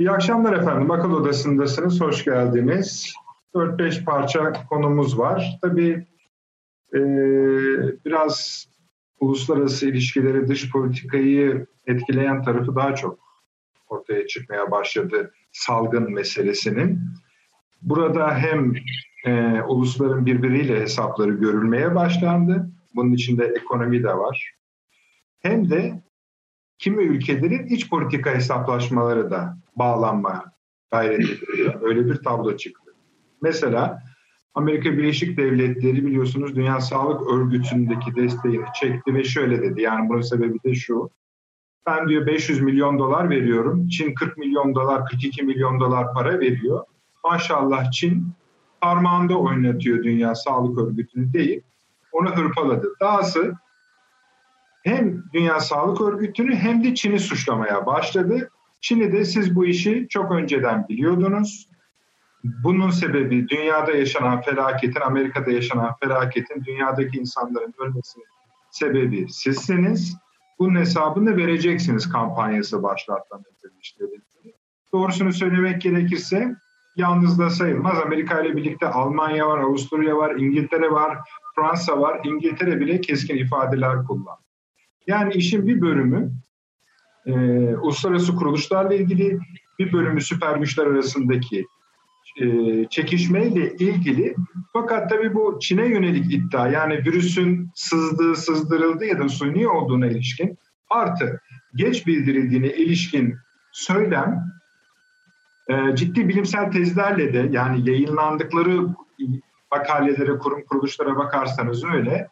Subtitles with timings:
[0.00, 0.90] İyi akşamlar efendim.
[0.90, 2.00] Akıl Odası'ndasınız.
[2.00, 3.14] Hoş geldiniz.
[3.54, 5.58] 4-5 parça konumuz var.
[5.62, 6.06] Tabii
[6.94, 7.00] e,
[8.04, 8.66] biraz
[9.20, 13.18] uluslararası ilişkileri, dış politikayı etkileyen tarafı daha çok
[13.88, 17.00] ortaya çıkmaya başladı salgın meselesinin.
[17.82, 18.74] Burada hem
[19.26, 22.70] e, ulusların birbiriyle hesapları görülmeye başlandı.
[22.94, 24.54] Bunun içinde ekonomi de var.
[25.40, 26.02] Hem de
[26.80, 30.44] kimi ülkelerin iç politika hesaplaşmaları da bağlanmaya
[30.90, 31.28] gayret.
[31.82, 32.94] Öyle bir tablo çıktı.
[33.42, 34.02] Mesela
[34.54, 39.82] Amerika Birleşik Devletleri biliyorsunuz Dünya Sağlık Örgütü'ndeki desteğini çekti ve şöyle dedi.
[39.82, 41.10] Yani bunun sebebi de şu.
[41.86, 43.88] Ben diyor 500 milyon dolar veriyorum.
[43.88, 46.84] Çin 40 milyon dolar, 42 milyon dolar para veriyor.
[47.24, 48.26] Maşallah Çin
[48.80, 51.64] parmağında oynatıyor Dünya Sağlık Örgütü'nü deyip
[52.12, 52.94] onu hırpaladı.
[53.00, 53.54] Dahası
[54.82, 58.50] hem Dünya Sağlık Örgütü'nü hem de Çin'i suçlamaya başladı.
[58.80, 61.68] Çin'i de siz bu işi çok önceden biliyordunuz.
[62.44, 68.26] Bunun sebebi dünyada yaşanan felaketin, Amerika'da yaşanan felaketin, dünyadaki insanların ölmesinin
[68.70, 70.16] sebebi sizsiniz.
[70.58, 73.42] Bunun hesabını vereceksiniz kampanyası başlatan
[73.82, 74.04] işte.
[74.92, 76.54] Doğrusunu söylemek gerekirse
[76.96, 77.98] yalnız da sayılmaz.
[77.98, 81.18] Amerika ile birlikte Almanya var, Avusturya var, İngiltere var,
[81.56, 82.20] Fransa var.
[82.24, 84.49] İngiltere bile keskin ifadeler kullandı.
[85.06, 86.32] Yani işin bir bölümü
[87.26, 87.32] e,
[87.74, 89.38] uluslararası kuruluşlarla ilgili,
[89.78, 91.66] bir bölümü süper güçler arasındaki
[92.40, 92.44] e,
[92.90, 94.34] çekişmeyle ilgili.
[94.72, 100.58] Fakat tabii bu Çin'e yönelik iddia yani virüsün sızdığı, sızdırıldığı ya da suni olduğuna ilişkin
[100.90, 101.40] artı
[101.74, 103.36] geç bildirildiğine ilişkin
[103.72, 104.44] söylem
[105.68, 108.86] e, ciddi bilimsel tezlerle de yani yayınlandıkları
[109.72, 112.28] makalelere, kurum kuruluşlara bakarsanız öyle.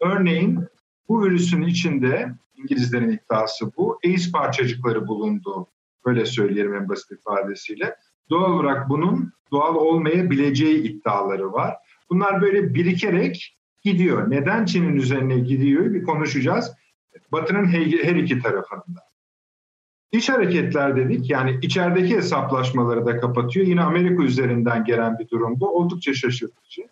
[0.00, 0.66] Örneğin
[1.10, 3.98] bu virüsün içinde İngilizlerin iddiası bu.
[4.04, 5.66] AIDS parçacıkları bulundu.
[6.06, 7.96] Böyle söyleyelim en basit ifadesiyle.
[8.30, 11.76] Doğal olarak bunun doğal olmayabileceği iddiaları var.
[12.10, 14.30] Bunlar böyle birikerek gidiyor.
[14.30, 16.72] Neden Çin'in üzerine gidiyor bir konuşacağız.
[17.32, 19.00] Batı'nın her iki tarafında.
[20.12, 23.66] İç hareketler dedik yani içerideki hesaplaşmaları da kapatıyor.
[23.66, 25.76] Yine Amerika üzerinden gelen bir durum bu.
[25.78, 26.82] Oldukça şaşırtıcı.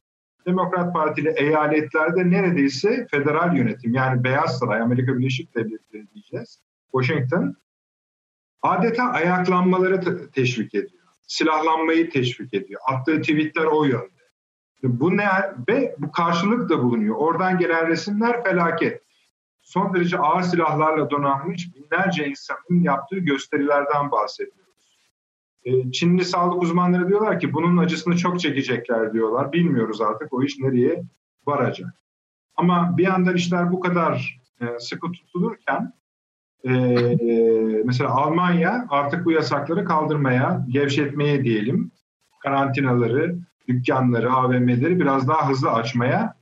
[0.48, 6.62] Demokrat Partili eyaletlerde neredeyse federal yönetim yani Beyaz Saray, Amerika Birleşik Devletleri diyeceğiz.
[6.92, 7.56] Washington
[8.62, 11.02] adeta ayaklanmaları teşvik ediyor.
[11.22, 12.80] Silahlanmayı teşvik ediyor.
[12.86, 14.18] Attığı tweetler o yönde.
[14.82, 15.28] Bu ne
[15.68, 17.16] ve bu karşılık da bulunuyor.
[17.16, 19.02] Oradan gelen resimler felaket.
[19.62, 24.67] Son derece ağır silahlarla donanmış binlerce insanın yaptığı gösterilerden bahsediyor.
[25.68, 29.52] E, Çinli sağlık uzmanları diyorlar ki bunun acısını çok çekecekler diyorlar.
[29.52, 31.02] Bilmiyoruz artık o iş nereye
[31.46, 31.94] varacak.
[32.56, 35.92] Ama bir yandan işler bu kadar e, sıkı tutulurken
[36.64, 36.70] e,
[37.84, 41.90] mesela Almanya artık bu yasakları kaldırmaya, gevşetmeye diyelim,
[42.40, 46.34] karantinaları, dükkanları, AVM'leri biraz daha hızlı açmaya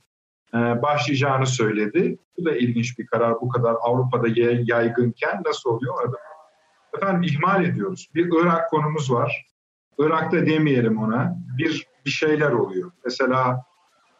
[0.53, 2.17] başlayacağını söyledi.
[2.37, 3.41] Bu da ilginç bir karar.
[3.41, 4.27] Bu kadar Avrupa'da
[4.63, 6.17] yaygınken nasıl oluyor orada?
[6.97, 8.09] Efendim ihmal ediyoruz.
[8.15, 9.45] Bir Irak konumuz var.
[9.99, 11.35] Irak'ta demeyelim ona.
[11.57, 12.91] Bir bir şeyler oluyor.
[13.05, 13.63] Mesela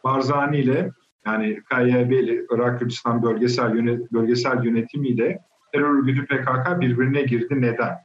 [0.03, 0.91] Barzani ile
[1.25, 5.39] yani KYB ile Irak Kürdistan bölgesel yönet, bölgesel yönetimiyle
[5.73, 7.61] terör örgütü PKK birbirine girdi.
[7.61, 7.97] Neden?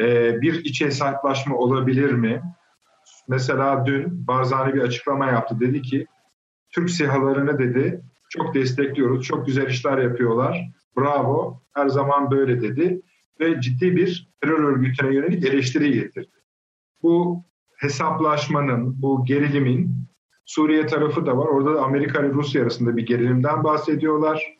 [0.00, 2.42] Ee, bir iç hesaplaşma olabilir mi?
[3.28, 5.60] Mesela dün Barzani bir açıklama yaptı.
[5.60, 6.06] Dedi ki
[6.70, 9.26] Türk sihalarını dedi çok destekliyoruz.
[9.26, 10.70] Çok güzel işler yapıyorlar.
[10.96, 11.62] Bravo.
[11.74, 13.02] Her zaman böyle dedi
[13.40, 16.30] ve ciddi bir terör örgütüne yönelik eleştiri getirdi.
[17.02, 17.44] Bu
[17.76, 20.00] hesaplaşmanın, bu gerilimin
[20.50, 21.46] Suriye tarafı da var.
[21.46, 24.56] Orada da Amerika ile Rusya arasında bir gerilimden bahsediyorlar.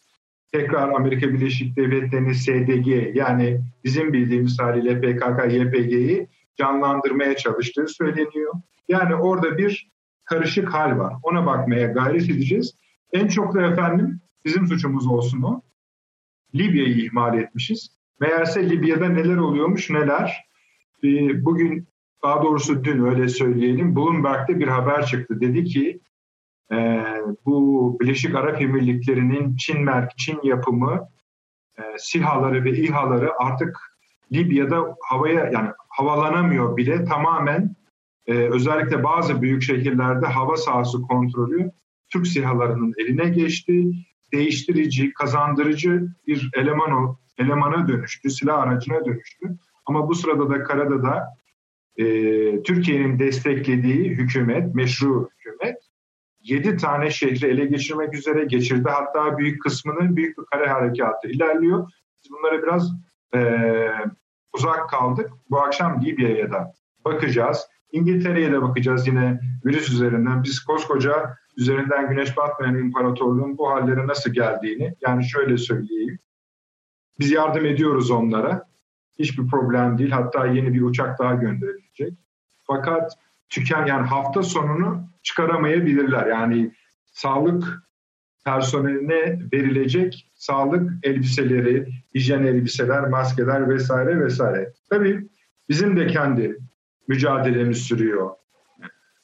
[0.53, 8.55] Tekrar Amerika Birleşik Devletleri'nin SDG yani bizim bildiğimiz haliyle PKK, YPG'yi canlandırmaya çalıştığı söyleniyor.
[8.89, 9.91] Yani orada bir
[10.25, 11.15] karışık hal var.
[11.23, 12.75] Ona bakmaya gayret edeceğiz.
[13.13, 15.63] En çok da efendim bizim suçumuz olsun o.
[16.55, 18.00] Libya'yı ihmal etmişiz.
[18.21, 20.45] Meğerse Libya'da neler oluyormuş neler.
[21.35, 21.89] Bugün
[22.23, 25.41] daha doğrusu dün öyle söyleyelim Bloomberg'de bir haber çıktı.
[25.41, 26.01] Dedi ki
[26.73, 27.05] e,
[27.47, 31.09] bu Birleşik Arap Emirlikleri'nin Çin merk Çin yapımı
[31.79, 33.79] e, SİHA'ları ve İHA'ları artık
[34.33, 37.77] Libya'da havaya yani havalanamıyor bile tamamen
[38.27, 41.71] e, özellikle bazı büyük şehirlerde hava sahası kontrolü
[42.09, 43.93] Türk SİHA'larının eline geçti.
[44.33, 46.93] Değiştirici, kazandırıcı bir eleman
[47.41, 49.47] elemana dönüştü, silah aracına dönüştü.
[49.87, 51.29] Ama bu sırada da karada da
[51.97, 52.05] e,
[52.63, 55.77] Türkiye'nin desteklediği hükümet, meşru hükümet
[56.43, 58.89] 7 tane şehri ele geçirmek üzere geçirdi.
[58.89, 61.91] Hatta büyük kısmının büyük bir kare harekatı ilerliyor.
[62.25, 62.93] Biz bunları biraz
[63.35, 63.41] e,
[64.53, 65.31] uzak kaldık.
[65.51, 66.73] Bu akşam Libya'ya da
[67.05, 67.67] bakacağız.
[67.93, 70.43] İngiltere'ye de bakacağız yine virüs üzerinden.
[70.43, 76.19] Biz koskoca üzerinden güneş batmayan imparatorluğun bu hallere nasıl geldiğini yani şöyle söyleyeyim.
[77.19, 78.71] Biz yardım ediyoruz onlara.
[79.19, 80.11] Hiçbir problem değil.
[80.11, 82.15] Hatta yeni bir uçak daha gönderilecek.
[82.67, 83.13] Fakat
[83.49, 86.27] tüken yani hafta sonunu çıkaramayabilirler.
[86.27, 86.75] Yani
[87.13, 87.83] sağlık
[88.45, 94.73] personeline verilecek sağlık elbiseleri, hijyen elbiseler, maskeler vesaire vesaire.
[94.91, 95.29] Tabii
[95.69, 96.59] bizim de kendi
[97.09, 98.31] mücadelemiz sürüyor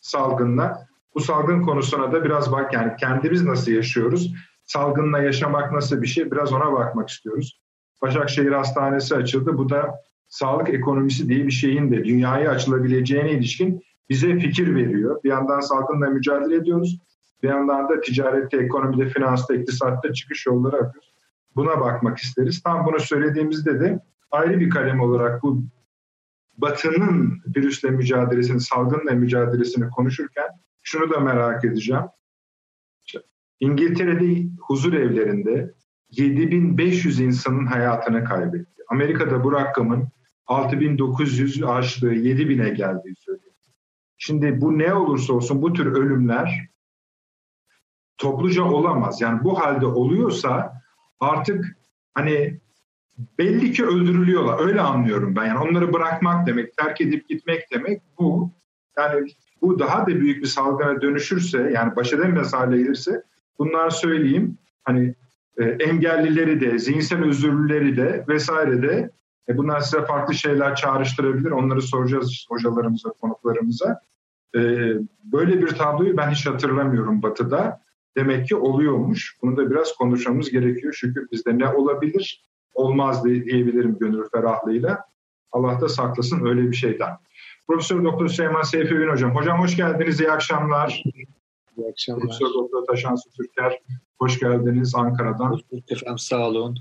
[0.06, 0.86] salgınla.
[1.14, 4.34] Bu salgın konusuna da biraz bak yani kendimiz nasıl yaşıyoruz?
[4.64, 6.30] Salgınla yaşamak nasıl bir şey?
[6.30, 7.60] Biraz ona bakmak istiyoruz.
[8.02, 9.58] Başakşehir Hastanesi açıldı.
[9.58, 9.94] Bu da
[10.28, 15.20] sağlık ekonomisi diye bir şeyin de dünyaya açılabileceğine ilişkin bize fikir veriyor.
[15.24, 16.98] Bir yandan salgınla mücadele ediyoruz.
[17.42, 21.14] Bir yandan da ticarette, ekonomide, finansta, iktisatta çıkış yolları arıyoruz.
[21.56, 22.62] Buna bakmak isteriz.
[22.62, 24.00] Tam bunu söylediğimizde de
[24.30, 25.62] ayrı bir kalem olarak bu
[26.58, 30.48] Batı'nın virüsle mücadelesini, salgınla mücadelesini konuşurken
[30.82, 32.02] şunu da merak edeceğim.
[33.60, 35.74] İngiltere'de huzur evlerinde
[36.16, 38.82] 7500 insanın hayatını kaybetti.
[38.88, 40.08] Amerika'da bu rakamın
[40.46, 43.52] 6900 aştığı 7000'e geldiği söyleniyor.
[44.18, 46.68] Şimdi bu ne olursa olsun bu tür ölümler
[48.18, 49.20] topluca olamaz.
[49.20, 50.82] Yani bu halde oluyorsa
[51.20, 51.76] artık
[52.14, 52.60] hani
[53.38, 54.66] belli ki öldürülüyorlar.
[54.66, 55.46] Öyle anlıyorum ben.
[55.46, 58.50] Yani onları bırakmak demek, terk edip gitmek demek bu.
[58.98, 59.28] Yani
[59.62, 63.22] bu daha da büyük bir salgına dönüşürse yani baş edemez hale gelirse
[63.58, 65.14] bunlar söyleyeyim hani
[65.64, 69.10] engellileri de, zihinsel özürlüleri de vesaire de
[69.48, 71.50] e, bunlar size farklı şeyler çağrıştırabilir.
[71.50, 74.00] Onları soracağız hocalarımıza, konuklarımıza.
[74.54, 74.60] E,
[75.24, 77.80] böyle bir tabloyu ben hiç hatırlamıyorum Batı'da.
[78.16, 79.36] Demek ki oluyormuş.
[79.42, 80.92] Bunu da biraz konuşmamız gerekiyor.
[80.92, 82.44] Şükür bizde ne olabilir,
[82.74, 85.04] olmaz diyebilirim gönül ferahlığıyla.
[85.52, 87.10] Allah da saklasın öyle bir şeyden.
[87.68, 89.34] Profesör Doktor Süleyman Seyfi Ün Hocam.
[89.34, 91.02] Hocam hoş geldiniz, iyi akşamlar.
[91.76, 92.20] İyi akşamlar.
[92.20, 93.78] Profesör Doktor Taşansı Türker,
[94.18, 95.50] hoş geldiniz Ankara'dan.
[95.50, 96.78] Hoş bulduk efendim, sağ olun.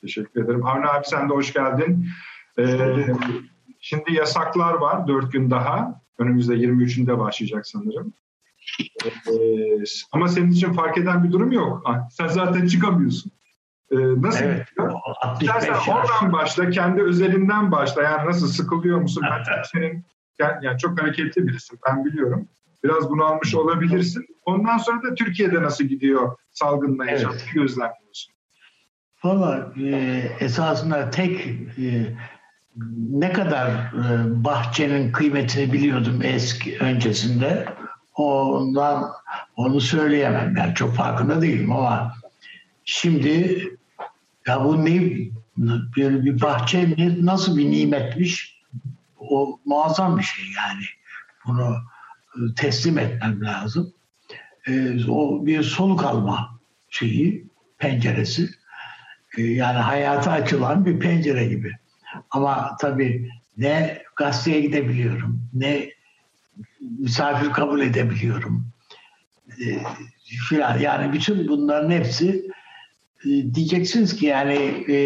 [0.00, 0.66] Teşekkür ederim.
[0.66, 2.06] Avni abi sen de hoş geldin.
[2.58, 3.06] Ee,
[3.80, 6.02] şimdi yasaklar var, dört gün daha.
[6.18, 8.12] Önümüzde 23'ünde başlayacak sanırım.
[9.06, 11.82] Ee, ama senin için fark eden bir durum yok.
[11.84, 13.32] Ah, sen zaten çıkamıyorsun.
[13.90, 14.66] Ee, nasıl evet,
[15.40, 18.02] İstersen oradan başla, kendi özelinden başla.
[18.02, 19.22] Yani nasıl sıkılıyor musun?
[19.30, 20.04] Ben senin
[20.62, 22.48] yani çok hareketli birisin, ben biliyorum.
[22.84, 24.26] Biraz bunu almış olabilirsin.
[24.44, 27.46] Ondan sonra da Türkiye'de nasıl gidiyor salgınla yaşam evet.
[27.54, 28.34] gözlemliyorsun?
[29.24, 31.46] Valla e, esasında tek
[31.78, 32.16] e,
[33.10, 37.68] ne kadar e, bahçenin kıymetini biliyordum eski öncesinde.
[38.14, 39.10] Ondan
[39.56, 40.56] onu söyleyemem.
[40.56, 42.14] Yani çok farkında değilim ama
[42.84, 43.62] şimdi
[44.46, 45.00] ya bu ne
[45.96, 48.58] böyle bir bahçe ne, nasıl bir nimetmiş
[49.18, 50.84] o muazzam bir şey yani.
[51.46, 51.76] Bunu
[52.56, 53.92] teslim etmem lazım.
[54.68, 57.46] E, o bir soluk alma şeyi,
[57.78, 58.50] penceresi.
[59.38, 61.72] E, yani hayata açılan bir pencere gibi.
[62.30, 65.90] Ama tabii ne gazeteye gidebiliyorum, ne
[66.98, 68.66] misafir kabul edebiliyorum.
[69.60, 69.78] E,
[70.48, 70.78] filan.
[70.78, 72.50] Yani bütün bunların hepsi
[73.24, 74.96] e, diyeceksiniz ki yani e,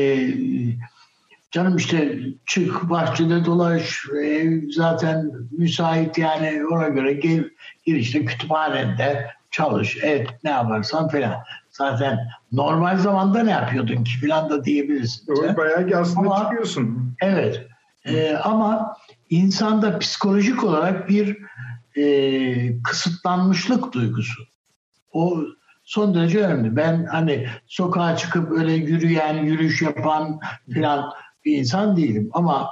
[1.53, 7.45] canım işte çık bahçede dolaş ev zaten müsait yani ona göre gel,
[7.85, 11.35] gir işte kütüphanede çalış et ne yaparsan filan.
[11.71, 12.19] Zaten
[12.53, 15.27] normal zamanda ne yapıyordun ki filan da diyebilirsin.
[15.27, 17.15] Doğru, bayağı ki aslında ama, çıkıyorsun.
[17.23, 17.67] Evet.
[18.05, 18.97] E, ama
[19.31, 21.39] insanda psikolojik olarak bir
[21.97, 24.43] e, kısıtlanmışlık duygusu.
[25.13, 25.43] O
[25.85, 26.77] son derece önemli.
[26.77, 30.41] Ben hani sokağa çıkıp öyle yürüyen, yürüyüş yapan
[30.73, 31.13] filan
[31.45, 32.31] bir insan değilim.
[32.33, 32.69] Ama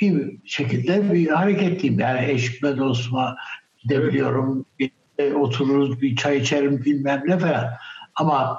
[0.00, 1.98] bir şekilde bir hareketliyim.
[1.98, 3.36] Yani eşime, dostuma
[3.82, 4.66] gidebiliyorum.
[4.78, 4.90] Bir,
[5.34, 7.70] otururuz, bir çay içerim bilmem ne falan.
[8.16, 8.58] Ama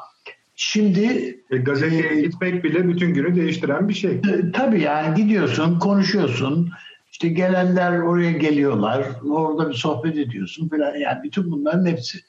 [0.56, 1.36] şimdi...
[1.52, 4.12] E, gazeteye e, gitmek bile bütün günü değiştiren bir şey.
[4.12, 6.72] E, tabii yani gidiyorsun, konuşuyorsun.
[7.12, 9.06] İşte gelenler oraya geliyorlar.
[9.30, 10.96] Orada bir sohbet ediyorsun falan.
[10.96, 12.20] Yani bütün bunların hepsi.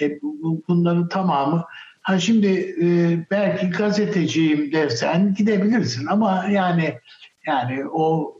[0.00, 0.20] E,
[0.68, 1.64] bunların tamamı
[2.10, 2.86] Ha şimdi e,
[3.30, 6.98] belki gazeteciyim dersen gidebilirsin ama yani
[7.46, 8.34] yani o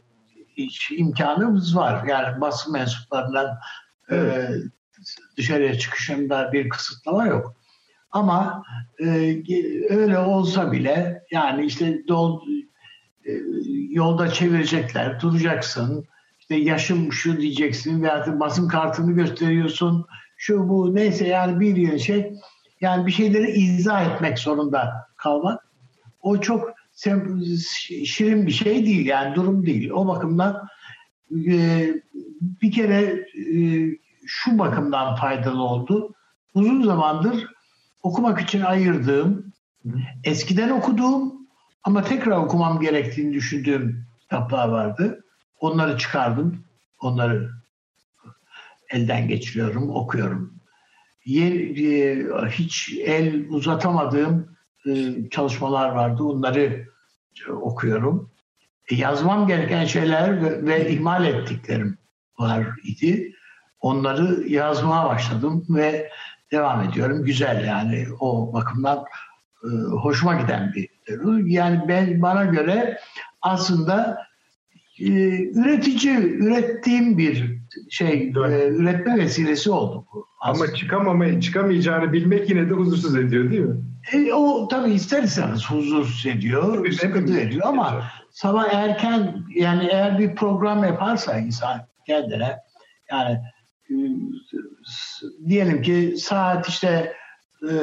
[0.57, 2.07] hiç imkanımız var.
[2.07, 3.57] Yani basın mensuplarından
[4.11, 4.47] e,
[5.37, 7.55] dışarıya çıkışında bir kısıtlama yok.
[8.11, 8.63] Ama
[8.99, 9.07] e,
[9.89, 12.41] öyle olsa bile yani işte dol,
[13.25, 13.31] e,
[13.89, 16.07] yolda çevirecekler, duracaksın.
[16.39, 20.05] İşte yaşım şu diyeceksin veya basın kartını gösteriyorsun.
[20.37, 22.33] Şu bu neyse yani bir yeni şey
[22.81, 25.67] yani bir şeyleri izah etmek zorunda kalmak.
[26.21, 26.73] O çok
[28.05, 29.89] şirin bir şey değil yani durum değil.
[29.89, 30.67] O bakımdan
[31.31, 31.87] e,
[32.41, 33.87] bir kere e,
[34.25, 36.13] şu bakımdan faydalı oldu.
[36.53, 37.47] Uzun zamandır
[38.03, 39.53] okumak için ayırdığım,
[40.23, 41.33] eskiden okuduğum
[41.83, 45.23] ama tekrar okumam gerektiğini düşündüğüm kitaplar vardı.
[45.59, 46.63] Onları çıkardım.
[47.01, 47.51] Onları
[48.89, 50.60] elden geçiriyorum, okuyorum.
[51.27, 51.33] E,
[52.49, 54.91] hiç el uzatamadığım e,
[55.29, 56.23] çalışmalar vardı.
[56.23, 56.87] Onları
[57.49, 58.29] okuyorum.
[58.91, 61.97] E, yazmam gereken şeyler ve, ihmal ettiklerim
[62.39, 63.35] var idi.
[63.79, 66.09] Onları yazmaya başladım ve
[66.51, 67.23] devam ediyorum.
[67.23, 69.05] Güzel yani o bakımdan
[70.01, 70.89] hoşuma giden bir
[71.45, 72.99] yani ben bana göre
[73.41, 74.27] aslında
[74.99, 80.27] üretici ürettiğim bir şey e, üretme vesilesi oldu bu.
[80.41, 80.65] Aslında.
[80.65, 83.75] Ama çıkamamay çıkamayacağını bilmek yine de huzursuz ediyor değil mi?
[84.13, 90.19] E, o tabii ister istemez huzursuz ediyor, tabii, sıkıntı ediyor ama sabah erken yani eğer
[90.19, 92.57] bir program yaparsa insan kendine
[93.11, 93.39] yani
[93.89, 93.95] e,
[95.49, 97.13] diyelim ki saat işte
[97.69, 97.73] e,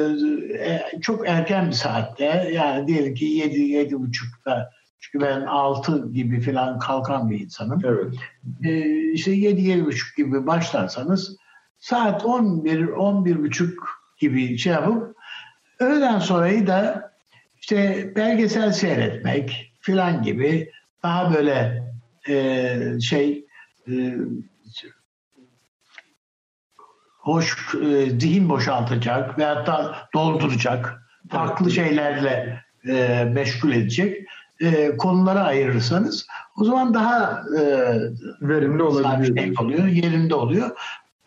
[0.65, 4.69] e, çok erken bir saatte yani diyelim ki 7 yedi buçukta
[4.99, 7.81] çünkü ben 6 gibi falan kalkan bir insanım.
[7.85, 8.15] Evet.
[8.63, 11.37] E, işte 7 yedi buçuk gibi başlarsanız
[11.79, 15.15] saat 11 11 buçuk gibi şey yapıp
[15.79, 17.11] öğleden sonrayı da
[17.61, 20.71] işte belgesel seyretmek filan gibi
[21.03, 21.83] daha böyle
[22.27, 23.45] e, şey
[23.87, 24.15] e,
[27.19, 34.27] hoş e, zihin boşaltacak veyahut da dolduracak farklı şeylerle e, meşgul edecek
[34.61, 37.63] e, konulara ayırırsanız o zaman daha e,
[38.41, 39.37] verimli olabiliyor.
[39.37, 40.69] Şey oluyor, yerinde oluyor.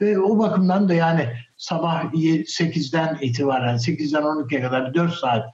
[0.00, 5.44] Ve o bakımdan da yani sabah 8'den itibaren 8'den 12'ye kadar 4 saat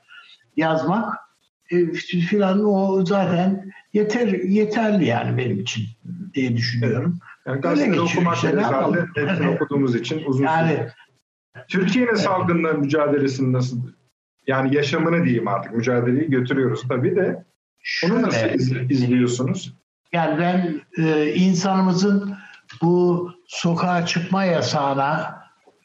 [0.57, 1.15] yazmak
[1.71, 5.85] e, filan o zaten yeter yeterli yani benim için
[6.35, 7.19] diye düşünüyorum.
[7.47, 10.95] Yani gazeteleri okumak işte, zaten hepsini okuduğumuz için uzun yani, süre.
[11.69, 12.21] Türkiye'nin evet.
[12.21, 13.79] salgınla mücadelesini nasıl
[14.47, 17.45] yani yaşamını diyeyim artık mücadeleyi götürüyoruz tabii de
[18.05, 19.75] onu nasıl iz, izliyorsunuz?
[20.13, 22.37] Yani ben e, insanımızın
[22.83, 25.39] bu sokağa çıkma yasağına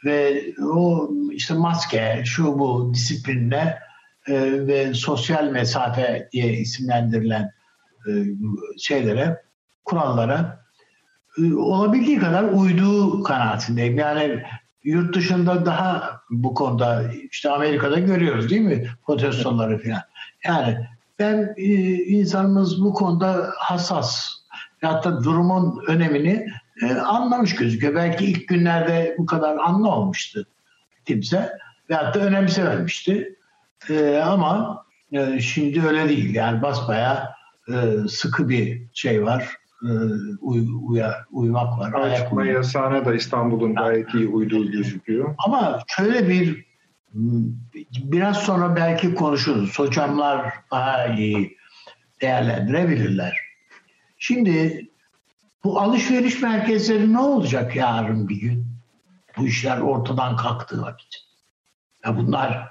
[0.06, 3.80] ve o işte maske, şu bu disiplinle
[4.28, 7.52] e, ve sosyal mesafe diye isimlendirilen
[8.08, 8.12] e,
[8.80, 9.42] şeylere,
[9.86, 10.66] kurallara
[11.38, 13.98] e, olabildiği kadar uyduğu kanaatindeyim.
[13.98, 14.44] Yani
[14.84, 20.02] yurt dışında daha bu konuda işte Amerika'da görüyoruz değil mi protestoları falan.
[20.46, 20.88] Yani
[21.20, 24.30] ben e, insanımız bu konuda hassas
[24.82, 26.48] hatta durumun önemini
[26.82, 27.96] e, anlamış gözüküyor.
[27.96, 30.48] Belki ilk günlerde bu kadar anlamamıştı
[31.06, 31.58] kimse
[31.90, 33.36] veyahut da önemsememişti.
[33.90, 36.36] E, ama e, şimdi öyle değil.
[36.36, 37.36] Yani basbaya
[37.68, 37.74] e,
[38.08, 39.90] sıkı bir şey var e,
[40.42, 41.94] uy, uya, uymak var.
[41.94, 45.36] Açma yasağına da İstanbul'un gayet iyi uyduğu gözüküyor.
[45.46, 46.66] Ama şöyle bir
[47.14, 49.80] biraz sonra belki konuşuruz.
[49.80, 51.58] Hocamlar daha iyi
[52.22, 53.38] değerlendirebilirler.
[54.18, 54.88] Şimdi
[55.64, 58.68] bu alışveriş merkezleri ne olacak yarın bir gün?
[59.38, 61.16] Bu işler ortadan kalktığı vakit.
[62.06, 62.70] Ya bunlar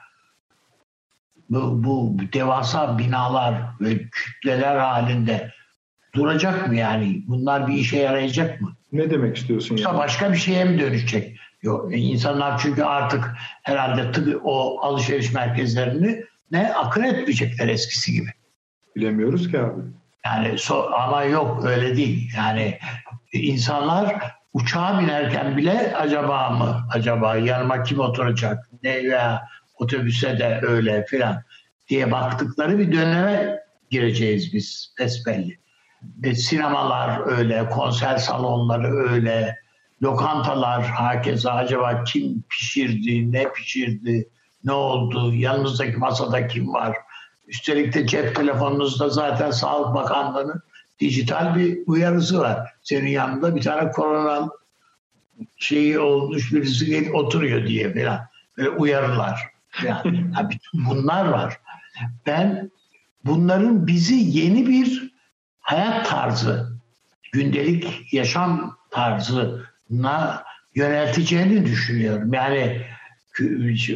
[1.50, 5.52] bu, bu devasa binalar ve kütleler halinde
[6.14, 7.24] duracak mı yani?
[7.26, 8.76] Bunlar bir işe yarayacak mı?
[8.92, 9.76] Ne demek istiyorsun?
[9.76, 9.98] Yoksa yani?
[9.98, 11.38] başka bir şeye mi dönüşecek?
[11.62, 18.30] Yok, insanlar çünkü artık herhalde tık, o alışveriş merkezlerini ne akıl etmeyecekler eskisi gibi.
[18.96, 19.82] Bilemiyoruz ki abi.
[20.24, 22.32] Yani so, ama yok öyle değil.
[22.36, 22.78] Yani
[23.32, 31.04] insanlar uçağa binerken bile acaba mı acaba yanıma kim oturacak ne veya otobüse de öyle
[31.06, 31.42] filan
[31.88, 33.58] diye baktıkları bir döneme
[33.90, 35.58] gireceğiz biz besbelli.
[36.24, 39.56] E, sinemalar öyle, konser salonları öyle,
[40.02, 44.28] lokantalar herkese acaba kim pişirdi, ne pişirdi,
[44.64, 46.96] ne oldu, yanınızdaki masada kim var?
[47.46, 50.62] Üstelik de cep telefonunuzda zaten Sağlık Bakanlığı'nın
[51.00, 52.72] dijital bir uyarısı var.
[52.82, 54.48] Senin yanında bir tane korona
[55.56, 58.20] şeyi olmuş birisi oturuyor diye falan.
[58.58, 59.40] Böyle uyarılar.
[59.84, 61.60] Yani, yani bunlar var.
[62.26, 62.70] Ben
[63.24, 65.12] bunların bizi yeni bir
[65.60, 66.78] hayat tarzı,
[67.32, 69.71] gündelik yaşam tarzına
[70.74, 72.32] yönelteceğini düşünüyorum.
[72.32, 72.82] Yani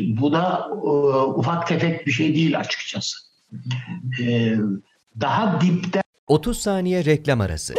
[0.08, 0.88] bu da e,
[1.24, 3.16] ufak tefek bir şey değil açıkçası.
[4.22, 4.54] E,
[5.20, 7.74] daha dipte 30 saniye reklam arası.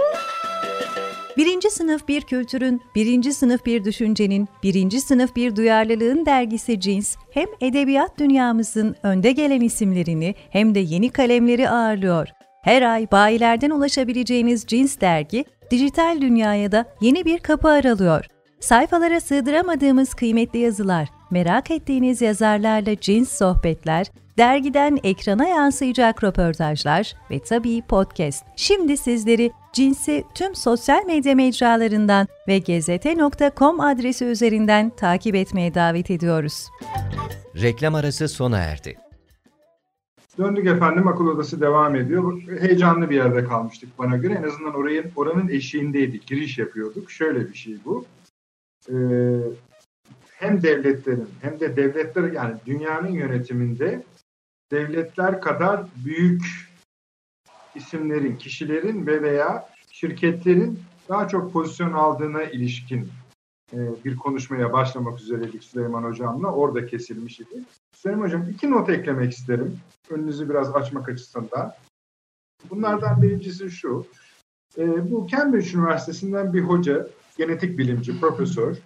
[1.38, 7.48] Birinci sınıf bir kültürün, birinci sınıf bir düşüncenin, birinci sınıf bir duyarlılığın dergisi Cins, hem
[7.62, 12.28] edebiyat dünyamızın önde gelen isimlerini hem de yeni kalemleri ağırlıyor.
[12.64, 18.26] Her ay bayilerden ulaşabileceğiniz Cins dergi, dijital dünyaya da yeni bir kapı aralıyor.
[18.60, 24.08] Sayfalara sığdıramadığımız kıymetli yazılar, merak ettiğiniz yazarlarla cins sohbetler,
[24.38, 28.46] dergiden ekrana yansıyacak röportajlar ve tabii podcast.
[28.56, 36.68] Şimdi sizleri cinsi tüm sosyal medya mecralarından ve gezete.com adresi üzerinden takip etmeye davet ediyoruz.
[37.62, 39.07] Reklam arası sona erdi.
[40.38, 42.42] Döndük efendim akıl odası devam ediyor.
[42.60, 44.34] Heyecanlı bir yerde kalmıştık bana göre.
[44.34, 46.28] En azından orayın oranın eşiğindeydik.
[46.28, 47.12] Giriş yapıyorduk.
[47.12, 48.06] Şöyle bir şey bu.
[48.90, 48.94] Ee,
[50.32, 54.04] hem devletlerin hem de devletler yani dünyanın yönetiminde
[54.72, 56.44] devletler kadar büyük
[57.76, 60.80] isimlerin, kişilerin ve veya şirketlerin
[61.10, 63.10] daha çok pozisyon aldığına ilişkin
[63.74, 66.52] e, bir konuşmaya başlamak üzereydik Süleyman Hocam'la.
[66.52, 67.64] Orada kesilmiş idi.
[67.98, 69.80] Süleyman Hocam iki not eklemek isterim.
[70.10, 71.74] Önünüzü biraz açmak açısından.
[72.70, 74.08] Bunlardan birincisi şu.
[74.78, 78.78] E, bu Cambridge Üniversitesi'nden bir hoca, genetik bilimci, profesör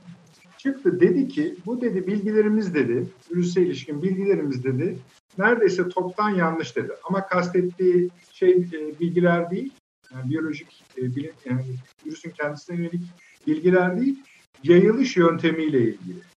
[0.58, 4.98] çıktı dedi ki bu dedi bilgilerimiz dedi, virüse ilişkin bilgilerimiz dedi
[5.38, 6.92] neredeyse toptan yanlış dedi.
[7.04, 9.74] Ama kastettiği şey e, bilgiler değil,
[10.14, 11.66] yani biyolojik e, bilim, yani
[12.06, 13.02] virüsün kendisine yönelik
[13.48, 14.20] bilgiler değil,
[14.64, 16.31] yayılış yöntemiyle ilgili.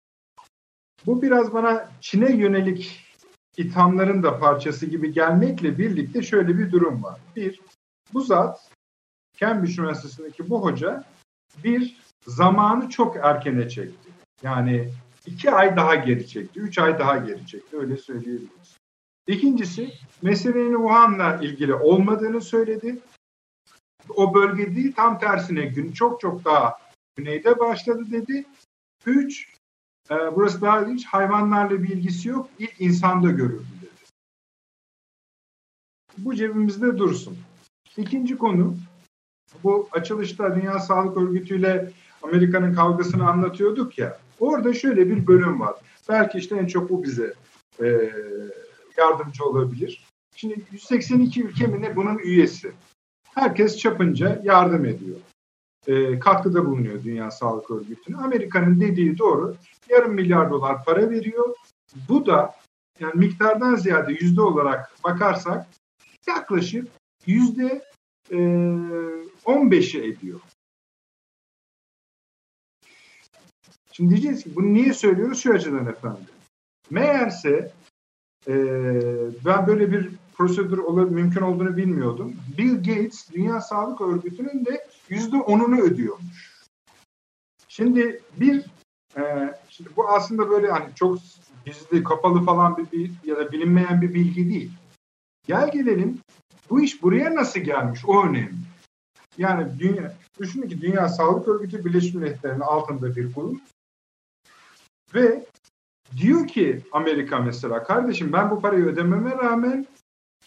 [1.06, 3.04] Bu biraz bana Çin'e yönelik
[3.56, 7.20] ithamların da parçası gibi gelmekle birlikte şöyle bir durum var.
[7.36, 7.60] Bir,
[8.12, 8.70] bu zat
[9.36, 11.04] Cambridge Üniversitesi'ndeki bu hoca
[11.64, 11.96] bir
[12.26, 14.10] zamanı çok erkene çekti.
[14.42, 14.90] Yani
[15.26, 18.76] iki ay daha geri çekti, üç ay daha geri çekti öyle söyleyebiliriz.
[19.26, 19.92] İkincisi
[20.22, 22.98] meselenin Wuhan'la ilgili olmadığını söyledi.
[24.08, 26.78] O bölge değil tam tersine gün çok çok daha
[27.16, 28.44] güneyde başladı dedi.
[29.06, 29.54] Üç,
[30.10, 33.90] e, burası daha ilginç hayvanlarla bir ilgisi yok ilk insanda görüldü dedi.
[36.18, 37.38] Bu cebimizde dursun.
[37.96, 38.76] İkinci konu
[39.64, 41.92] bu açılışta Dünya Sağlık Örgütü ile
[42.22, 44.18] Amerika'nın kavgasını anlatıyorduk ya.
[44.40, 45.74] Orada şöyle bir bölüm var.
[46.08, 47.34] Belki işte en çok bu bize
[47.82, 48.10] e,
[48.98, 50.04] yardımcı olabilir.
[50.36, 52.72] Şimdi 182 ülke mi ne bunun üyesi.
[53.34, 55.16] Herkes çapınca yardım ediyor.
[55.86, 58.16] E, katkıda bulunuyor Dünya Sağlık Örgütü'ne.
[58.16, 59.56] Amerika'nın dediği doğru.
[59.88, 61.54] Yarım milyar dolar para veriyor.
[62.08, 62.54] Bu da
[63.00, 65.66] yani miktardan ziyade yüzde olarak bakarsak
[66.26, 66.88] yaklaşık
[67.26, 67.84] yüzde
[68.30, 70.40] 15'i e, ediyor.
[73.92, 75.42] Şimdi diyeceğiz ki bunu niye söylüyoruz?
[75.42, 76.24] Şu açıdan efendim.
[76.90, 77.72] Meğerse
[78.48, 78.54] e,
[79.44, 82.36] ben böyle bir prosedür olur, mümkün olduğunu bilmiyordum.
[82.58, 86.54] Bill Gates Dünya Sağlık Örgütü'nün de yüzde onunu ödüyormuş.
[87.68, 88.64] Şimdi bir
[89.16, 91.18] e, şimdi bu aslında böyle hani çok
[91.66, 94.70] gizli, kapalı falan bir, bir ya da bilinmeyen bir bilgi değil.
[95.46, 96.18] Gel gelelim
[96.70, 98.54] bu iş buraya nasıl gelmiş o önemli.
[99.38, 103.60] Yani dünya, düşünün ki Dünya Sağlık Örgütü Birleşmiş Milletler'in altında bir kurum
[105.14, 105.46] ve
[106.16, 109.86] diyor ki Amerika mesela kardeşim ben bu parayı ödememe rağmen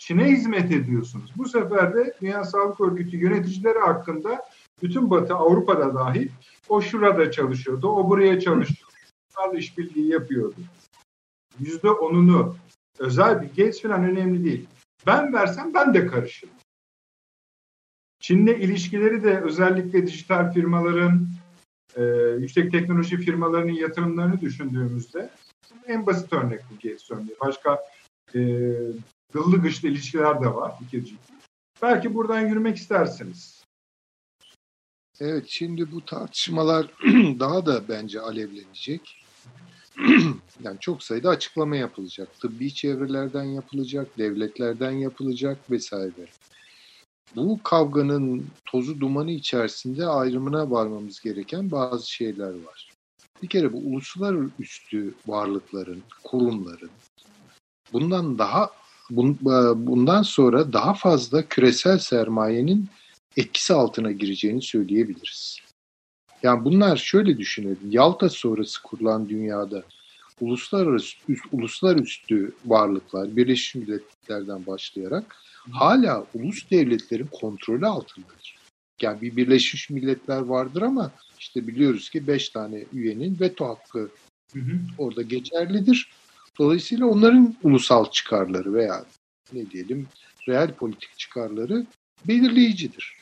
[0.08, 1.32] Çin'e hizmet ediyorsunuz.
[1.38, 4.46] Bu sefer de Dünya Sağlık Örgütü yöneticileri hakkında
[4.84, 6.30] bütün Batı Avrupa'da dahil
[6.70, 8.93] o şurada çalışıyordu, o buraya çalışıyordu.
[9.54, 10.56] İşbirliği yapıyordu.
[11.60, 12.56] Yüzde onunu
[13.00, 14.67] özel bir Gates falan önemli değil.
[15.06, 16.56] Ben versem ben de karışırım.
[18.20, 21.28] Çin'le ilişkileri de özellikle dijital firmaların,
[21.96, 22.04] e,
[22.39, 25.30] yüksek teknoloji firmalarının yatırımlarını düşündüğümüzde
[25.88, 27.36] en basit örnek bu Gates örneği.
[27.41, 27.80] Başka
[28.36, 28.39] e,
[29.34, 31.20] gıllı gışlı ilişkiler de var ikircik.
[31.82, 33.63] Belki buradan yürümek istersiniz.
[35.20, 36.88] Evet şimdi bu tartışmalar
[37.40, 39.26] daha da bence alevlenecek.
[40.63, 42.40] yani çok sayıda açıklama yapılacak.
[42.40, 46.28] Tıbbi çevrelerden yapılacak, devletlerden yapılacak vesaire.
[47.36, 52.90] Bu kavganın tozu dumanı içerisinde ayrımına varmamız gereken bazı şeyler var.
[53.44, 56.90] Bir kere bu uluslararası varlıkların, kurumların
[57.94, 58.72] bundan daha
[59.10, 62.88] bundan sonra daha fazla küresel sermayenin
[63.38, 65.60] etkisi altına gireceğini söyleyebiliriz.
[66.43, 67.89] Yani bunlar şöyle düşünelim.
[67.89, 69.84] Yalta sonrası kurulan dünyada
[70.41, 71.17] uluslararası
[71.52, 75.36] uluslararası varlıklar Birleşmiş Milletler'den başlayarak
[75.72, 78.58] hala ulus devletlerin kontrolü altındadır.
[79.02, 84.10] Yani bir Birleşmiş Milletler vardır ama işte biliyoruz ki beş tane üyenin veto hakkı
[84.54, 84.80] hı hı.
[84.98, 86.12] orada geçerlidir.
[86.60, 89.06] Dolayısıyla onların ulusal çıkarları veya
[89.54, 90.08] ne diyelim
[90.48, 91.86] real politik çıkarları
[92.28, 93.17] belirleyicidir.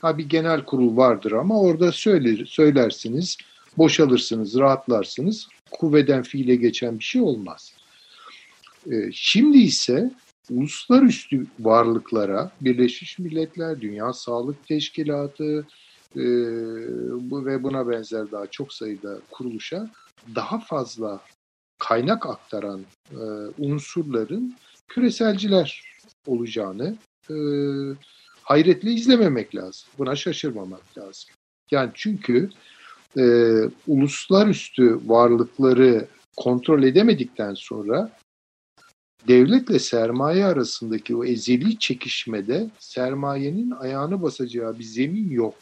[0.00, 3.36] Ha bir genel kurul vardır ama orada söyler, söylersiniz,
[3.78, 5.48] boşalırsınız, rahatlarsınız.
[5.70, 7.72] Kuvveden fiile geçen bir şey olmaz.
[8.92, 10.10] Ee, şimdi ise
[10.50, 15.66] uluslararası varlıklara, Birleşmiş Milletler, Dünya Sağlık Teşkilatı
[16.16, 16.22] e,
[17.30, 19.90] bu ve buna benzer daha çok sayıda kuruluşa
[20.34, 21.20] daha fazla
[21.78, 23.20] kaynak aktaran e,
[23.58, 24.56] unsurların
[24.88, 25.82] küreselciler
[26.26, 26.96] olacağını
[27.30, 27.34] e,
[28.42, 29.88] hayretle izlememek lazım.
[29.98, 31.30] Buna şaşırmamak lazım.
[31.70, 32.50] Yani çünkü
[33.16, 33.22] e,
[33.86, 38.10] uluslararası varlıkları kontrol edemedikten sonra
[39.28, 45.54] devletle sermaye arasındaki o ezeli çekişmede sermayenin ayağını basacağı bir zemin yok.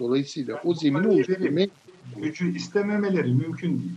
[0.00, 1.70] Dolayısıyla o zemini oluşturmak
[2.16, 3.92] gücü istememeleri mümkün değil.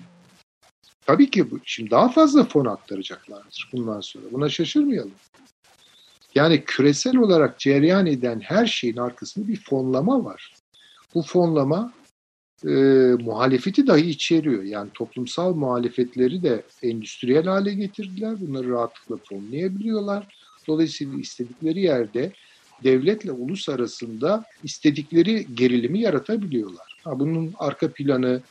[1.06, 4.26] Tabii ki bu, şimdi daha fazla fon aktaracaklardır bundan sonra.
[4.32, 5.12] Buna şaşırmayalım.
[6.36, 10.54] Yani küresel olarak cereyan eden her şeyin arkasında bir fonlama var.
[11.16, 11.94] Bu fonlama
[12.64, 12.70] e,
[13.20, 14.64] muhalefeti dahi içeriyor.
[14.64, 18.36] Yani toplumsal muhalefetleri de endüstriyel hale getirdiler.
[18.42, 20.36] Bunları rahatlıkla fonlayabiliyorlar.
[20.68, 22.32] Dolayısıyla istedikleri yerde
[22.84, 26.98] devletle ulus arasında istedikleri gerilimi yaratabiliyorlar.
[27.04, 28.42] Ha, bunun arka planı,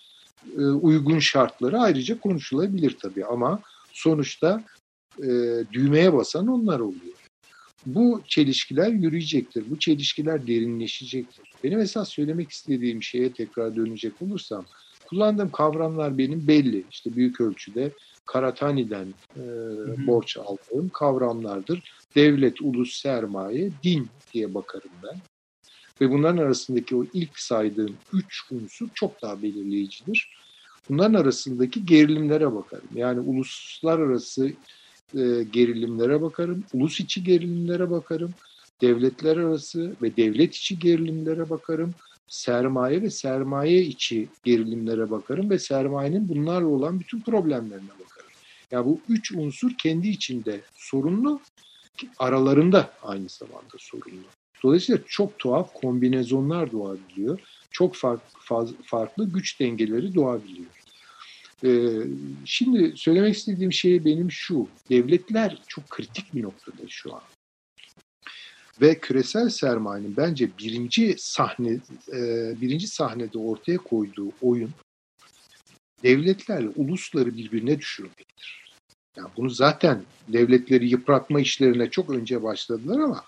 [0.59, 3.61] e, uygun şartları ayrıca konuşulabilir tabii ama
[3.92, 4.64] sonuçta
[5.18, 5.28] e,
[5.72, 7.14] düğmeye basan onlar oluyor.
[7.87, 9.64] Bu çelişkiler yürüyecektir.
[9.70, 11.52] Bu çelişkiler derinleşecektir.
[11.64, 14.64] Benim esas söylemek istediğim şeye tekrar dönecek olursam
[15.09, 16.85] kullandığım kavramlar benim belli.
[16.90, 17.92] İşte büyük ölçüde
[18.26, 19.42] Karatani'den e,
[20.07, 21.92] borç aldığım kavramlardır.
[22.14, 25.20] Devlet, ulus, sermaye, din diye bakarım ben.
[26.00, 30.28] Ve bunların arasındaki o ilk saydığım üç unsur çok daha belirleyicidir.
[30.88, 32.88] Bunların arasındaki gerilimlere bakarım.
[32.94, 34.52] Yani uluslararası
[35.14, 38.35] e, gerilimlere bakarım, ulus içi gerilimlere bakarım,
[38.80, 41.94] devletler arası ve devlet içi gerilimlere bakarım,
[42.28, 48.30] sermaye ve sermaye içi gerilimlere bakarım ve sermayenin bunlarla olan bütün problemlerine bakarım.
[48.70, 51.40] Ya yani bu üç unsur kendi içinde sorunlu,
[52.18, 54.24] aralarında aynı zamanda sorunlu.
[54.64, 57.40] Dolayısıyla çok tuhaf kombinezonlar doğabiliyor.
[57.70, 60.66] Çok farklı, farklı güç dengeleri doğabiliyor.
[61.64, 61.88] Ee,
[62.44, 64.68] şimdi söylemek istediğim şey benim şu.
[64.90, 67.22] Devletler çok kritik bir noktada şu an.
[68.81, 71.81] Ve küresel sermayenin bence birinci sahne
[72.12, 72.20] e,
[72.61, 74.70] birinci sahnede ortaya koyduğu oyun
[76.03, 78.74] devletlerle ulusları birbirine düşürmektir.
[79.16, 83.24] Yani bunu zaten devletleri yıpratma işlerine çok önce başladılar ama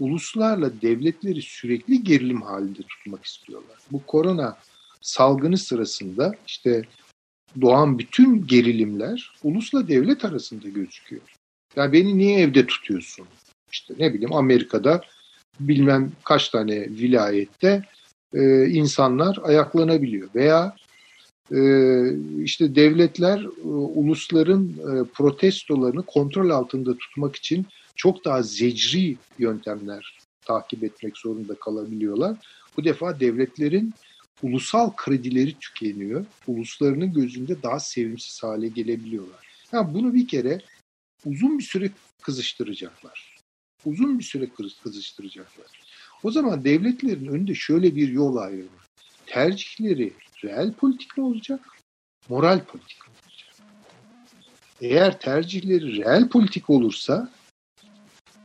[0.00, 3.78] uluslarla devletleri sürekli gerilim halinde tutmak istiyorlar.
[3.92, 4.58] Bu korona
[5.00, 6.82] salgını sırasında işte
[7.60, 11.22] doğan bütün gerilimler ulusla devlet arasında gözüküyor.
[11.76, 13.26] Yani beni niye evde tutuyorsun?
[13.72, 15.00] İşte ne bileyim Amerika'da
[15.60, 17.82] bilmem kaç tane vilayette
[18.34, 20.28] e, insanlar ayaklanabiliyor.
[20.34, 20.76] Veya
[21.52, 21.58] e,
[22.42, 30.84] işte devletler e, ulusların e, protestolarını kontrol altında tutmak için çok daha zecri yöntemler takip
[30.84, 32.36] etmek zorunda kalabiliyorlar.
[32.76, 33.94] Bu defa devletlerin
[34.42, 36.26] ulusal kredileri tükeniyor.
[36.46, 39.46] Uluslarının gözünde daha sevimsiz hale gelebiliyorlar.
[39.72, 40.60] Yani bunu bir kere
[41.24, 41.90] uzun bir süre
[42.22, 43.36] kızıştıracaklar.
[43.84, 44.48] Uzun bir süre
[44.82, 45.66] kızıştıracaklar.
[46.22, 48.68] O zaman devletlerin önünde şöyle bir yol ayrımı.
[49.26, 50.12] Tercihleri
[50.44, 51.60] reel politik mi olacak,
[52.28, 53.54] moral politik mi olacak?
[54.80, 57.30] Eğer tercihleri reel politik olursa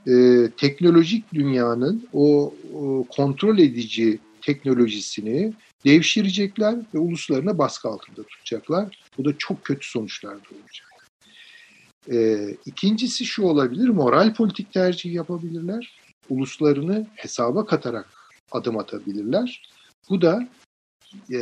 [0.10, 5.54] e, teknolojik dünyanın o, o kontrol edici teknolojisini
[5.86, 9.00] devşirecekler ve uluslarına baskı altında tutacaklar.
[9.17, 10.89] Bu da çok kötü sonuçlar doğuracak.
[12.12, 16.00] Ee, ikincisi şu olabilir, moral politik tercih yapabilirler.
[16.30, 18.10] Uluslarını hesaba katarak
[18.52, 19.62] adım atabilirler.
[20.10, 20.50] Bu da
[21.32, 21.39] e,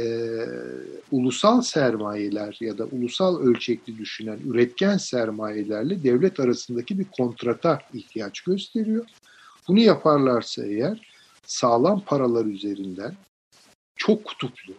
[1.11, 9.05] ulusal sermayeler ya da ulusal ölçekli düşünen üretken sermayelerle devlet arasındaki bir kontrata ihtiyaç gösteriyor.
[9.67, 11.07] Bunu yaparlarsa eğer
[11.45, 13.15] sağlam paralar üzerinden
[13.95, 14.73] çok kutuplu,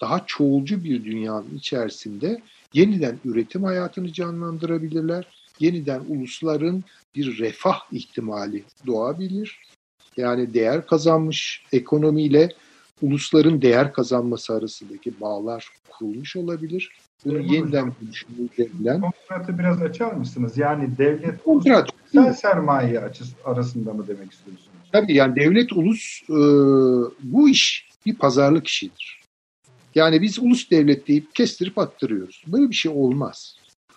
[0.00, 5.44] daha çoğulcu bir dünyanın içerisinde yeniden üretim hayatını canlandırabilirler.
[5.60, 9.58] Yeniden ulusların bir refah ihtimali doğabilir.
[10.16, 12.48] Yani değer kazanmış ekonomiyle
[13.02, 16.92] ulusların değer kazanması arasındaki bağlar kurulmuş olabilir.
[17.24, 19.00] Bunu evet, yeniden düşünülebilen...
[19.00, 20.58] Kontratı biraz açar mısınız?
[20.58, 21.90] Yani devlet Kontrat.
[22.14, 24.70] ulusal sermaye açısı arasında mı demek istiyorsunuz?
[24.92, 26.34] Tabii yani devlet ulus e,
[27.22, 29.20] bu iş bir pazarlık işidir.
[29.94, 32.44] Yani biz ulus devlet deyip kestirip attırıyoruz.
[32.46, 33.56] Böyle bir şey olmaz.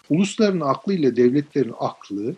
[0.10, 2.36] Ulusların aklıyla devletlerin aklı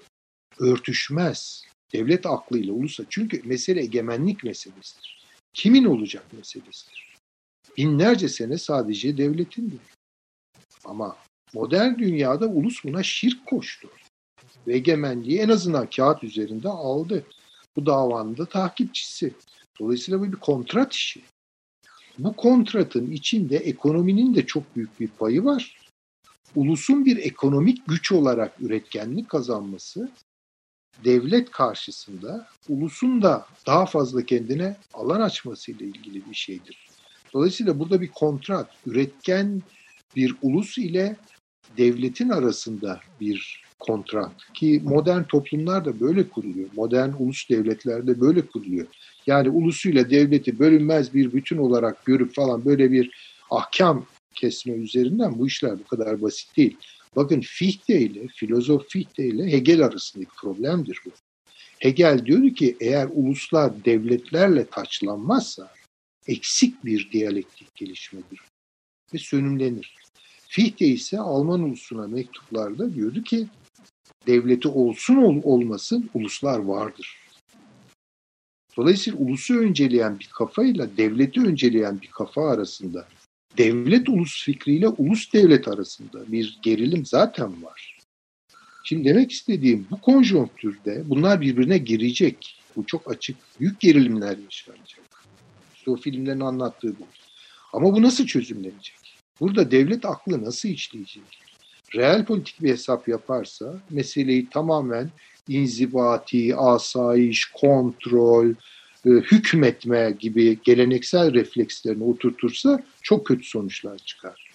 [0.59, 1.63] örtüşmez.
[1.93, 3.03] Devlet aklıyla ulusa.
[3.09, 5.18] Çünkü mesele egemenlik meselesidir.
[5.53, 7.17] Kimin olacak meselesidir.
[7.77, 9.79] Binlerce sene sadece devletindir.
[10.85, 11.17] Ama
[11.53, 13.89] modern dünyada ulus buna şirk koştu.
[14.67, 17.25] Ve egemenliği en azından kağıt üzerinde aldı.
[17.75, 19.33] Bu davanın da takipçisi.
[19.79, 21.21] Dolayısıyla bu bir kontrat işi.
[22.19, 25.79] Bu kontratın içinde ekonominin de çok büyük bir payı var.
[26.55, 30.11] Ulusun bir ekonomik güç olarak üretkenlik kazanması
[31.05, 36.89] devlet karşısında ulusun da daha fazla kendine alan açmasıyla ilgili bir şeydir.
[37.33, 39.61] Dolayısıyla burada bir kontrat, üretken
[40.15, 41.15] bir ulus ile
[41.77, 46.69] devletin arasında bir kontrat ki modern toplumlar da böyle kuruluyor.
[46.75, 48.87] Modern ulus devletlerde böyle kuruluyor.
[49.27, 53.11] Yani ulusuyla devleti bölünmez bir bütün olarak görüp falan böyle bir
[53.49, 56.77] ahkam kesme üzerinden bu işler bu kadar basit değil.
[57.15, 61.09] Bakın Fichte ile, filozof Fichte ile Hegel arasındaki problemdir bu.
[61.79, 65.71] Hegel diyor ki eğer uluslar devletlerle taçlanmazsa
[66.27, 68.39] eksik bir diyalektik gelişmedir
[69.13, 69.95] ve sönümlenir.
[70.47, 73.47] Fichte ise Alman ulusuna mektuplarda diyordu ki
[74.27, 77.17] devleti olsun ol, olmasın uluslar vardır.
[78.77, 83.07] Dolayısıyla ulusu önceleyen bir kafa ile devleti önceleyen bir kafa arasında
[83.59, 87.97] devlet ulus fikriyle ulus devlet arasında bir gerilim zaten var.
[88.83, 92.61] Şimdi demek istediğim bu konjonktürde bunlar birbirine girecek.
[92.75, 93.37] Bu çok açık.
[93.59, 95.23] Büyük gerilimler yaşanacak.
[95.75, 97.07] İşte o filmlerin anlattığı bu.
[97.73, 99.19] Ama bu nasıl çözümlenecek?
[99.39, 101.23] Burada devlet aklı nasıl işleyecek?
[101.95, 105.09] Reel politik bir hesap yaparsa meseleyi tamamen
[105.47, 108.53] inzibati, asayiş, kontrol,
[109.05, 114.49] e, hükmetme gibi geleneksel reflekslerini oturtursa çok kötü sonuçlar çıkar.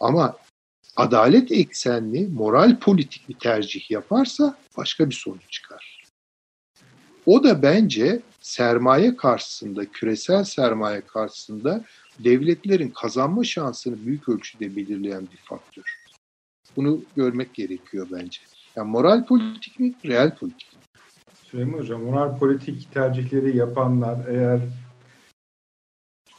[0.00, 0.36] Ama
[0.96, 5.98] adalet eksenli, moral politik bir tercih yaparsa başka bir sonuç çıkar.
[7.26, 11.84] O da bence sermaye karşısında, küresel sermaye karşısında
[12.18, 15.98] devletlerin kazanma şansını büyük ölçüde belirleyen bir faktör.
[16.76, 18.40] Bunu görmek gerekiyor bence.
[18.76, 20.67] Yani moral politik mi, real politik?
[21.50, 24.60] Süleyman Hocam, moral politik tercihleri yapanlar eğer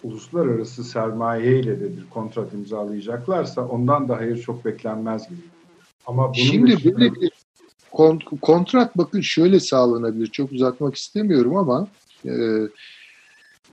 [0.03, 5.39] uluslararası sermaye ile de bir kontrat imzalayacaklarsa ondan da hayır çok beklenmez gibi.
[6.05, 6.99] Ama bunun Şimdi dışında...
[6.99, 7.31] böyle bir
[8.41, 10.27] kontrat bakın şöyle sağlanabilir.
[10.27, 11.87] Çok uzatmak istemiyorum ama
[12.25, 12.31] e,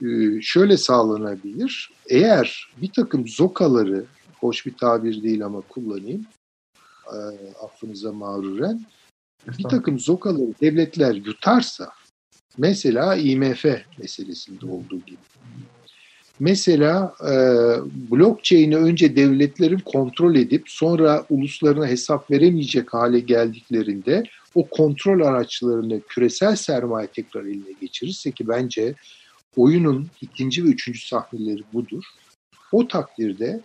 [0.01, 1.91] e, şöyle sağlanabilir.
[2.09, 4.05] Eğer bir takım zokaları,
[4.39, 6.25] hoş bir tabir değil ama kullanayım,
[7.07, 7.17] e,
[7.65, 8.85] affınıza mağruren,
[9.57, 11.91] bir takım zokaları devletler yutarsa,
[12.57, 13.65] mesela IMF
[13.97, 15.17] meselesinde olduğu gibi,
[16.39, 17.33] Mesela e,
[18.11, 24.23] blockchain'i önce devletlerin kontrol edip sonra uluslarına hesap veremeyecek hale geldiklerinde
[24.55, 28.95] o kontrol araçlarını küresel sermaye tekrar eline geçirirse ki bence
[29.55, 32.03] oyunun ikinci ve üçüncü sahneleri budur.
[32.71, 33.61] O takdirde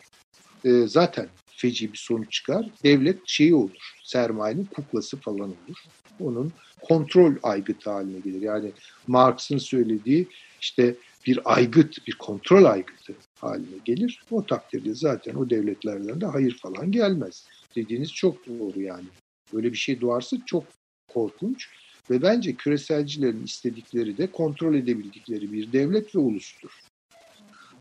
[0.64, 2.70] e, zaten feci bir sonuç çıkar.
[2.84, 5.84] Devlet şeyi olur, sermayenin kuklası falan olur.
[6.20, 8.42] Onun kontrol aygıtı haline gelir.
[8.42, 8.72] Yani
[9.06, 10.28] Marx'ın söylediği
[10.60, 10.94] işte
[11.26, 14.22] bir aygıt, bir kontrol aygıtı haline gelir.
[14.30, 17.46] O takdirde zaten o devletlerden de hayır falan gelmez.
[17.76, 19.06] Dediğiniz çok doğru yani.
[19.52, 20.64] Böyle bir şey doğarsa çok
[21.08, 21.68] korkunç
[22.10, 26.70] ve bence küreselcilerin istedikleri de kontrol edebildikleri bir devlet ve ulustur.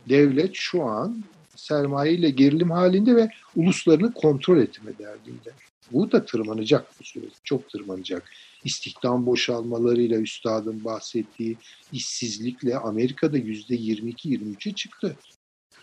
[0.10, 1.24] Devlet şu an
[1.56, 5.52] sermaye ile gerilim halinde ve uluslarını kontrol etme derdinde.
[5.93, 7.34] Bu da tırmanacak bu süreç.
[7.43, 8.23] Çok tırmanacak.
[8.63, 11.58] İstihdam boşalmalarıyla üstadın bahsettiği
[11.91, 15.15] işsizlikle Amerika'da yüzde 22-23'e çıktı.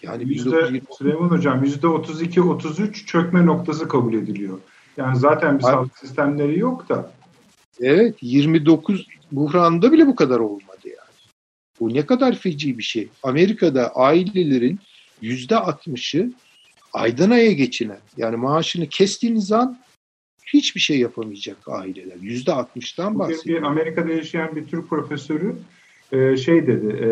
[0.02, 0.82] Yani yüzde, 1920...
[0.98, 4.58] Süleyman Hocam yüzde 32-33 çökme noktası kabul ediliyor.
[4.96, 7.12] Yani zaten bir sağlık sistemleri yok da.
[7.80, 10.98] Evet 29 buhranda bile bu kadar olmadı yani.
[11.80, 13.08] Bu ne kadar feci bir şey.
[13.22, 14.78] Amerika'da ailelerin
[15.22, 16.32] yüzde 60'ı
[16.92, 19.78] aydan aya geçinen yani maaşını kestiğiniz an
[20.52, 22.16] hiçbir şey yapamayacak aileler.
[22.20, 23.62] Yüzde altmıştan bahsediyor.
[23.62, 25.56] Amerika'da yaşayan bir Türk profesörü
[26.12, 27.08] e, şey dedi, e,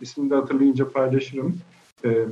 [0.00, 1.58] ismini de hatırlayınca paylaşırım.
[2.04, 2.24] E,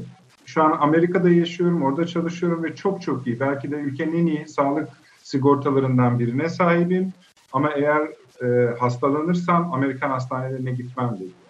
[0.46, 3.40] şu an Amerika'da yaşıyorum, orada çalışıyorum ve çok çok iyi.
[3.40, 4.88] Belki de ülkenin en iyi sağlık
[5.22, 7.12] sigortalarından birine sahibim.
[7.52, 8.08] Ama eğer
[8.42, 11.41] e, hastalanırsam Amerikan hastanelerine gitmem dedi.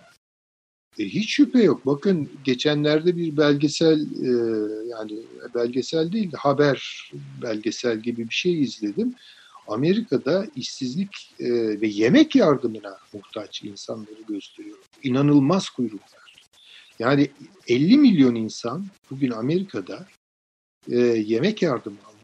[0.99, 1.87] E, hiç şüphe yok.
[1.87, 4.31] Bakın geçenlerde bir belgesel e,
[4.89, 5.23] yani
[5.55, 7.11] belgesel değil de haber
[7.43, 9.15] belgesel gibi bir şey izledim.
[9.69, 11.51] Amerika'da işsizlik e,
[11.81, 14.79] ve yemek yardımına muhtaç insanları gösteriyor.
[15.03, 16.35] İnanılmaz kuyruklar.
[16.99, 17.31] Yani
[17.69, 20.07] 50 milyon insan bugün Amerika'da
[20.91, 22.23] e, yemek yardımı alıyor.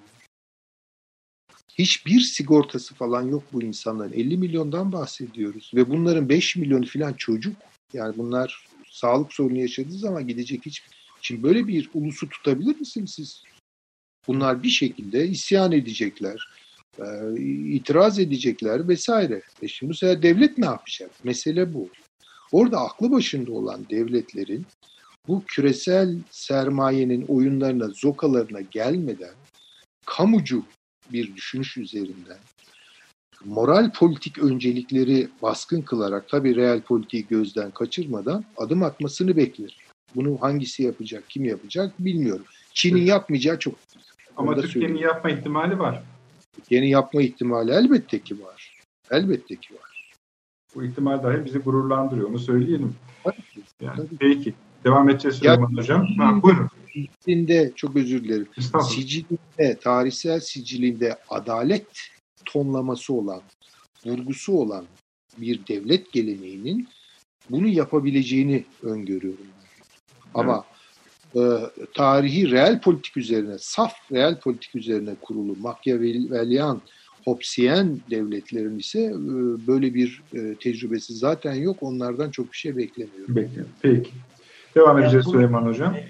[1.78, 4.12] Hiçbir sigortası falan yok bu insanların.
[4.12, 7.56] 50 milyondan bahsediyoruz ve bunların 5 milyonu falan çocuk.
[7.92, 10.82] Yani bunlar sağlık sorunu yaşadığı zaman gidecek hiç
[11.22, 13.42] Şimdi böyle bir ulusu tutabilir misiniz siz?
[14.26, 16.48] Bunlar bir şekilde isyan edecekler,
[16.98, 17.04] e,
[17.72, 19.42] itiraz edecekler vesaire.
[19.62, 21.10] E şimdi bu sefer devlet ne yapacak?
[21.24, 21.88] Mesele bu.
[22.52, 24.66] Orada aklı başında olan devletlerin
[25.28, 29.34] bu küresel sermayenin oyunlarına, zokalarına gelmeden
[30.06, 30.64] kamucu
[31.12, 32.38] bir düşünüş üzerinden
[33.44, 39.76] moral politik öncelikleri baskın kılarak tabii real politiği gözden kaçırmadan adım atmasını bekler.
[40.14, 42.44] Bunu hangisi yapacak, kim yapacak bilmiyorum.
[42.74, 43.74] Çin'in yapmayacağı çok.
[44.36, 46.02] Ama Türkiye'nin yapma ihtimali var.
[46.56, 48.80] Türkiye'nin yapma ihtimali elbette ki var.
[49.10, 50.12] Elbette ki var.
[50.74, 52.28] Bu ihtimal dahi bizi gururlandırıyor.
[52.28, 52.94] Onu söyleyelim.
[53.80, 54.54] Yani, Peki.
[54.84, 56.06] Devam edeceğiz Süleyman Hocam.
[56.18, 56.68] Ha, buyurun.
[56.92, 58.46] Sicilinde, çok özür dilerim.
[58.82, 61.86] Sicilinde, tarihsel sicilinde adalet
[62.52, 63.40] tonlaması olan,
[64.06, 64.84] vurgusu olan
[65.38, 66.88] bir devlet geleneğinin
[67.50, 69.46] bunu yapabileceğini öngörüyorum.
[70.34, 70.64] Ama
[71.34, 71.40] e,
[71.94, 76.80] tarihi reel politik üzerine, saf reel politik üzerine kurulu Machiavellian,
[77.24, 79.12] Hobbesiyen devletlerin ise e,
[79.66, 81.76] böyle bir e, tecrübesi zaten yok.
[81.80, 83.36] Onlardan çok bir şey beklemiyorum.
[83.36, 83.72] Bekliyorum.
[83.82, 84.10] Peki.
[84.74, 85.94] Devam edeceğiz bu, Süleyman Hocam.
[85.94, 86.08] E,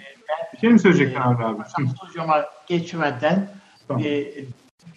[0.52, 1.62] bir şey mi söyleyecektin e, abi?
[1.98, 3.50] Hocama geçmeden
[3.88, 4.02] tamam.
[4.04, 4.44] bir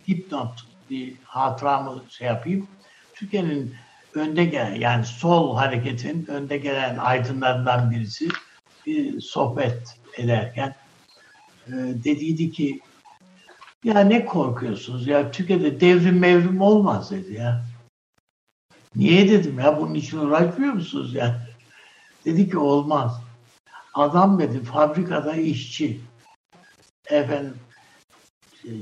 [0.08, 2.68] dipnot, bir hatıramı şey yapayım.
[3.14, 3.76] Türkiye'nin
[4.14, 8.30] önde gelen yani sol hareketin önde gelen aydınlarından birisi
[8.86, 10.76] bir sohbet ederken
[11.68, 11.72] e,
[12.04, 12.80] dediydi ki
[13.84, 17.66] ya ne korkuyorsunuz ya Türkiye'de devrim mevrim olmaz dedi ya.
[18.96, 21.48] Niye dedim ya bunun için uğraşmıyor musunuz ya?
[22.26, 23.22] Dedi ki olmaz.
[23.94, 26.02] Adam dedi fabrikada işçi.
[27.06, 27.56] Efendim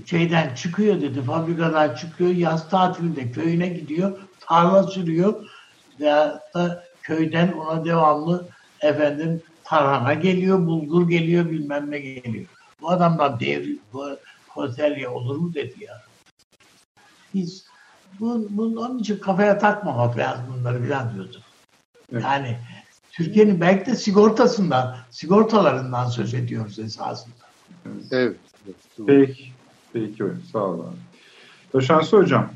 [0.05, 5.45] şeyden çıkıyor dedi fabrikadan çıkıyor yaz tatilinde köyüne gidiyor tarla sürüyor
[5.99, 8.47] veya da köyden ona devamlı
[8.81, 12.45] efendim tarhana geliyor, bulgur geliyor, bilmem ne geliyor.
[12.81, 16.01] Bu adamdan devri, bu konserve olur mu dedi ya.
[17.33, 17.65] Biz
[18.19, 21.41] bu, bunun onun için kafaya takmamak lazım bunları falan diyorduk.
[22.11, 22.23] Evet.
[22.23, 22.57] Yani
[23.11, 27.35] Türkiye'nin belki de sigortasından, sigortalarından söz ediyoruz esasında.
[28.11, 28.37] Evet.
[29.07, 29.59] Peki.
[29.93, 30.95] Peki sağ olun.
[31.71, 32.49] Taşansı Hocam,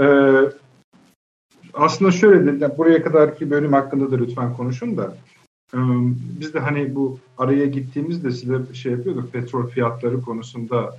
[0.00, 0.06] e,
[1.74, 5.16] aslında şöyle dedi, buraya kadarki bölüm hakkında da lütfen konuşun da
[6.40, 10.96] biz de hani bu araya gittiğimizde size şey yapıyorduk petrol fiyatları konusunda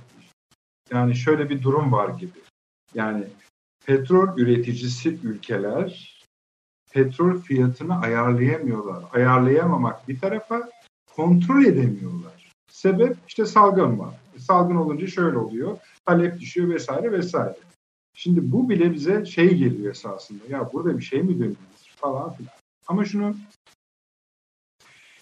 [0.92, 2.38] yani şöyle bir durum var gibi.
[2.94, 3.24] Yani
[3.86, 6.20] petrol üreticisi ülkeler
[6.92, 9.04] petrol fiyatını ayarlayamıyorlar.
[9.12, 10.70] Ayarlayamamak bir tarafa
[11.16, 12.52] kontrol edemiyorlar.
[12.70, 14.19] Sebep işte salgın var.
[14.50, 15.78] Salgın olunca şöyle oluyor.
[16.06, 17.56] Talep düşüyor vesaire vesaire.
[18.14, 20.44] Şimdi bu bile bize şey geliyor esasında.
[20.48, 21.56] Ya burada bir şey mi dönüyor
[21.96, 22.52] falan filan.
[22.86, 23.36] Ama şunu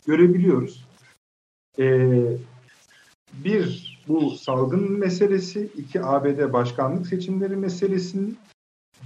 [0.07, 0.85] görebiliyoruz.
[1.79, 2.37] Ee,
[3.33, 8.39] bir, bu salgın meselesi, iki ABD başkanlık seçimleri meselesinin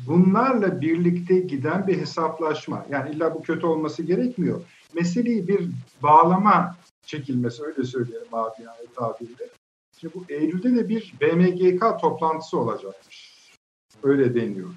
[0.07, 2.87] bunlarla birlikte giden bir hesaplaşma.
[2.91, 4.63] Yani illa bu kötü olması gerekmiyor.
[4.95, 5.69] Meseleyi bir
[6.03, 9.62] bağlama çekilmesi öyle söyleyelim abi yani tabirle.
[10.03, 13.43] Şimdi bu Eylül'de de bir BMGK toplantısı olacakmış.
[14.03, 14.69] Öyle deniyor.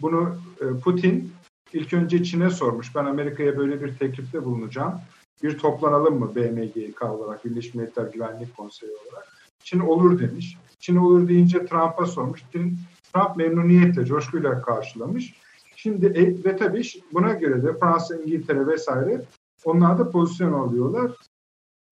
[0.00, 1.32] Bunu e, Putin
[1.72, 2.94] ilk önce Çin'e sormuş.
[2.94, 5.00] Ben Amerika'ya böyle bir teklifte bulunacağım
[5.42, 9.28] bir toplanalım mı BMGK olarak, Birleşmiş Milletler Güvenlik Konseyi olarak?
[9.64, 10.56] Çin olur demiş.
[10.78, 12.42] Çin olur deyince Trump'a sormuş.
[13.12, 15.34] Trump memnuniyetle, coşkuyla karşılamış.
[15.76, 19.22] Şimdi e, ve tabii buna göre de Fransa, İngiltere vesaire
[19.64, 21.12] onlar da pozisyon alıyorlar.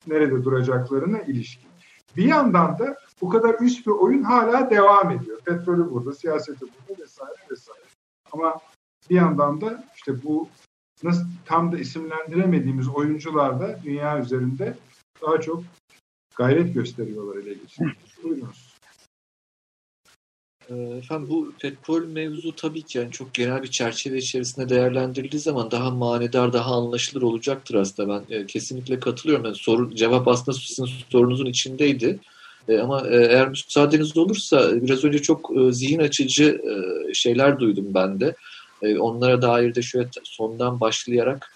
[0.06, 1.73] Nerede duracaklarına ilişkin.
[2.16, 5.40] Bir yandan da bu kadar üst bir oyun hala devam ediyor.
[5.40, 7.84] Petrolü burada, siyaseti burada vesaire vesaire.
[8.32, 8.60] Ama
[9.10, 10.48] bir yandan da işte bu
[11.02, 14.76] nasıl tam da isimlendiremediğimiz oyuncular da dünya üzerinde
[15.22, 15.62] daha çok
[16.36, 17.96] gayret gösteriyorlar ele geçirmek.
[18.22, 18.73] Buyurunuz.
[20.70, 25.70] Ee, efendim bu petrol mevzu tabii ki yani çok genel bir çerçeve içerisinde değerlendirildiği zaman
[25.70, 28.24] daha manidar, daha anlaşılır olacaktır aslında.
[28.28, 29.44] Ben e, kesinlikle katılıyorum.
[29.44, 32.20] Yani soru, cevap aslında sizin sorunuzun içindeydi.
[32.68, 36.74] E, ama e, eğer müsaadeniz olursa biraz önce çok e, zihin açıcı e,
[37.14, 38.34] şeyler duydum ben de.
[38.82, 41.46] E, onlara dair de şöyle sondan başlayarak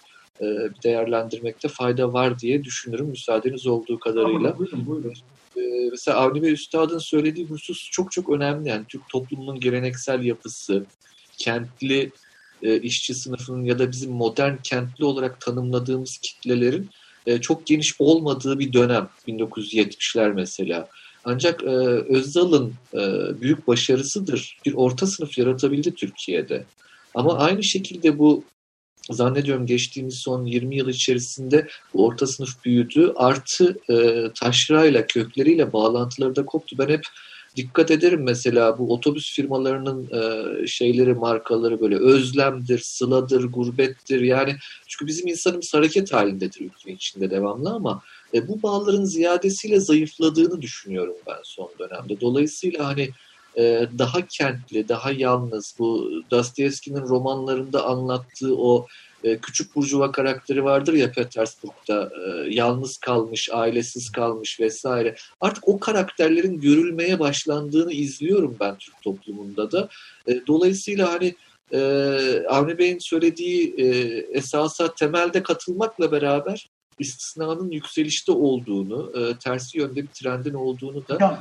[0.41, 0.45] e,
[0.83, 4.39] değerlendirmekte fayda var diye düşünürüm müsaadeniz olduğu kadarıyla.
[4.39, 5.13] Tamam, buyurun, buyurun.
[5.57, 8.69] E, mesela Avni Bey Üstad'ın söylediği husus çok çok önemli.
[8.69, 10.85] Yani Türk toplumunun geleneksel yapısı,
[11.37, 12.11] kentli
[12.61, 16.89] işçi sınıfının ya da bizim modern kentli olarak tanımladığımız kitlelerin
[17.41, 20.87] çok geniş olmadığı bir dönem 1970'ler mesela.
[21.25, 22.73] Ancak Özal'ın
[23.41, 24.57] büyük başarısıdır.
[24.65, 26.65] Bir orta sınıf yaratabildi Türkiye'de.
[27.15, 28.43] Ama aynı şekilde bu
[29.09, 33.13] zannediyorum geçtiğimiz son 20 yıl içerisinde bu orta sınıf büyüdü.
[33.15, 36.75] Artı e, taşrayla, kökleriyle bağlantıları da koptu.
[36.77, 37.01] Ben hep
[37.55, 44.21] dikkat ederim mesela bu otobüs firmalarının e, şeyleri, markaları böyle özlemdir, sıladır, gurbettir.
[44.21, 44.55] Yani
[44.87, 48.01] çünkü bizim insanımız hareket halindedir ülke içinde devamlı ama
[48.33, 52.21] e, bu bağların ziyadesiyle zayıfladığını düşünüyorum ben son dönemde.
[52.21, 53.09] Dolayısıyla hani
[53.97, 58.87] daha kentli, daha yalnız bu Dostoyevski'nin romanlarında anlattığı o
[59.23, 65.15] e, küçük burjuva karakteri vardır ya Petersburg'da e, yalnız kalmış, ailesiz kalmış vesaire.
[65.41, 69.89] Artık o karakterlerin görülmeye başlandığını izliyorum ben Türk toplumunda da.
[70.27, 71.35] E, dolayısıyla hani
[71.73, 71.79] e,
[72.49, 73.87] Avni Bey'in söylediği e,
[74.37, 76.69] esasa temelde katılmakla beraber
[76.99, 81.15] istisnanın yükselişte olduğunu, e, tersi yönde bir trendin olduğunu da...
[81.15, 81.37] Hocam,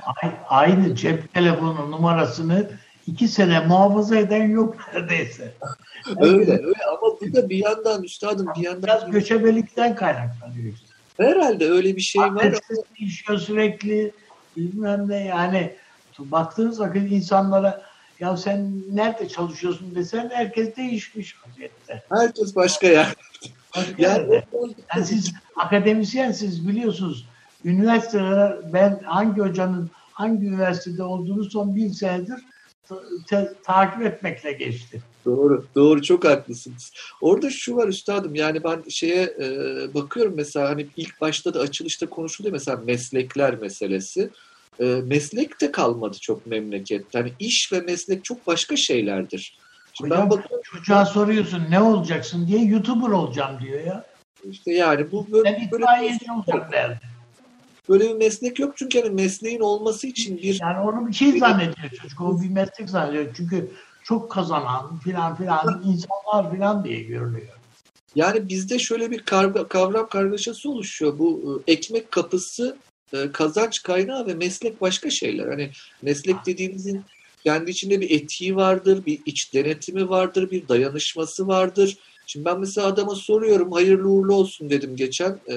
[0.48, 2.70] aynı cep telefonu numarasını
[3.06, 5.54] iki sene muhafaza eden yok neredeyse.
[6.20, 8.82] öyle öyle ama bu da bir yandan üstadım bir yandan...
[8.82, 10.74] Biraz göçebelikten kaynaklanıyor.
[11.16, 12.44] Herhalde öyle bir şey var.
[12.44, 14.12] Adressiz değişiyor sürekli
[14.56, 15.76] bilmem ne yani
[16.18, 17.82] baktığınız vakit insanlara
[18.20, 22.02] ya sen nerede çalışıyorsun desen herkes değişmiş vaziyette.
[22.08, 23.14] Herkes başka yer.
[23.98, 24.42] Yani,
[24.94, 27.26] yani siz akademisyensiniz biliyorsunuz.
[27.64, 32.38] Üniversiteler ben hangi hocanın hangi üniversitede olduğunu son bir senedir
[33.26, 35.02] ta- takip etmekle geçti.
[35.24, 36.92] Doğru, doğru çok haklısınız.
[37.20, 39.48] Orada şu var üstadım yani ben şeye e,
[39.94, 44.30] bakıyorum mesela hani ilk başta da açılışta konuşuluyor mesela meslekler meselesi.
[44.80, 47.18] E, meslek de kalmadı çok memlekette.
[47.18, 49.58] Hani iş ve meslek çok başka şeylerdir.
[49.98, 54.04] Şimdi ben bakıyorum, çocuğa soruyorsun ne olacaksın diye YouTuber olacağım diyor ya.
[54.44, 57.00] İşte yani bu böyle, ben itfaiyeci olacağım derdi.
[57.88, 60.58] Böyle bir meslek yok çünkü hani mesleğin olması için bir...
[60.60, 62.20] Yani onu bir şey zannediyor çocuk.
[62.20, 63.34] O bir meslek zannediyor.
[63.36, 63.70] Çünkü
[64.04, 67.58] çok kazanan filan filan insanlar filan diye görülüyor.
[68.14, 69.22] Yani bizde şöyle bir
[69.68, 71.18] kavram kargaşası oluşuyor.
[71.18, 72.76] Bu e, ekmek kapısı,
[73.12, 75.48] e, kazanç kaynağı ve meslek başka şeyler.
[75.48, 75.70] Hani
[76.02, 77.04] meslek dediğinizin
[77.48, 81.96] kendi içinde bir etiği vardır, bir iç denetimi vardır, bir dayanışması vardır.
[82.26, 85.40] Şimdi ben mesela adama soruyorum, hayırlı uğurlu olsun dedim geçen.
[85.50, 85.56] E,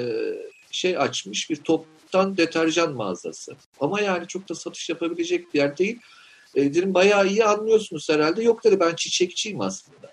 [0.72, 3.56] şey açmış, bir toptan deterjan mağazası.
[3.80, 6.00] Ama yani çok da satış yapabilecek bir yer değil.
[6.56, 8.44] E, dedim bayağı iyi anlıyorsunuz herhalde.
[8.44, 10.12] Yok dedi ben çiçekçiyim aslında.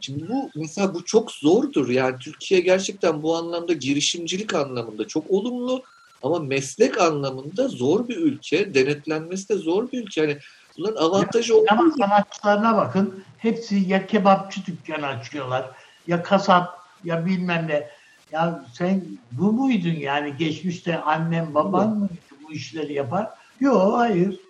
[0.00, 1.88] Şimdi bu mesela bu çok zordur.
[1.88, 5.82] Yani Türkiye gerçekten bu anlamda girişimcilik anlamında çok olumlu
[6.22, 8.74] ama meslek anlamında zor bir ülke.
[8.74, 10.20] Denetlenmesi de zor bir ülke.
[10.20, 10.38] Yani
[10.78, 13.24] bunların avantajı ya, Ama sanatçılarına bakın.
[13.38, 15.70] Hepsi ya kebapçı dükkanı açıyorlar
[16.06, 17.88] ya kasap ya bilmem ne.
[18.32, 22.08] Ya sen bu muydun yani geçmişte annem baban mı
[22.42, 23.28] bu işleri yapar?
[23.60, 24.40] Yok hayır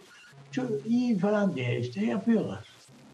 [0.52, 2.58] çok iyi falan diye işte yapıyorlar.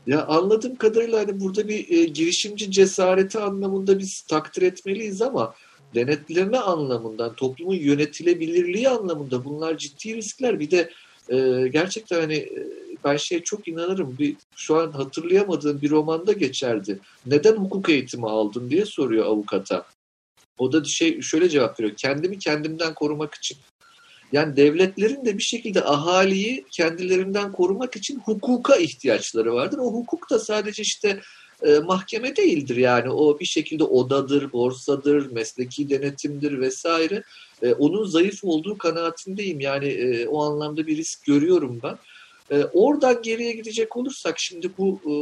[0.06, 5.54] Ya anladığım kadarıyla hani burada bir e, girişimci cesareti anlamında biz takdir etmeliyiz ama
[5.94, 10.60] denetleme anlamından, toplumun yönetilebilirliği anlamında bunlar ciddi riskler.
[10.60, 10.90] Bir de
[11.28, 14.18] e, gerçekten hani e, ben şeye çok inanırım.
[14.18, 16.98] Bir, şu an hatırlayamadığım bir romanda geçerdi.
[17.26, 19.86] Neden hukuk eğitimi aldın diye soruyor avukata.
[20.58, 21.96] O da şey şöyle cevap veriyor.
[21.96, 23.58] Kendimi kendimden korumak için.
[24.32, 29.78] Yani devletlerin de bir şekilde ahaliyi kendilerinden korumak için hukuka ihtiyaçları vardır.
[29.78, 31.20] O hukuk da sadece işte
[31.62, 37.22] e, mahkeme değildir yani o bir şekilde odadır, borsadır, mesleki denetimdir vesaire.
[37.62, 41.98] E, onun zayıf olduğu kanaatindeyim yani e, o anlamda bir risk görüyorum ben.
[42.50, 45.14] E, oradan geriye gidecek olursak şimdi bu e,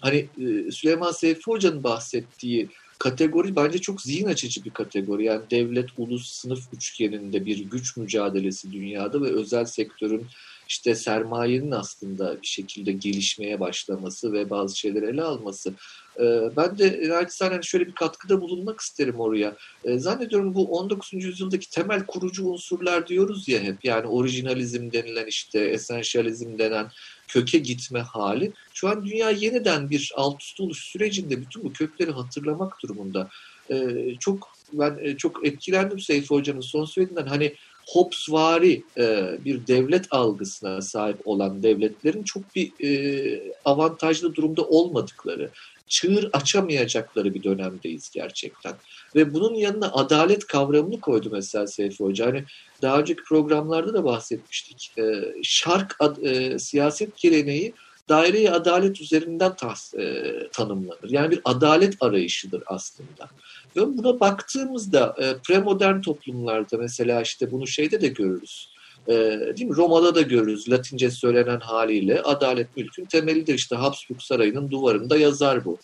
[0.00, 5.24] hani e, Süleyman Seyfi Hoca'nın bahsettiği kategori bence çok zihin açıcı bir kategori.
[5.24, 10.26] Yani devlet, ulus, sınıf üçgeninde bir güç mücadelesi dünyada ve özel sektörün
[10.68, 15.74] işte sermayenin aslında bir şekilde gelişmeye başlaması ve bazı şeyleri ele alması.
[16.20, 19.56] Ee, ben de naçizane şöyle bir katkıda bulunmak isterim oraya.
[19.84, 21.12] Ee, zannediyorum bu 19.
[21.12, 23.84] yüzyıldaki temel kurucu unsurlar diyoruz ya hep.
[23.84, 26.90] Yani orijinalizm denilen işte esenşalizm denen
[27.28, 28.52] köke gitme hali.
[28.74, 33.28] Şu an dünya yeniden bir alt üst oluş sürecinde bütün bu kökleri hatırlamak durumunda.
[33.70, 37.26] Ee, çok ben e, çok etkilendim Seyfi Hoca'nın son söylediğinden.
[37.26, 37.54] Hani
[37.88, 45.50] Hobbesvari e, bir devlet algısına sahip olan devletlerin çok bir e, avantajlı durumda olmadıkları,
[45.88, 48.74] çığır açamayacakları bir dönemdeyiz gerçekten.
[49.14, 52.26] Ve bunun yanına adalet kavramını koydu mesela Seyfi Hoca.
[52.26, 52.44] Hani
[52.82, 54.92] daha önceki programlarda da bahsetmiştik.
[54.98, 57.72] E, şark ad, e, siyaset geleneği
[58.08, 61.10] daire adalet üzerinden tas, e, tanımlanır.
[61.10, 63.28] Yani bir adalet arayışıdır aslında.
[63.76, 68.68] Ve buna baktığımızda e, premodern toplumlarda mesela işte bunu şeyde de görürüz.
[69.08, 69.14] E,
[69.56, 69.76] değil mi?
[69.76, 73.54] Roma'da da görürüz Latince söylenen haliyle adalet mülkün temelidir.
[73.54, 75.78] İşte Habsburg Sarayı'nın duvarında yazar bu.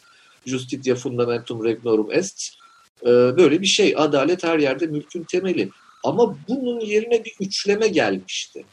[0.46, 2.54] Justitia fundamentum regnorum est.
[3.02, 3.94] E, böyle bir şey.
[3.96, 5.68] Adalet her yerde mülkün temeli.
[6.04, 8.64] Ama bunun yerine bir üçleme gelmişti.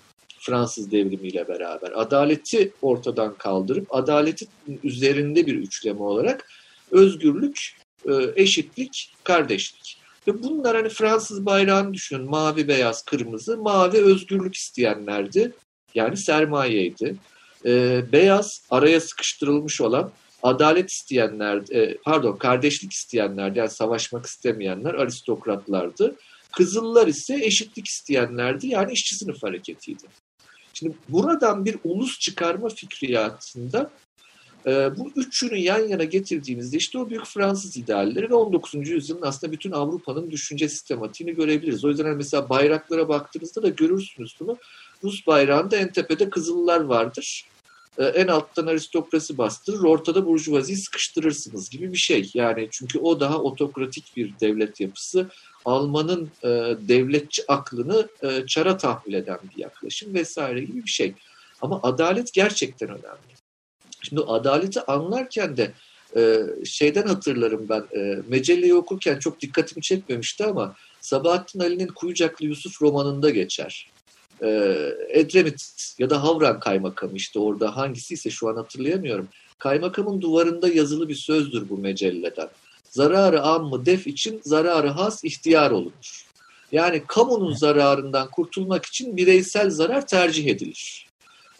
[0.41, 1.91] Fransız devrimiyle beraber.
[1.95, 4.49] Adaleti ortadan kaldırıp adaletin
[4.83, 6.49] üzerinde bir üçleme olarak
[6.91, 7.77] özgürlük,
[8.09, 9.97] e, eşitlik, kardeşlik.
[10.27, 12.29] Ve bunlar hani Fransız bayrağını düşünün.
[12.29, 13.57] Mavi, beyaz, kırmızı.
[13.57, 15.51] Mavi özgürlük isteyenlerdi.
[15.95, 17.15] Yani sermayeydi.
[17.65, 20.11] E, beyaz araya sıkıştırılmış olan
[20.43, 26.15] adalet isteyenler, e, pardon kardeşlik isteyenler, yani savaşmak istemeyenler aristokratlardı.
[26.51, 30.03] Kızıllar ise eşitlik isteyenlerdi yani işçi sınıf hareketiydi.
[30.82, 33.91] Şimdi buradan bir ulus çıkarma fikriyatında
[34.65, 38.89] e, bu üçünü yan yana getirdiğimizde işte o büyük Fransız idealleri ve 19.
[38.89, 41.86] yüzyılın aslında bütün Avrupa'nın düşünce sistematiğini görebiliriz.
[41.86, 44.57] O yüzden hani mesela bayraklara baktığınızda da görürsünüz bunu.
[45.03, 47.45] Rus bayrağında en tepede kızıllar vardır.
[47.97, 52.32] E, en alttan aristokrasi bastırır, ortada burjuvaziyi sıkıştırırsınız gibi bir şey.
[52.34, 55.29] Yani çünkü o daha otokratik bir devlet yapısı.
[55.66, 56.47] Alman'ın e,
[56.88, 61.14] devletçi aklını e, çara tahvil eden bir yaklaşım vesaire gibi bir şey.
[61.62, 63.32] Ama adalet gerçekten önemli.
[64.01, 65.72] Şimdi adaleti anlarken de
[66.16, 72.82] e, şeyden hatırlarım ben e, Mecelle'yi okurken çok dikkatimi çekmemişti ama Sabahattin Ali'nin Kuyucaklı Yusuf
[72.82, 73.89] romanında geçer.
[74.41, 74.47] E,
[75.09, 79.28] Edremit ya da Havran kaymakamı işte orada hangisi ise şu an hatırlayamıyorum.
[79.59, 82.49] Kaymakamın duvarında yazılı bir sözdür bu mecelleden.
[82.91, 86.25] Zararı ammı def için zararı has ihtiyar olunur.
[86.71, 91.07] Yani kamunun zararından kurtulmak için bireysel zarar tercih edilir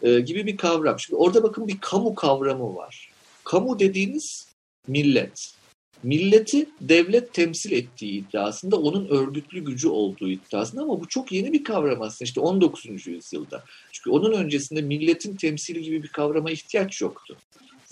[0.02, 1.00] e, gibi bir kavram.
[1.00, 3.10] Şimdi orada bakın bir kamu kavramı var.
[3.44, 4.46] Kamu dediğiniz
[4.88, 5.54] millet.
[6.02, 11.64] Milleti devlet temsil ettiği iddiasında onun örgütlü gücü olduğu iddiasında ama bu çok yeni bir
[11.64, 13.06] kavram aslında işte 19.
[13.06, 13.64] yüzyılda.
[13.92, 17.36] Çünkü onun öncesinde milletin temsili gibi bir kavrama ihtiyaç yoktu.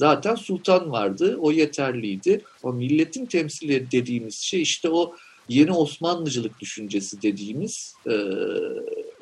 [0.01, 2.45] Zaten sultan vardı, o yeterliydi.
[2.63, 5.15] Ama milletin temsili dediğimiz şey işte o
[5.49, 8.13] yeni Osmanlıcılık düşüncesi dediğimiz e,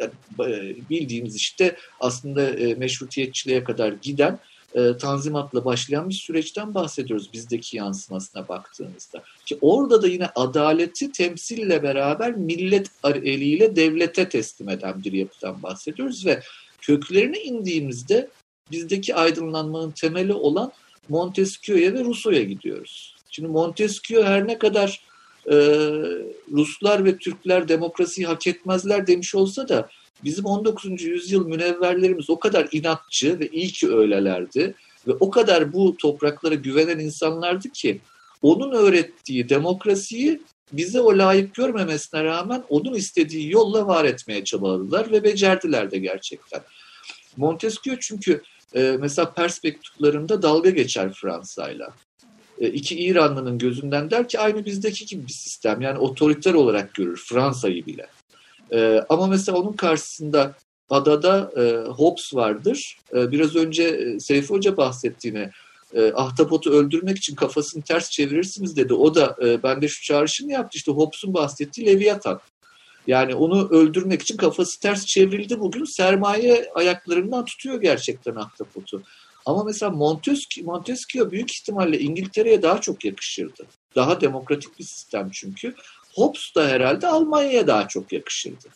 [0.01, 4.39] e, bildiğimiz işte aslında e, meşrutiyetçiliğe kadar giden
[4.75, 9.23] e, tanzimatla başlayan bir süreçten bahsediyoruz bizdeki yansımasına baktığımızda.
[9.47, 16.27] Ki orada da yine adaleti temsille beraber millet eliyle devlete teslim eden bir yapıdan bahsediyoruz
[16.27, 16.43] ve
[16.81, 18.29] köklerine indiğimizde
[18.71, 20.73] bizdeki aydınlanmanın temeli olan
[21.09, 23.17] Montesquieu'ya ve Rousseau'ya gidiyoruz.
[23.31, 25.01] Şimdi Montesquieu her ne kadar
[25.47, 25.57] e,
[26.53, 29.89] Ruslar ve Türkler demokrasiyi hak etmezler demiş olsa da
[30.25, 31.03] bizim 19.
[31.03, 34.75] yüzyıl münevverlerimiz o kadar inatçı ve iyi ki öylelerdi
[35.07, 38.01] ve o kadar bu topraklara güvenen insanlardı ki
[38.43, 40.41] onun öğrettiği demokrasiyi
[40.73, 46.61] bize o layık görmemesine rağmen onun istediği yolla var etmeye çabaladılar ve becerdiler de gerçekten.
[47.37, 48.43] Montesquieu çünkü
[48.75, 51.89] e, mesela perspektiflerinde dalga geçer Fransa'yla.
[52.61, 55.81] E, iki İranlının gözünden der ki aynı bizdeki gibi bir sistem.
[55.81, 58.07] Yani otoriter olarak görür Fransa'yı bile.
[58.73, 60.55] E, ama mesela onun karşısında
[60.91, 62.99] adada e, Hobbes vardır.
[63.15, 65.51] E, biraz önce e, Seyfi Hoca bahsettiğine
[65.95, 68.95] e, ahtapotu öldürmek için kafasını ters çevirirsiniz dedi.
[68.95, 70.79] O da e, bende şu çağrışımı yaptı.
[70.79, 72.41] İşte Hobbes'un bahsettiği Leviathan.
[73.09, 75.85] Yani onu öldürmek için kafası ters çevrildi bugün.
[75.85, 79.03] Sermaye ayaklarından tutuyor gerçekten ahtapotu.
[79.47, 83.67] Ama mesela Montesquieu, Montesquieu büyük ihtimalle İngiltere'ye daha çok yakışırdı.
[83.97, 85.75] Daha demokratik bir sistem çünkü.
[86.15, 88.69] Hobbes da herhalde Almanya'ya daha çok yakışırdı.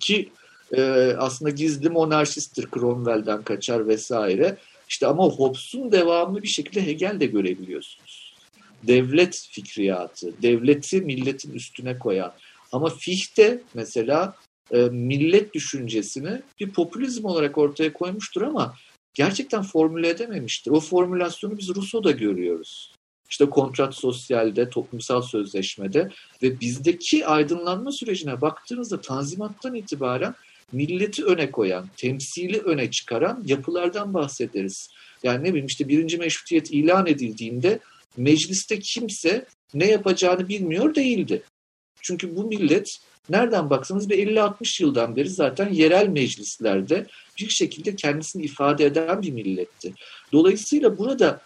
[0.00, 0.28] Ki
[0.72, 0.82] e,
[1.18, 4.56] aslında gizli monarşisttir, Cromwell'den kaçar vesaire.
[4.88, 8.34] İşte ama Hobbes'un devamlı bir şekilde Hegel de görebiliyorsunuz.
[8.82, 12.32] Devlet fikriyatı, devleti milletin üstüne koyan.
[12.72, 14.34] Ama Fichte mesela
[14.72, 18.74] e, millet düşüncesini bir popülizm olarak ortaya koymuştur ama
[19.14, 20.70] gerçekten formüle edememiştir.
[20.70, 22.92] O formülasyonu biz Rousseau'da görüyoruz.
[23.30, 26.10] İşte kontrat sosyalde, toplumsal sözleşmede
[26.42, 30.34] ve bizdeki aydınlanma sürecine baktığınızda tanzimattan itibaren
[30.72, 34.88] milleti öne koyan, temsili öne çıkaran yapılardan bahsederiz.
[35.22, 37.80] Yani ne bileyim işte birinci meşrutiyet ilan edildiğinde
[38.16, 41.42] mecliste kimse ne yapacağını bilmiyor değildi.
[42.02, 42.98] Çünkü bu millet
[43.28, 47.06] nereden baksanız bir 50-60 yıldan beri zaten yerel meclislerde
[47.38, 49.94] bir şekilde kendisini ifade eden bir milletti.
[50.32, 51.40] Dolayısıyla burada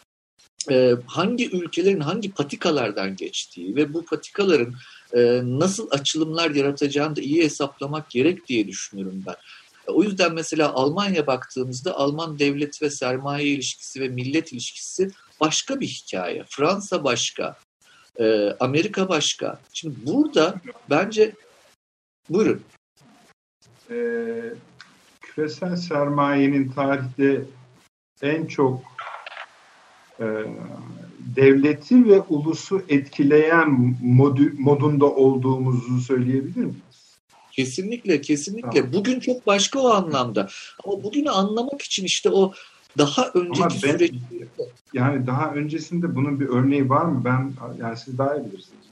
[0.71, 4.75] e, hangi ülkelerin hangi patikalardan geçtiği ve bu patikaların
[5.13, 9.37] e, nasıl açılımlar yaratacağını da iyi hesaplamak gerek diye düşünüyorum ben.
[9.87, 15.87] O yüzden mesela Almanya baktığımızda Alman devlet ve sermaye ilişkisi ve millet ilişkisi başka bir
[15.87, 16.45] hikaye.
[16.49, 17.57] Fransa başka,
[18.21, 19.59] e, Amerika başka.
[19.73, 20.55] Şimdi burada
[20.91, 21.33] bence
[22.31, 22.61] buyurun.
[23.91, 24.53] Ee,
[25.21, 27.45] küresel sermayenin tarihte
[28.23, 28.81] en çok
[30.21, 30.27] e,
[31.37, 37.19] devleti ve ulusu etkileyen modü, modunda olduğumuzu söyleyebilir miyiz?
[37.53, 38.81] Kesinlikle, kesinlikle.
[38.81, 38.93] Tamam.
[38.93, 40.49] Bugün çok başka o anlamda.
[40.85, 42.53] Ama bugünü anlamak için işte o
[42.99, 44.13] daha önceki Ama ben, süreç...
[44.93, 47.23] Yani daha öncesinde bunun bir örneği var mı?
[47.25, 48.85] Ben yani siz daha iyi bilirsiniz.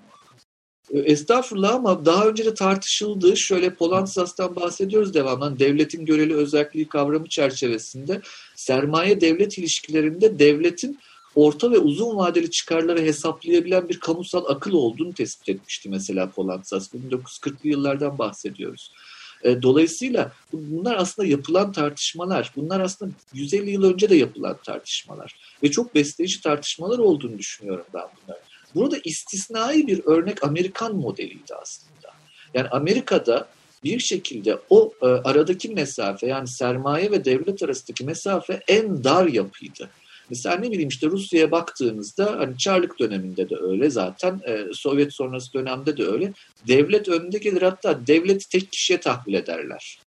[0.91, 3.37] E, estağfurullah ama daha önce de tartışıldı.
[3.37, 5.59] Şöyle Polantzas'tan bahsediyoruz devamlı.
[5.59, 8.21] Devletin göreli özelliği kavramı çerçevesinde
[8.57, 10.99] sermaye devlet ilişkilerinde devletin
[11.35, 16.95] orta ve uzun vadeli çıkarları hesaplayabilen bir kamusal akıl olduğunu tespit etmişti mesela Polantzas.
[16.95, 18.93] 1940'lı yıllardan bahsediyoruz.
[19.45, 22.53] E, dolayısıyla bunlar aslında yapılan tartışmalar.
[22.57, 25.37] Bunlar aslında 150 yıl önce de yapılan tartışmalar.
[25.63, 28.45] Ve çok besleyici tartışmalar olduğunu düşünüyorum ben bunların.
[28.75, 32.09] Burada istisnai bir örnek Amerikan modeliydi aslında.
[32.55, 33.49] Yani Amerika'da
[33.85, 39.91] bir şekilde o e, aradaki mesafe yani sermaye ve devlet arasındaki mesafe en dar yapıydı.
[40.31, 45.53] Mesela ne bileyim işte Rusya'ya baktığınızda hani Çarlık döneminde de öyle zaten e, Sovyet sonrası
[45.53, 46.33] dönemde de öyle.
[46.69, 50.01] Devlet önde gelir hatta devleti tek kişiye tahvil ederler.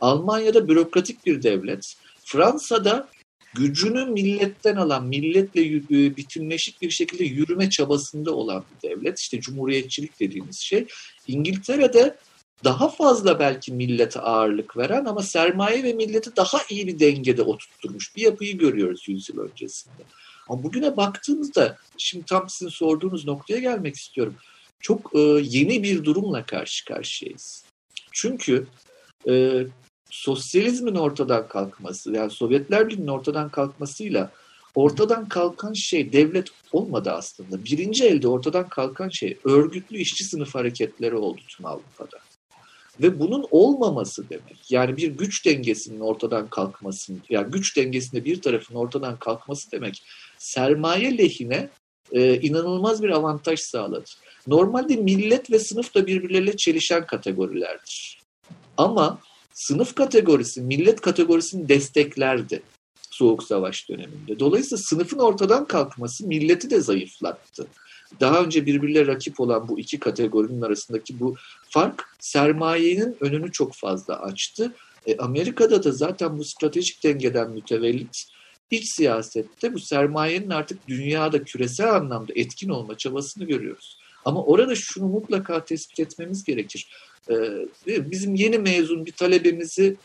[0.00, 1.94] Almanya'da bürokratik bir devlet.
[2.24, 3.08] Fransa'da
[3.54, 9.18] gücünü milletten alan, milletle e, bütünleşik bir şekilde yürüme çabasında olan bir devlet.
[9.18, 10.86] İşte cumhuriyetçilik dediğimiz şey.
[11.26, 12.16] İngiltere'de
[12.64, 18.16] daha fazla belki millete ağırlık veren ama sermaye ve milleti daha iyi bir dengede oturtturmuş
[18.16, 20.02] bir yapıyı görüyoruz yüzyıl öncesinde.
[20.48, 24.34] Ama bugüne baktığımızda, şimdi tam sizin sorduğunuz noktaya gelmek istiyorum.
[24.80, 27.64] Çok e, yeni bir durumla karşı karşıyayız.
[28.12, 28.66] Çünkü
[29.28, 29.64] e,
[30.10, 34.30] sosyalizmin ortadan kalkması, yani Sovyetler Birliği'nin ortadan kalkmasıyla
[34.74, 37.64] ortadan kalkan şey devlet olmadı aslında.
[37.64, 42.18] Birinci elde ortadan kalkan şey örgütlü işçi sınıf hareketleri oldu tüm Avrupa'da.
[43.02, 48.74] Ve bunun olmaması demek, yani bir güç dengesinin ortadan kalkması, yani güç dengesinde bir tarafın
[48.74, 50.02] ortadan kalkması demek,
[50.38, 51.68] sermaye lehine
[52.12, 54.10] e, inanılmaz bir avantaj sağladı.
[54.46, 58.20] Normalde millet ve sınıf da birbirleriyle çelişen kategorilerdir.
[58.76, 59.18] Ama
[59.54, 62.62] sınıf kategorisi, millet kategorisini desteklerdi
[63.10, 64.38] Soğuk Savaş döneminde.
[64.38, 67.66] Dolayısıyla sınıfın ortadan kalkması milleti de zayıflattı.
[68.20, 71.36] Daha önce birbirle rakip olan bu iki kategorinin arasındaki bu
[71.70, 74.74] fark sermayenin önünü çok fazla açtı.
[75.06, 78.24] E, Amerika'da da zaten bu stratejik dengeden mütevellit
[78.70, 83.98] iç siyasette bu sermayenin artık dünyada küresel anlamda etkin olma çabasını görüyoruz.
[84.24, 86.88] Ama orada şunu mutlaka tespit etmemiz gerekir.
[87.30, 89.96] Ee, bizim yeni mezun bir talebemizi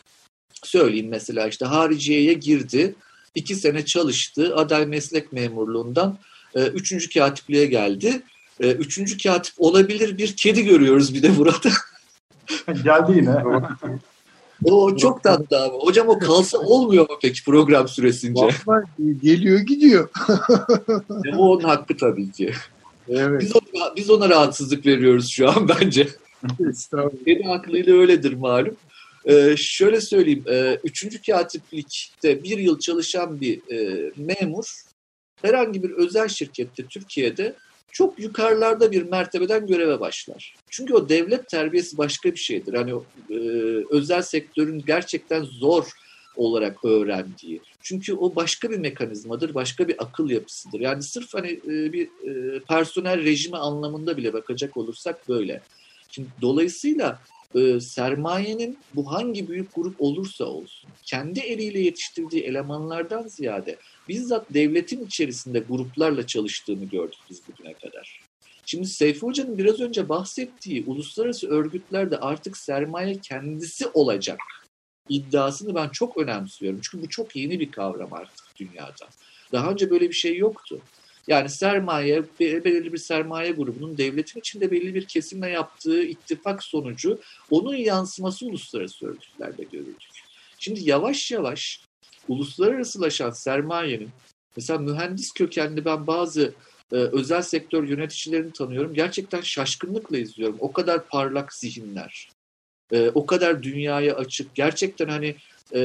[0.64, 2.96] söyleyeyim mesela işte hariciyeye girdi,
[3.36, 6.18] iki sene çalıştı, aday meslek memurluğundan
[6.56, 8.22] e, üçüncü katipliğe geldi.
[8.60, 11.70] E, üçüncü katip olabilir bir kedi görüyoruz bir de burada.
[12.84, 13.36] Geldi yine.
[14.64, 15.78] o çok tatlı abi.
[15.78, 18.50] Hocam o kalsa olmuyor mu peki program süresince?
[18.66, 20.10] Vallahi geliyor gidiyor.
[21.26, 22.54] e, o onun hakkı tabii ki.
[23.10, 23.42] Evet.
[23.42, 26.08] Biz, ona, biz ona rahatsızlık veriyoruz şu an bence.
[27.26, 28.76] Kedi haklıyla öyledir malum.
[29.26, 34.82] Ee, şöyle söyleyeyim, e, üçüncü katiplikte bir yıl çalışan bir e, memur
[35.42, 37.56] herhangi bir özel şirkette Türkiye'de
[37.96, 40.56] çok yukarılarda bir mertebeden göreve başlar.
[40.70, 42.74] Çünkü o devlet terbiyesi başka bir şeydir.
[42.74, 42.92] Hani
[43.30, 43.38] e,
[43.90, 45.92] özel sektörün gerçekten zor
[46.36, 47.62] olarak öğrendiği.
[47.82, 50.80] Çünkü o başka bir mekanizmadır, başka bir akıl yapısıdır.
[50.80, 55.62] Yani sırf hani e, bir e, personel rejimi anlamında bile bakacak olursak böyle.
[56.12, 57.20] Şimdi dolayısıyla
[57.56, 63.78] e, sermayenin bu hangi büyük grup olursa olsun kendi eliyle yetiştirdiği elemanlardan ziyade
[64.10, 68.22] bizzat devletin içerisinde gruplarla çalıştığını gördük biz bugüne kadar.
[68.66, 74.40] Şimdi Seyfi Hoca'nın biraz önce bahsettiği uluslararası örgütlerde artık sermaye kendisi olacak
[75.10, 76.80] iddiasını ben çok önemsiyorum.
[76.84, 79.08] Çünkü bu çok yeni bir kavram artık dünyada.
[79.52, 80.82] Daha önce böyle bir şey yoktu.
[81.28, 87.20] Yani sermaye, belirli bir sermaye grubunun devletin içinde belli bir kesimle yaptığı ittifak sonucu
[87.52, 90.10] onun yansıması uluslararası örgütlerde görüldük.
[90.60, 91.82] Şimdi yavaş yavaş
[92.28, 94.10] uluslararasılaşan sermayenin,
[94.58, 96.54] mesela mühendis kökenli ben bazı
[96.92, 98.94] e, özel sektör yöneticilerini tanıyorum.
[98.94, 100.58] Gerçekten şaşkınlıkla izliyorum.
[100.60, 102.30] O kadar parlak zihinler,
[102.92, 104.56] e, o kadar dünyaya açık.
[104.56, 105.36] Gerçekten hani
[105.76, 105.82] e,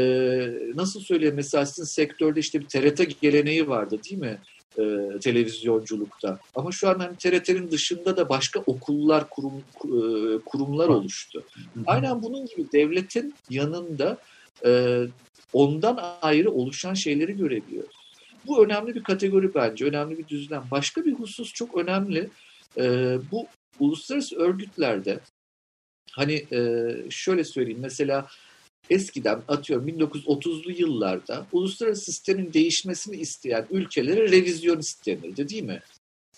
[0.74, 4.38] nasıl söyleyeyim mesela sizin sektörde işte bir TRT geleneği vardı değil mi?
[4.78, 6.38] E, televizyonculukta.
[6.54, 11.44] Ama şu an hani TRT'nin dışında da başka okullar, kurum, e, kurumlar oluştu.
[11.86, 14.18] Aynen bunun gibi devletin yanında
[14.64, 15.02] e,
[15.52, 17.96] ondan ayrı oluşan şeyleri görebiliyoruz.
[18.46, 20.64] Bu önemli bir kategori bence, önemli bir düzlem.
[20.70, 22.28] Başka bir husus çok önemli.
[22.76, 23.46] E, bu
[23.80, 25.20] uluslararası örgütlerde
[26.12, 28.26] hani e, şöyle söyleyeyim mesela
[28.90, 35.80] eskiden atıyorum 1930'lu yıllarda uluslararası sistemin değişmesini isteyen ülkelere revizyonist denirdi değil mi?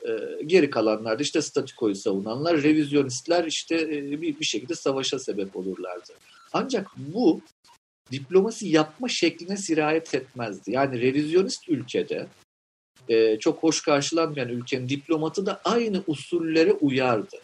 [0.06, 6.12] Ee, geri kalanlar işte statikoyu savunanlar, revizyonistler işte e, bir, bir şekilde savaşa sebep olurlardı.
[6.52, 7.40] Ancak bu
[8.12, 10.70] diplomasi yapma şekline sirayet etmezdi.
[10.72, 12.26] Yani revizyonist ülkede
[13.08, 17.36] e, çok hoş karşılanmayan ülkenin diplomatı da aynı usullere uyardı.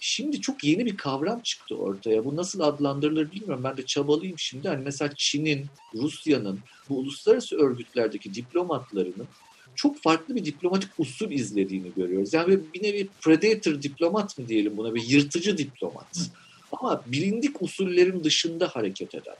[0.00, 2.24] Şimdi çok yeni bir kavram çıktı ortaya.
[2.24, 3.64] Bu nasıl adlandırılır bilmiyorum.
[3.64, 4.68] Ben de çabalayayım şimdi.
[4.68, 9.28] Hani mesela Çin'in, Rusya'nın, bu uluslararası örgütlerdeki diplomatlarının
[9.74, 12.34] çok farklı bir diplomatik usul izlediğini görüyoruz.
[12.34, 16.30] Yani bir nevi predator diplomat mı diyelim buna, bir yırtıcı diplomat.
[16.72, 19.36] Ama bilindik usullerin dışında hareket eden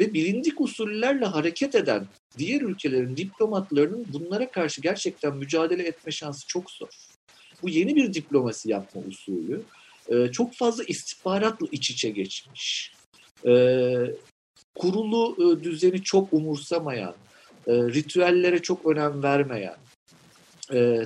[0.00, 2.06] ve bilindik usullerle hareket eden
[2.38, 6.88] diğer ülkelerin diplomatlarının bunlara karşı gerçekten mücadele etme şansı çok zor.
[7.62, 9.62] Bu yeni bir diplomasi yapma usulü
[10.08, 12.92] e, çok fazla istihbaratla iç içe geçmiş.
[13.46, 13.52] E,
[14.74, 17.14] kurulu e, düzeni çok umursamayan,
[17.68, 19.76] ritüellere çok önem vermeyen,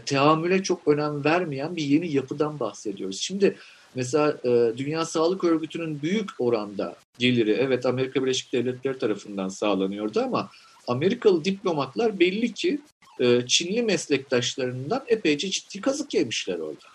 [0.06, 3.20] teamüle çok önem vermeyen bir yeni yapıdan bahsediyoruz.
[3.20, 3.56] Şimdi
[3.96, 10.50] Mesela e, Dünya Sağlık Örgütü'nün büyük oranda geliri evet Amerika Birleşik Devletleri tarafından sağlanıyordu ama
[10.88, 12.80] Amerikalı diplomatlar belli ki
[13.20, 16.86] e, Çinli meslektaşlarından epeyce ciddi kazık yemişler orada.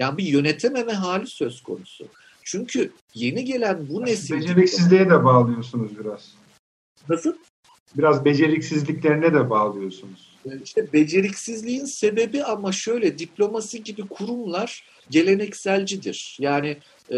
[0.00, 2.06] Yani bir yönetememe hali söz konusu.
[2.44, 4.34] Çünkü yeni gelen bu nesil...
[4.34, 6.34] Beceriksizliğe de bağlıyorsunuz biraz.
[7.08, 7.32] Nasıl?
[7.98, 10.30] Biraz beceriksizliklerine de bağlıyorsunuz.
[10.46, 16.36] E, işte beceriksizliğin sebebi ama şöyle diplomasi gibi kurumlar gelenekselcidir.
[16.40, 16.76] Yani
[17.10, 17.16] e,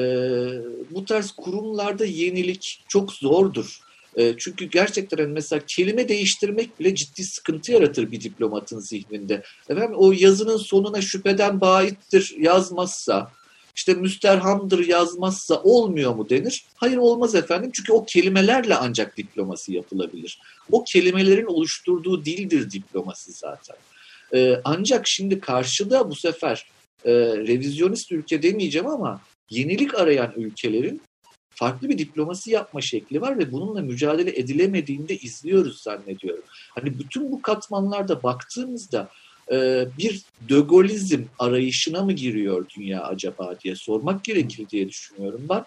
[0.91, 3.81] bu tarz kurumlarda yenilik çok zordur.
[4.17, 9.43] E, çünkü gerçekten hani mesela kelime değiştirmek bile ciddi sıkıntı yaratır bir diplomatın zihninde.
[9.69, 13.31] Efendim o yazının sonuna şüpheden baittir yazmazsa,
[13.77, 16.65] işte müsterhamdır yazmazsa olmuyor mu denir?
[16.75, 20.41] Hayır olmaz efendim çünkü o kelimelerle ancak diplomasi yapılabilir.
[20.73, 23.77] O kelimelerin oluşturduğu dildir diplomasi zaten.
[24.35, 26.67] Ee, ancak şimdi karşıda bu sefer
[27.05, 31.03] e, revizyonist ülke demeyeceğim ama yenilik arayan ülkelerin
[31.55, 36.45] farklı bir diplomasi yapma şekli var ve bununla mücadele edilemediğinde izliyoruz zannediyorum.
[36.71, 39.09] Hani bütün bu katmanlarda baktığımızda
[39.53, 45.65] e, bir dögolizm arayışına mı giriyor dünya acaba diye sormak gerekir diye düşünüyorum ben.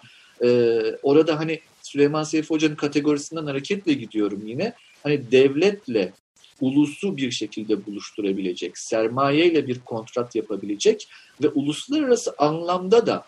[0.47, 4.73] E, orada hani Süleyman Seyfi Hoca'nın kategorisinden hareketle gidiyorum yine.
[5.03, 6.13] Hani devletle
[6.61, 11.07] ulusu bir şekilde buluşturabilecek, sermayeyle bir kontrat yapabilecek
[11.43, 13.25] ve uluslararası anlamda da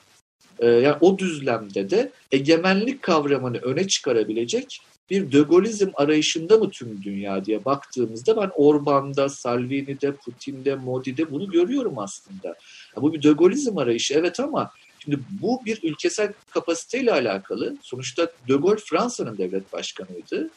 [0.60, 7.46] e, yani o düzlemde de egemenlik kavramını öne çıkarabilecek bir dögolizm arayışında mı tüm dünya
[7.46, 12.48] diye baktığımızda ben Orban'da, Salvini'de, Putin'de, Modi'de bunu görüyorum aslında.
[12.96, 17.78] Ya bu bir dögolizm arayışı evet ama şimdi bu bir ülkesel kapasiteyle alakalı.
[17.82, 20.50] Sonuçta De Gaulle Fransa'nın devlet başkanıydı.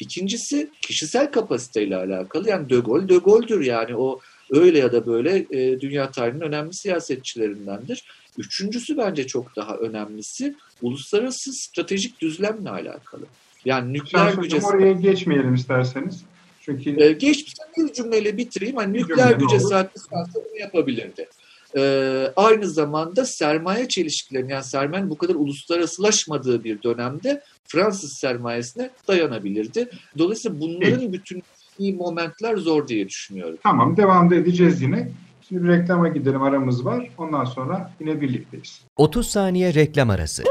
[0.00, 2.48] İkincisi kişisel kapasiteyle alakalı.
[2.48, 4.20] Yani De Gaulle, De Gaulle'dür yani o
[4.50, 8.04] öyle ya da böyle e, dünya tarihinin önemli siyasetçilerindendir.
[8.38, 13.24] Üçüncüsü bence çok daha önemlisi uluslararası stratejik düzlemle alakalı.
[13.64, 14.60] Yani nükleer güce...
[14.60, 16.22] Oraya geçmeyelim isterseniz.
[16.60, 17.02] Çünkü...
[17.02, 18.76] Ee, geçmişten bir cümleyle bitireyim.
[18.76, 19.90] Hani nükleer güce sahip
[20.34, 21.28] bunu yapabilirdi.
[21.76, 29.88] Ee, aynı zamanda sermaye çelişkilerinin yani sermayenin bu kadar uluslararasılaşmadığı bir dönemde Fransız sermayesine dayanabilirdi.
[30.18, 31.42] Dolayısıyla bunların bütün
[31.78, 33.58] momentler zor diye düşünüyorum.
[33.62, 35.08] Tamam devam edeceğiz yine.
[35.48, 37.10] Şimdi bir reklama gidelim aramız var.
[37.18, 38.80] Ondan sonra yine birlikteyiz.
[38.96, 40.42] 30 saniye reklam arası.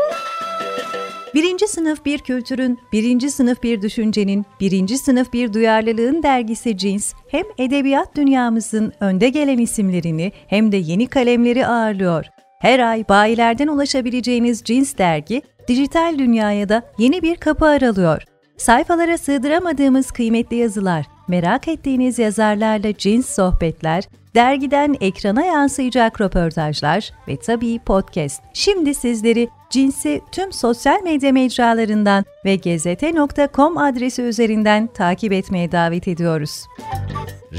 [1.33, 7.43] Birinci sınıf bir kültürün, birinci sınıf bir düşüncenin, birinci sınıf bir duyarlılığın dergisi Cins, hem
[7.57, 12.25] edebiyat dünyamızın önde gelen isimlerini hem de yeni kalemleri ağırlıyor.
[12.59, 18.23] Her ay bayilerden ulaşabileceğiniz Cins dergi, dijital dünyaya da yeni bir kapı aralıyor.
[18.57, 24.03] Sayfalara sığdıramadığımız kıymetli yazılar, merak ettiğiniz yazarlarla cins sohbetler,
[24.35, 28.43] dergiden ekrana yansıyacak röportajlar ve tabii podcast.
[28.53, 36.65] Şimdi sizleri cinsi tüm sosyal medya mecralarından ve gezete.com adresi üzerinden takip etmeye davet ediyoruz.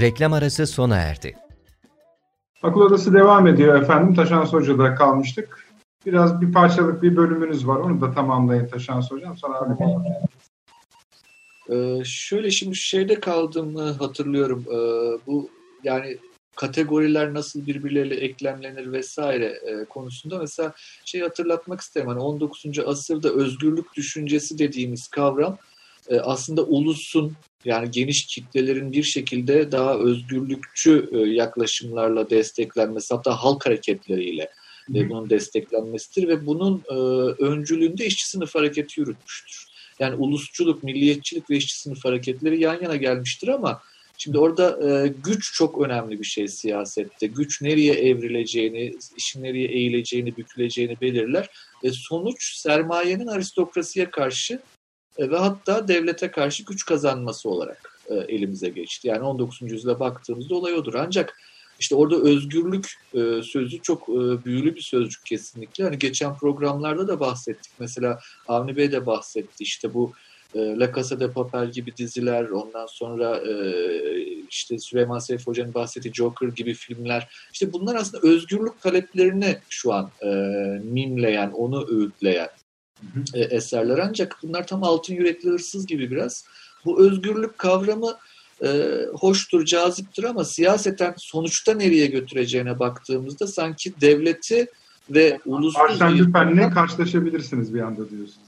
[0.01, 1.37] Reklam arası sona erdi.
[2.63, 4.15] Akıl Odası devam ediyor efendim.
[4.15, 5.67] Taşan Hoca'da kalmıştık.
[6.07, 7.77] Biraz bir parçalık bir bölümünüz var.
[7.77, 9.37] Onu da tamamlayın Taşan Hocam.
[9.37, 9.75] Sonra abi
[11.73, 14.65] ee, şöyle şimdi şeyde kaldığımı hatırlıyorum.
[14.69, 15.51] Ee, bu
[15.85, 16.19] yani
[16.57, 22.09] kategoriler nasıl birbirleriyle eklemlenir vesaire e, konusunda mesela şey hatırlatmak isterim.
[22.09, 22.79] Hani 19.
[22.87, 25.59] asırda özgürlük düşüncesi dediğimiz kavram
[26.09, 27.33] e, aslında ulusun
[27.65, 34.51] yani geniş kitlelerin bir şekilde daha özgürlükçü e, yaklaşımlarla desteklenmesi hatta halk hareketleriyle
[34.95, 36.95] e, bunun desteklenmesidir ve bunun e,
[37.43, 39.66] öncülüğünde işçi sınıf hareketi yürütmüştür.
[39.99, 43.83] Yani ulusçuluk, milliyetçilik ve işçi sınıf hareketleri yan yana gelmiştir ama
[44.19, 47.27] Şimdi orada e, güç çok önemli bir şey siyasette.
[47.27, 51.51] Güç nereye evrileceğini, işin nereye eğileceğini, büküleceğini belirler.
[51.83, 54.61] E, sonuç sermayenin aristokrasiye karşı
[55.19, 59.09] e, ve hatta devlete karşı güç kazanması olarak e, elimize geçti.
[59.09, 59.63] Yani 19.
[59.63, 60.95] yüzyıla baktığımızda olay odur.
[60.95, 61.39] Ancak
[61.79, 65.85] işte orada özgürlük e, sözü çok e, büyülü bir sözcük kesinlikle.
[65.85, 67.73] Hani geçen programlarda da bahsettik.
[67.79, 69.65] Mesela Avni Bey de bahsetti.
[69.65, 70.13] İşte bu
[70.55, 73.53] e, La Casa de Papel gibi diziler, ondan sonra e,
[74.51, 77.29] işte Süleyman Seyf Hoca'nın bahsettiği Joker gibi filmler.
[77.53, 80.27] İşte bunlar aslında özgürlük taleplerini şu an e,
[80.85, 82.49] mimleyen, onu öğütleyen
[83.35, 83.99] e, eserler.
[83.99, 86.45] Ancak bunlar tam altın yürekli hırsız gibi biraz.
[86.85, 88.17] Bu özgürlük kavramı
[88.65, 88.69] e,
[89.15, 94.67] hoştur, caziptir ama siyaseten sonuçta nereye götüreceğine baktığımızda sanki devleti
[95.11, 95.85] ve ulusal...
[95.85, 98.47] Arsene Lupin'le karşılaşabilirsiniz bir anda diyorsunuz.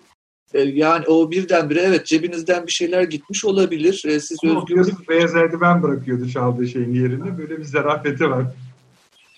[0.54, 4.02] E, yani o birdenbire evet cebinizden bir şeyler gitmiş olabilir.
[4.06, 5.08] E, siz Ama özgürlük...
[5.08, 7.38] Beyaz eldiven bırakıyordu çaldığı şeyin yerine.
[7.38, 8.46] Böyle bir zarafeti var.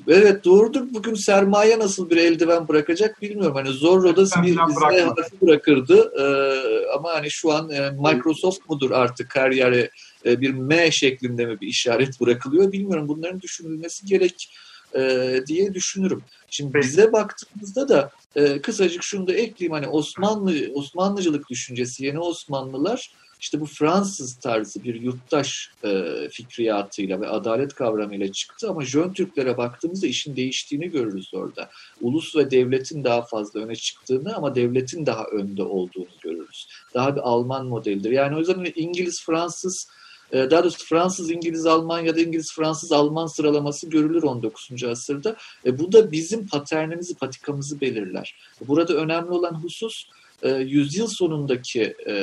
[0.08, 0.82] Evet doğrudur.
[0.94, 3.56] Bugün sermaye nasıl bir eldiven bırakacak bilmiyorum.
[3.56, 6.12] Hani Zorro'da Sen bir harfi bırakırdı.
[6.20, 9.90] Ee, ama hani şu an e, Microsoft mudur artık her yere
[10.26, 13.08] e, bir M şeklinde mi bir işaret bırakılıyor bilmiyorum.
[13.08, 14.50] Bunların düşünülmesi gerek
[14.94, 16.22] e, diye düşünürüm.
[16.50, 16.86] Şimdi Peki.
[16.86, 19.72] bize baktığımızda da e, kısacık şunu da ekleyeyim.
[19.72, 23.10] Hani Osmanlı Osmanlıcılık düşüncesi yeni Osmanlılar
[23.40, 29.56] işte bu Fransız tarzı bir yurttaş e, fikriyatıyla ve adalet kavramıyla çıktı ama Jön Türklere
[29.56, 31.70] baktığımızda işin değiştiğini görürüz orada.
[32.00, 36.68] Ulus ve devletin daha fazla öne çıktığını ama devletin daha önde olduğunu görürüz.
[36.94, 38.10] Daha bir Alman modelidir.
[38.10, 39.88] Yani o yüzden hani İngiliz, Fransız,
[40.32, 44.84] daha doğrusu Fransız, İngiliz, Alman ya da İngiliz, Fransız, Alman sıralaması görülür 19.
[44.84, 45.36] asırda.
[45.66, 48.36] E, bu da bizim paternimizi, patikamızı belirler.
[48.68, 50.04] Burada önemli olan husus
[50.42, 52.14] e, yüzyıl sonundaki e,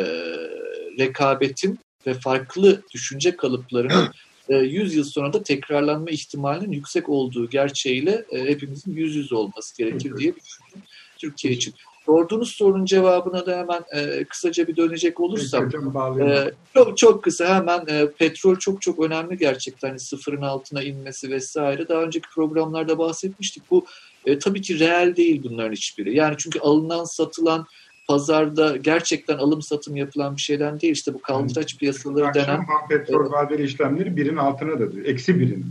[1.00, 4.10] rekabetin ve farklı düşünce kalıplarının
[4.50, 9.78] e, 100 yıl sonra da tekrarlanma ihtimalinin yüksek olduğu gerçeğiyle e, hepimizin yüz yüze olması
[9.78, 11.74] gerekir diye düşünüyorum Türkiye için.
[12.08, 15.70] Sorduğunuz sorunun cevabına da hemen e, kısaca bir dönecek olursam,
[16.22, 21.32] ee, çok çok kısa hemen e, petrol çok çok önemli gerçekten hani sıfırın altına inmesi
[21.32, 21.88] vesaire.
[21.88, 23.64] Daha önceki programlarda bahsetmiştik.
[23.72, 23.86] Bu
[24.26, 26.16] e, tabii ki reel değil bunların hiçbiri.
[26.16, 27.66] Yani çünkü alınan satılan
[28.08, 30.94] pazarda gerçekten alım satım yapılan bir şeyden değil.
[30.94, 35.06] İşte bu kaldıraç piyasaları denen petrol vadeli işlemleri birin altına da diyor.
[35.06, 35.66] Eksi birin.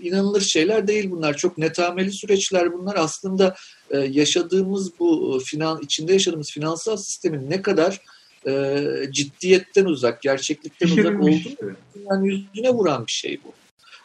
[0.00, 1.36] inanılır şeyler değil bunlar.
[1.36, 2.96] Çok netameli süreçler bunlar.
[2.96, 3.54] Aslında
[3.90, 8.00] e, yaşadığımız bu e, finan içinde yaşadığımız finansal sistemin ne kadar
[8.46, 11.74] e, ciddiyetten uzak, gerçeklikten uzak olduğunu
[12.10, 13.52] yani yüzüne vuran bir şey bu.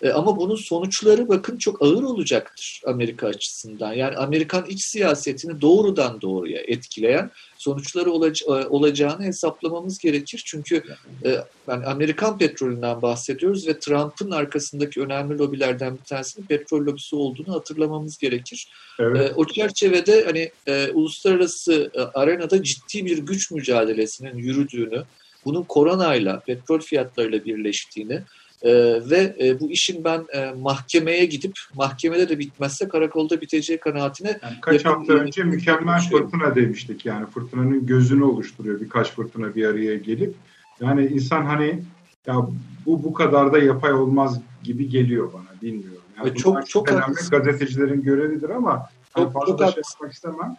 [0.03, 3.93] E, ama bunun sonuçları bakın çok ağır olacaktır Amerika açısından.
[3.93, 10.43] Yani Amerikan iç siyasetini doğrudan doğruya etkileyen sonuçları olac- e, olacağını hesaplamamız gerekir.
[10.45, 10.83] Çünkü
[11.25, 11.37] e,
[11.67, 18.17] yani Amerikan petrolünden bahsediyoruz ve Trump'ın arkasındaki önemli lobilerden bir tanesinin petrol lobisi olduğunu hatırlamamız
[18.17, 18.67] gerekir.
[18.99, 19.31] Evet.
[19.31, 25.03] E, o çerçevede hani e, uluslararası e, arenada ciddi bir güç mücadelesinin yürüdüğünü,
[25.45, 28.21] bunun koronayla, petrol fiyatlarıyla birleştiğini
[28.63, 28.71] e,
[29.09, 34.61] ve e, bu işin ben e, mahkemeye gidip mahkemede de bitmezse karakolda biteceği kanaatine Yani
[34.61, 37.05] kaç yakın hafta önce mükemmel fırtına demiştik.
[37.05, 40.35] Yani fırtınanın gözünü oluşturuyor birkaç fırtına bir araya gelip.
[40.81, 41.83] Yani insan hani
[42.27, 42.47] ya
[42.85, 46.01] bu bu kadar da yapay olmaz gibi geliyor bana bilmiyorum.
[46.17, 47.29] Yani çok- çok önemli haklısın.
[47.29, 50.55] gazetecilerin görevidir ama Çok- fazla çok da şey yapmak istemem.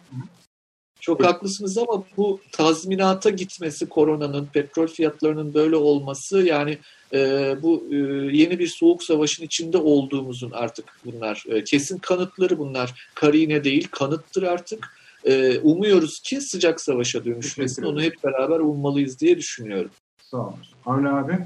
[0.99, 6.77] Çok haklısınız ama bu tazminata gitmesi koronanın, petrol fiyatlarının böyle olması yani
[7.15, 7.95] e, bu e,
[8.37, 13.09] yeni bir soğuk savaşın içinde olduğumuzun artık bunlar e, kesin kanıtları bunlar.
[13.15, 14.97] Karine değil kanıttır artık.
[15.25, 17.83] E, umuyoruz ki sıcak savaşa dönüşmesin.
[17.83, 19.91] Onu hep beraber ummalıyız diye düşünüyorum.
[20.21, 20.59] Sağ olun.
[20.85, 21.37] Avni abi.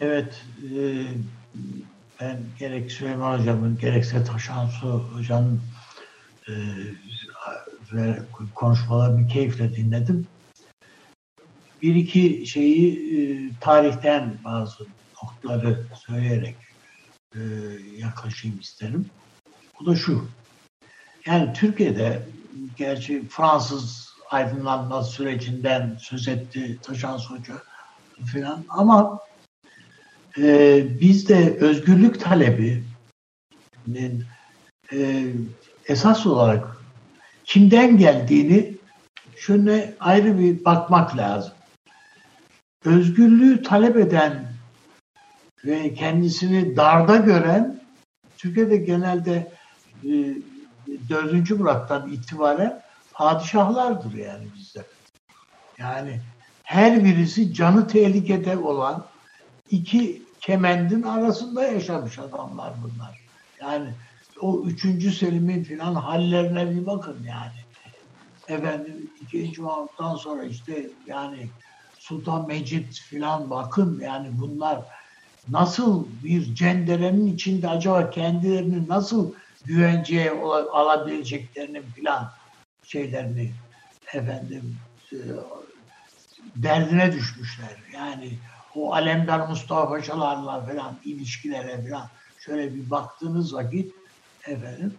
[0.00, 0.42] Evet,
[0.74, 1.04] e,
[2.20, 5.60] ben gerek Süleyman Hocam'ın gerekse Taşansu Hoca'nın
[6.48, 6.52] e,
[7.92, 8.18] ve
[8.54, 10.26] konuşmalarını keyifle dinledim.
[11.82, 14.86] Bir iki şeyi e, tarihten bazı
[15.22, 16.56] noktaları söyleyerek
[17.34, 17.40] e,
[17.98, 19.06] yaklaşayım isterim.
[19.80, 20.28] Bu da şu.
[21.26, 22.22] Yani Türkiye'de
[22.76, 27.54] gerçi Fransız aydınlanma sürecinden söz etti Taşansu Hoca
[28.24, 29.20] filan ama
[30.38, 34.24] e, bizde özgürlük talebinin
[34.92, 35.26] e,
[35.86, 36.76] esas olarak
[37.44, 38.74] kimden geldiğini
[39.36, 41.52] şöyle ayrı bir bakmak lazım.
[42.84, 44.52] Özgürlüğü talep eden
[45.64, 47.80] ve kendisini darda gören
[48.38, 49.52] Türkiye'de genelde
[50.04, 50.34] e,
[51.08, 51.50] 4.
[51.50, 54.84] Murat'tan itibaren padişahlardır yani bizde.
[55.78, 56.20] Yani
[56.62, 59.06] her birisi canı tehlikede olan
[59.70, 63.20] iki kemendin arasında yaşamış adamlar bunlar.
[63.60, 63.90] Yani
[64.40, 67.62] o üçüncü Selim'in filan hallerine bir bakın yani.
[68.48, 71.48] Efendim ikinci Mahmut'tan sonra işte yani
[72.02, 74.84] Sultan Mecit filan bakın yani bunlar
[75.48, 79.34] nasıl bir cenderenin içinde acaba kendilerini nasıl
[79.64, 80.30] güvenceye
[80.72, 82.30] alabileceklerini filan
[82.84, 83.52] şeylerini
[84.14, 84.76] efendim
[85.12, 85.16] e,
[86.56, 87.76] derdine düşmüşler.
[87.94, 88.38] Yani
[88.74, 93.94] o Alemdar Mustafa Paşalarla falan ilişkilere falan şöyle bir baktığınız vakit
[94.46, 94.94] efendim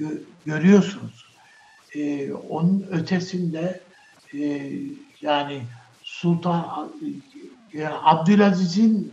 [0.00, 1.26] gö- görüyorsunuz.
[1.94, 3.80] Ee, onun ötesinde
[4.34, 4.38] e,
[5.20, 5.62] yani
[6.18, 6.90] Sultan
[7.74, 9.12] e, Abdülaziz'in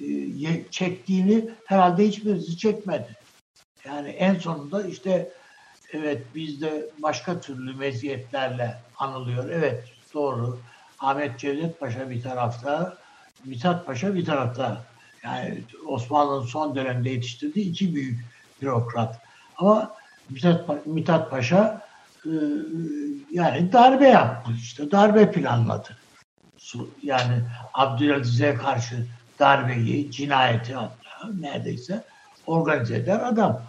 [0.00, 0.06] e,
[0.70, 3.16] çektiğini herhalde hiçbirisi çekmedi.
[3.84, 5.30] Yani en sonunda işte
[5.92, 9.50] evet bizde başka türlü meziyetlerle anılıyor.
[9.50, 9.84] Evet
[10.14, 10.58] doğru.
[10.98, 12.98] Ahmet Cevdet Paşa bir tarafta,
[13.44, 14.84] Mithat Paşa bir tarafta.
[15.24, 18.24] Yani Osmanlı'nın son dönemde yetiştirdiği iki büyük
[18.62, 19.20] bürokrat.
[19.56, 19.94] Ama
[20.30, 21.86] Mithat, Mithat Paşa
[22.24, 22.32] e,
[23.30, 25.96] yani darbe yaptı işte darbe planladı.
[27.02, 27.42] Yani
[27.74, 29.06] Abdülaziz'e karşı
[29.38, 32.04] darbeyi, cinayeti hatta neredeyse
[32.46, 33.62] organize eder adam.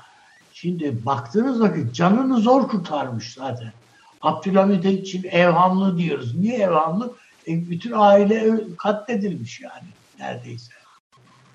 [0.54, 3.74] Şimdi baktığınız vakit canını zor kurtarmış zaten.
[4.22, 6.36] Abdülhamit için evhamlı diyoruz.
[6.36, 7.14] Niye evhamlı?
[7.48, 9.88] E, bütün aile katledilmiş yani
[10.20, 10.72] neredeyse.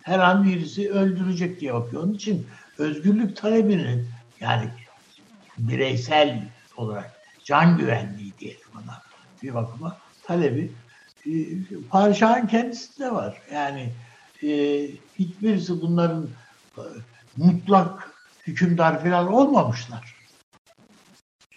[0.02, 2.02] Her an birisi öldürecek diye bakıyor.
[2.02, 2.46] Onun için
[2.78, 4.08] özgürlük talebinin
[4.40, 4.68] yani
[5.58, 6.42] bireysel
[6.76, 7.12] olarak
[7.44, 9.02] can güvenliği diyelim ona
[9.42, 10.72] bir bakıma talebi
[11.26, 11.32] e,
[11.90, 13.42] padişahın kendisinde var.
[13.52, 13.92] Yani
[14.42, 14.48] e,
[15.18, 16.28] hiçbirisi bunların
[16.78, 16.82] e,
[17.36, 18.12] mutlak
[18.46, 20.16] hükümdar falan olmamışlar.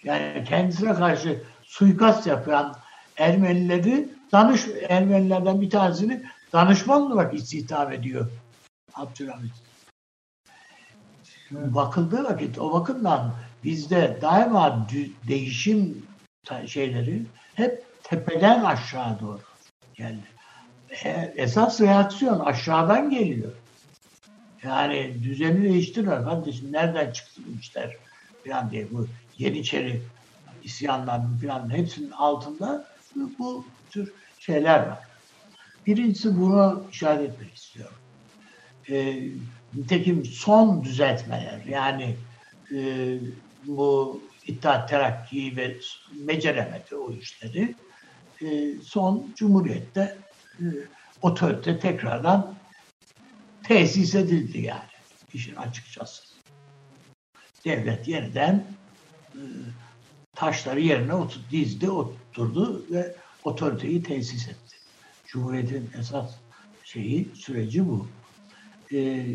[0.04, 2.76] Yani kendisine karşı suikast yapan
[3.16, 8.30] Ermenileri danış Ermenilerden bir tanesini danışman olarak istihdam ediyor
[8.94, 9.52] Abdülhamit.
[11.50, 14.86] Bakıldığı vakit o bakımdan bizde daima
[15.28, 16.06] değişim
[16.66, 17.22] şeyleri
[17.54, 19.40] hep tepeden aşağı doğru
[19.96, 20.24] geldi.
[21.04, 23.52] E, esas reaksiyon aşağıdan geliyor.
[24.62, 27.96] Yani düzeni değiştirme kardeşim nereden çıktı bu işler
[28.46, 29.06] falan diye bu
[29.38, 30.02] Yeniçeri
[30.64, 32.88] isyanlarının falan hepsinin altında
[33.38, 34.98] bu tür şeyler var.
[35.86, 37.96] Birincisi bunu işaret etmek istiyorum.
[38.90, 39.22] E,
[39.74, 42.16] nitekim son düzeltmeler yani
[42.74, 43.18] e,
[43.66, 45.76] bu İttihat Terakki ve
[46.12, 47.74] beceremedi o işleri.
[48.42, 50.18] E, son Cumhuriyet'te
[50.60, 50.64] e,
[51.22, 52.54] otorite tekrardan
[53.62, 54.80] tesis edildi yani
[55.34, 56.22] işin açıkçası.
[57.64, 58.64] Devlet yeniden
[59.34, 59.42] e,
[60.34, 63.14] taşları yerine otur, dizdi, oturdu ve
[63.44, 64.76] otoriteyi tesis etti.
[65.26, 66.34] Cumhuriyetin esas
[66.84, 68.08] şeyi, süreci bu.
[68.92, 69.26] Ee,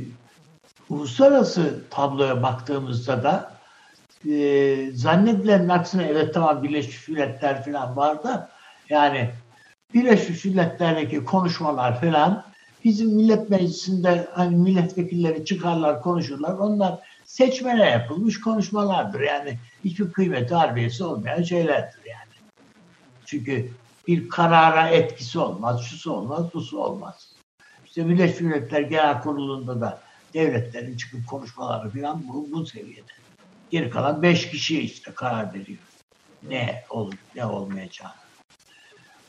[0.89, 3.57] uluslararası tabloya baktığımızda da
[4.29, 8.49] e, zannedilenin aksine evet tamam Birleşmiş Milletler falan var da
[8.91, 9.29] yani
[9.93, 12.45] Birleşmiş Milletler'deki konuşmalar falan
[12.83, 19.19] bizim millet meclisinde hani milletvekilleri çıkarlar konuşurlar onlar seçmene yapılmış konuşmalardır.
[19.19, 22.31] Yani hiçbir kıymeti harbiyesi olmayan şeylerdir yani.
[23.25, 23.71] Çünkü
[24.07, 27.35] bir karara etkisi olmaz, şusu olmaz, busu olmaz.
[27.85, 30.01] İşte Birleşmiş Milletler Genel Kurulu'nda da
[30.33, 33.11] devletlerin çıkıp konuşmaları falan bu, bu seviyede.
[33.71, 35.79] Geri kalan beş kişi işte karar veriyor.
[36.49, 38.30] Ne olur, ne olmayacağını.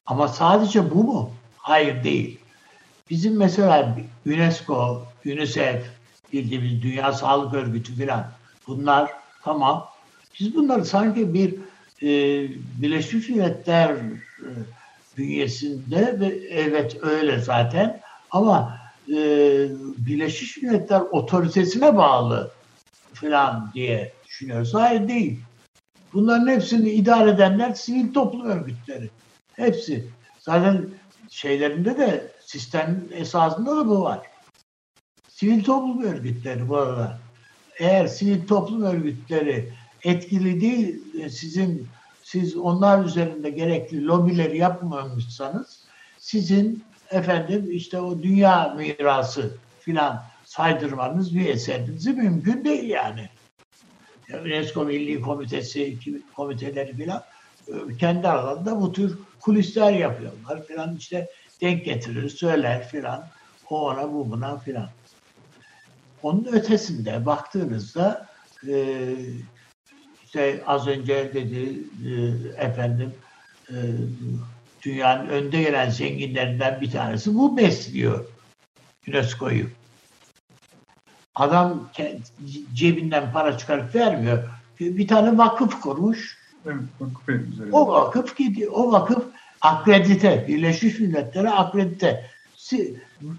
[0.07, 1.31] Ama sadece bu mu?
[1.57, 2.39] Hayır değil.
[3.11, 3.97] Bizim mesela
[4.27, 5.85] UNESCO, UNICEF,
[6.33, 8.31] bildiğimiz Dünya Sağlık Örgütü filan
[8.67, 9.11] bunlar
[9.43, 9.89] tamam.
[10.41, 11.55] Biz bunları sanki bir
[12.03, 12.09] e,
[12.83, 14.49] Birleşmiş Milletler e,
[15.19, 18.01] bünyesinde ve evet öyle zaten
[18.31, 18.79] ama
[19.09, 19.17] e,
[19.97, 22.51] Birleşmiş Milletler otoritesine bağlı
[23.13, 24.75] filan diye düşünüyoruz.
[24.75, 25.41] Hayır değil.
[26.13, 29.11] Bunların hepsini idare edenler sivil toplum örgütleri.
[29.63, 30.09] Hepsi.
[30.39, 30.89] Zaten
[31.31, 34.21] şeylerinde de sistemin esasında da bu var.
[35.29, 37.19] Sivil toplum örgütleri bu arada.
[37.79, 41.89] Eğer sivil toplum örgütleri etkili değil, sizin
[42.23, 45.85] siz onlar üzerinde gerekli lobileri yapmamışsanız
[46.19, 53.29] sizin efendim işte o dünya mirası filan saydırmanız bir eserinizi mümkün değil yani.
[54.45, 55.99] UNESCO Milli Komitesi,
[56.37, 57.23] komiteleri filan
[57.69, 61.29] e, kendi aralarında bu tür kulisler yapıyorlar filan işte
[61.61, 63.27] denk getirir, söyler filan.
[63.71, 64.89] O ona bu buna filan.
[66.23, 68.29] Onun ötesinde baktığınızda
[68.69, 69.07] e,
[70.25, 72.13] işte az önce dedi e,
[72.65, 73.13] efendim
[73.69, 73.77] e,
[74.83, 78.25] dünyanın önde gelen zenginlerinden bir tanesi bu besliyor
[79.09, 79.67] UNESCO'yu.
[81.35, 81.91] Adam
[82.75, 84.49] cebinden para çıkarıp vermiyor.
[84.81, 86.42] Bir tane vakıf kurmuş.
[86.67, 86.83] Evet.
[87.73, 88.73] O vakıf gidiyor.
[88.75, 89.25] O vakıf
[89.61, 90.45] akredite.
[90.49, 92.31] Birleşmiş Milletler'e akredite.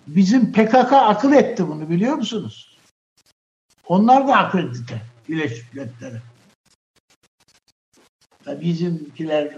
[0.08, 2.78] Bizim PKK akıl etti bunu biliyor musunuz?
[3.88, 5.02] Onlar da akredite.
[5.30, 6.22] Birleşmiş Milletler'e.
[8.62, 9.58] Bizimkiler,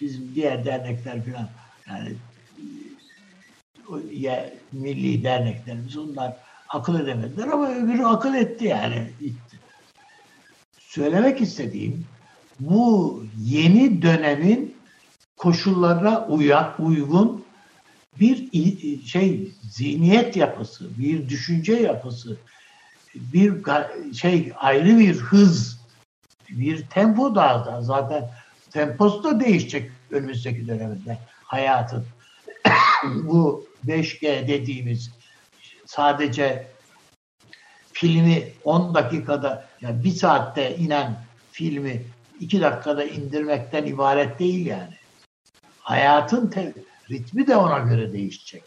[0.00, 1.48] bizim diğer dernekler falan
[1.88, 2.16] yani
[4.10, 6.36] ya, milli derneklerimiz onlar
[6.68, 9.10] akıl edemediler ama öbürü akıl etti yani.
[10.78, 12.06] Söylemek istediğim
[12.60, 14.76] bu yeni dönemin
[15.36, 17.44] koşullarına uya, uygun
[18.20, 18.50] bir
[19.06, 22.36] şey zihniyet yapısı, bir düşünce yapısı,
[23.14, 23.62] bir
[24.14, 25.80] şey ayrı bir hız,
[26.50, 28.30] bir tempo daha zaten
[28.70, 32.06] temposu da değişecek önümüzdeki dönemde hayatın.
[33.04, 35.10] bu 5G dediğimiz
[35.86, 36.66] sadece
[37.92, 41.16] filmi 10 dakikada yani bir saatte inen
[41.52, 42.02] filmi
[42.40, 44.94] 2 dakikada indirmekten ibaret değil yani.
[45.80, 46.74] Hayatın te-
[47.10, 48.62] ritmi de ona göre değişecek.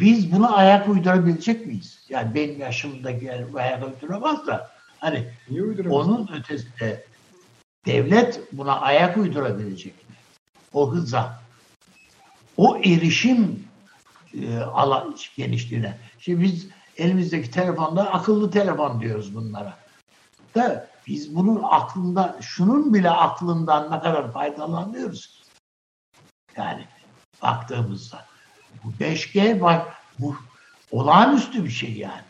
[0.00, 2.06] Biz buna ayak uydurabilecek miyiz?
[2.08, 5.28] Yani benim yaşımdaki ayak uyduramaz da hani
[5.90, 7.04] onun ötesinde
[7.86, 10.14] devlet buna ayak uydurabilecek mi?
[10.72, 11.42] O hıza.
[12.56, 13.64] O erişim
[14.34, 15.98] e, alan genişliğine.
[16.18, 19.78] Şimdi biz elimizdeki telefonda akıllı telefon diyoruz bunlara.
[20.54, 25.42] Da biz bunun aklında, şunun bile aklından ne kadar faydalanıyoruz.
[26.56, 26.86] Yani
[27.42, 28.26] baktığımızda.
[28.84, 30.36] Bu 5G bak bu
[30.90, 32.22] olağanüstü bir şey yani.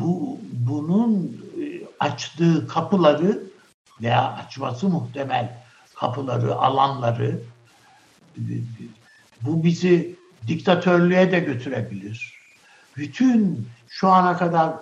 [0.00, 3.42] Bu bunun e, açtığı kapıları
[4.00, 5.62] veya açması muhtemel
[5.94, 7.42] kapıları, alanları
[9.42, 10.16] bu bizi
[10.46, 12.38] diktatörlüğe de götürebilir.
[12.96, 14.74] Bütün şu ana kadar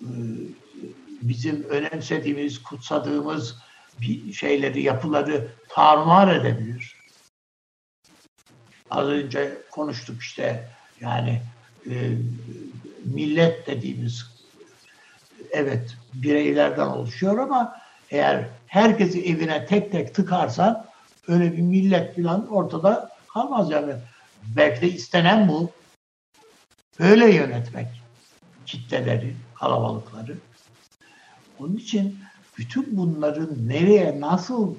[0.00, 0.10] e,
[1.22, 3.56] bizim önemsediğimiz, kutsadığımız
[4.00, 6.96] bir şeyleri, yapıları tarumar edebilir.
[8.90, 10.68] Az önce konuştuk işte
[11.00, 11.42] yani
[11.90, 11.94] e,
[13.04, 14.26] millet dediğimiz
[15.50, 17.76] evet bireylerden oluşuyor ama
[18.10, 20.86] eğer herkesi evine tek tek tıkarsan
[21.28, 23.94] öyle bir millet falan ortada kalmaz yani.
[24.56, 25.70] Belki de istenen bu.
[27.00, 27.86] Böyle yönetmek
[28.66, 30.36] kitleleri, kalabalıkları.
[31.62, 32.18] Onun için
[32.58, 34.74] bütün bunların nereye nasıl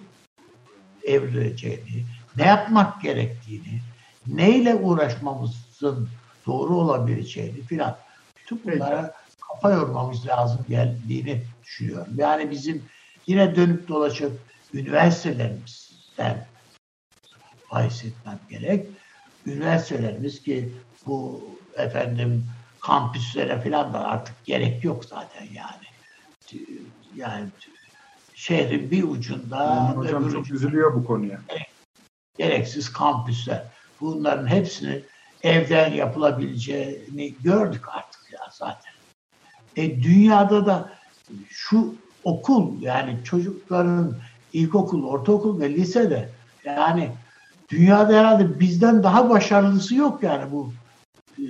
[1.04, 2.06] evrileceğini,
[2.38, 3.82] ne yapmak gerektiğini,
[4.28, 6.10] neyle uğraşmamızın
[6.46, 7.98] doğru olabileceğini filan
[8.38, 12.14] bütün bunlara kafa yormamız lazım geldiğini düşünüyorum.
[12.18, 12.84] Yani bizim
[13.28, 14.40] yine dönüp dolaşıp
[14.74, 16.48] üniversitelerimizden
[17.72, 18.88] bahsetmem gerek.
[19.46, 20.74] Üniversitelerimiz ki
[21.06, 21.44] bu
[21.78, 22.46] efendim
[22.80, 25.93] kampüslere falan da artık gerek yok zaten yani.
[27.16, 27.50] Yani
[28.36, 31.40] şehrin bir ucunda yani hocam çok ucunda, üzülüyor bu konuya.
[32.38, 33.64] Gereksiz kampüsler.
[34.02, 35.06] Bunların hepsinin
[35.44, 38.94] evden yapılabileceğini gördük artık ya zaten.
[39.76, 40.94] E, dünyada da
[41.50, 44.18] şu okul yani çocukların
[44.54, 46.30] ilkokul, ortaokul ve lisede
[46.66, 47.12] yani
[47.70, 50.74] dünyada herhalde bizden daha başarılısı yok yani bu
[51.38, 51.46] e,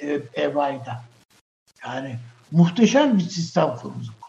[0.00, 1.02] ev, evayda.
[1.86, 2.18] Yani
[2.50, 4.23] muhteşem bir sistem kurduk.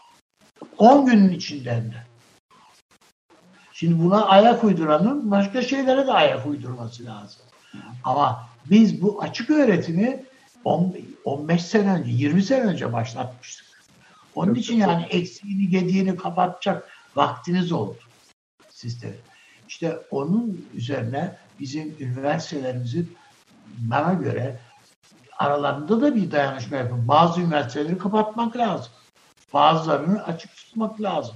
[0.78, 2.06] 10 günün içinden de.
[3.72, 7.40] Şimdi buna ayak uyduranın başka şeylere de ayak uydurması lazım.
[8.04, 10.24] Ama biz bu açık öğretimi
[11.24, 13.66] 15 sene önce, 20 sene önce başlatmıştık.
[14.34, 17.98] Onun çok için yani eksiğini, gediğini kapatacak vaktiniz oldu
[18.70, 19.16] sistemi.
[19.68, 23.16] İşte onun üzerine bizim üniversitelerimizin
[23.78, 24.60] bana göre
[25.38, 27.08] aralarında da bir dayanışma yapın.
[27.08, 28.92] Bazı üniversiteleri kapatmak lazım.
[29.52, 31.34] Bazılarını açık tutmak lazım.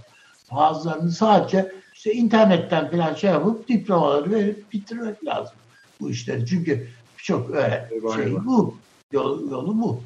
[0.52, 5.54] Bazılarını sadece işte internetten falan şey yapıp diplomaları verip bitirmek lazım
[6.00, 6.46] bu işleri.
[6.46, 6.88] Çünkü
[7.18, 8.76] birçok öğretmen şey bu.
[9.12, 10.00] Yolu, yolu bu.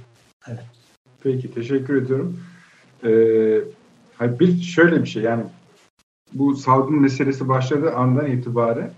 [0.48, 0.64] Evet.
[1.22, 2.40] Peki teşekkür ediyorum.
[3.04, 3.60] Ee,
[4.20, 5.44] bir şöyle bir şey yani
[6.32, 8.92] bu salgın meselesi başladığı andan itibaren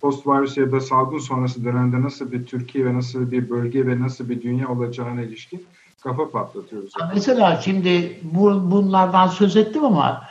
[0.00, 4.28] postvirüs ya da salgın sonrası dönemde nasıl bir Türkiye ve nasıl bir bölge ve nasıl
[4.28, 5.66] bir dünya olacağına ilişkin
[6.02, 6.92] kafa patlatıyoruz.
[7.14, 10.24] Mesela şimdi bu, bunlardan söz ettim ama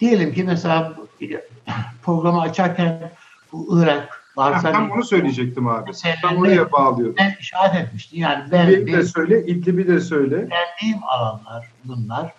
[0.00, 0.92] diyelim ki mesela
[2.02, 3.10] programı açarken
[3.52, 4.72] bu Irak, Barzani...
[4.72, 5.90] Tam onu söyleyecektim abi.
[6.22, 7.16] Tam oraya bağlıyordum.
[7.18, 8.18] Ben işaret etmiştim.
[8.18, 10.36] Yani ben, İdlib'i de söyle, İdlib'i de söyle.
[10.36, 12.32] Geldiğim alanlar bunlar.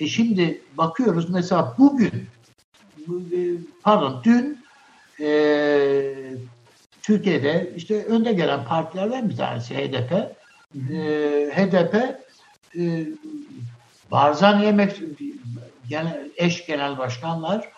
[0.00, 2.28] E şimdi bakıyoruz mesela bugün
[3.82, 4.58] pardon dün
[5.20, 5.28] e,
[7.02, 10.12] Türkiye'de işte önde gelen partilerden bir tanesi HDP.
[10.92, 10.96] E,
[11.54, 12.25] HDP
[12.78, 13.06] e,
[14.10, 15.18] Barzani'ye mektup,
[15.88, 17.68] genel, eş genel başkanlar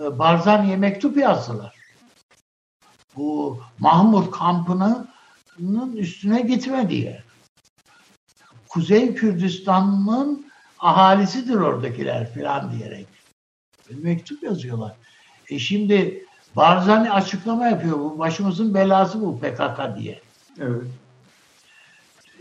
[0.00, 1.74] e, Barzani'ye mektup yazdılar.
[3.16, 5.08] Bu Mahmut kampının
[5.96, 7.22] üstüne gitme diye.
[8.68, 10.46] Kuzey Kürdistan'ın
[10.78, 13.06] ahalisidir oradakiler falan diyerek.
[13.90, 14.96] Mektup yazıyorlar.
[15.50, 16.24] E şimdi
[16.56, 17.98] Barzani açıklama yapıyor.
[17.98, 20.20] Bu başımızın belası bu PKK diye.
[20.60, 20.86] Evet.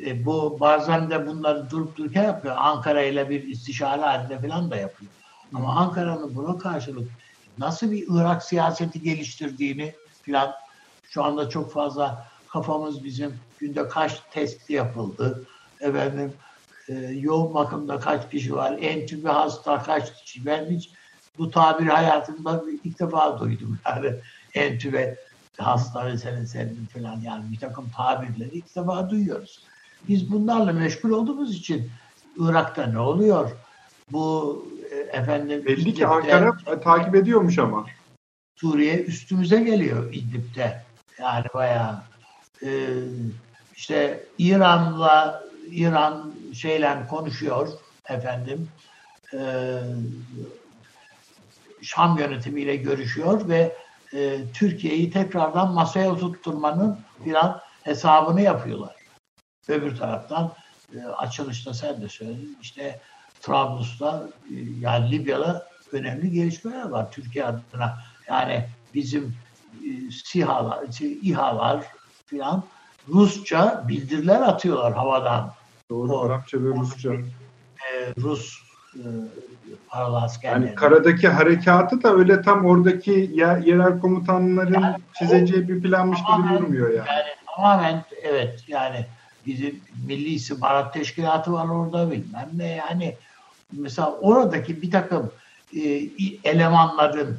[0.05, 2.55] E, bu bazen de bunları durup dururken yapıyor.
[2.57, 5.11] Ankara ile bir istişare halinde falan da yapıyor.
[5.53, 7.11] Ama Ankara'nın buna karşılık
[7.57, 9.93] nasıl bir Irak siyaseti geliştirdiğini
[10.25, 10.53] falan
[11.09, 15.43] şu anda çok fazla kafamız bizim günde kaç test yapıldı.
[15.79, 16.33] Efendim
[16.89, 20.45] e, yoğun bakımda kaç kişi var, entübe hasta kaç kişi.
[20.45, 20.89] Ben hiç
[21.37, 23.79] bu tabiri hayatımda ilk defa duydum.
[23.85, 24.15] Yani
[24.53, 25.17] entübe
[25.57, 29.63] hasta meselesi falan yani bir takım tabirleri ilk defa duyuyoruz.
[30.07, 31.91] Biz bunlarla meşgul olduğumuz için
[32.37, 33.51] Irak'ta ne oluyor?
[34.11, 37.85] Bu e, efendim belli ki Ankara takip ediyormuş ama.
[38.55, 40.83] Suriye üstümüze geliyor İdlib'de.
[41.19, 42.01] Yani bayağı
[42.63, 42.69] e,
[43.75, 47.69] işte İran'la İran şeyle konuşuyor
[48.09, 48.67] efendim.
[49.33, 49.39] E,
[51.81, 53.75] Şam yönetimiyle görüşüyor ve
[54.13, 59.02] e, Türkiye'yi tekrardan masaya oturtturmanın biraz hesabını yapıyorlar.
[59.67, 60.53] Öbür taraftan
[60.95, 62.99] e, açılışta sen de söyledin işte
[63.41, 67.97] Trablus'ta e, yani Libya'da önemli gelişmeler var Türkiye adına.
[68.27, 69.35] Yani bizim
[69.85, 71.83] e, SİHA'lar, şey, İHA'lar
[72.25, 72.63] filan
[73.09, 75.53] Rusça bildiriler atıyorlar havadan.
[75.89, 77.13] Doğru, o, Arapça ve Rusça.
[77.13, 78.59] E, Rus
[78.95, 79.03] e,
[79.87, 80.65] paralı askerleri.
[80.65, 86.19] Yani karadaki harekatı da öyle tam oradaki yer, yerel komutanların yani çizeceği o, bir planmış
[86.19, 87.07] gibi durmuyor yani.
[87.07, 87.23] Yani
[87.55, 89.05] tamamen evet yani
[89.45, 93.15] bizim Milli İstihbarat Teşkilatı var orada bilmem ne yani
[93.71, 95.31] mesela oradaki bir takım
[95.75, 96.09] e,
[96.43, 97.37] elemanların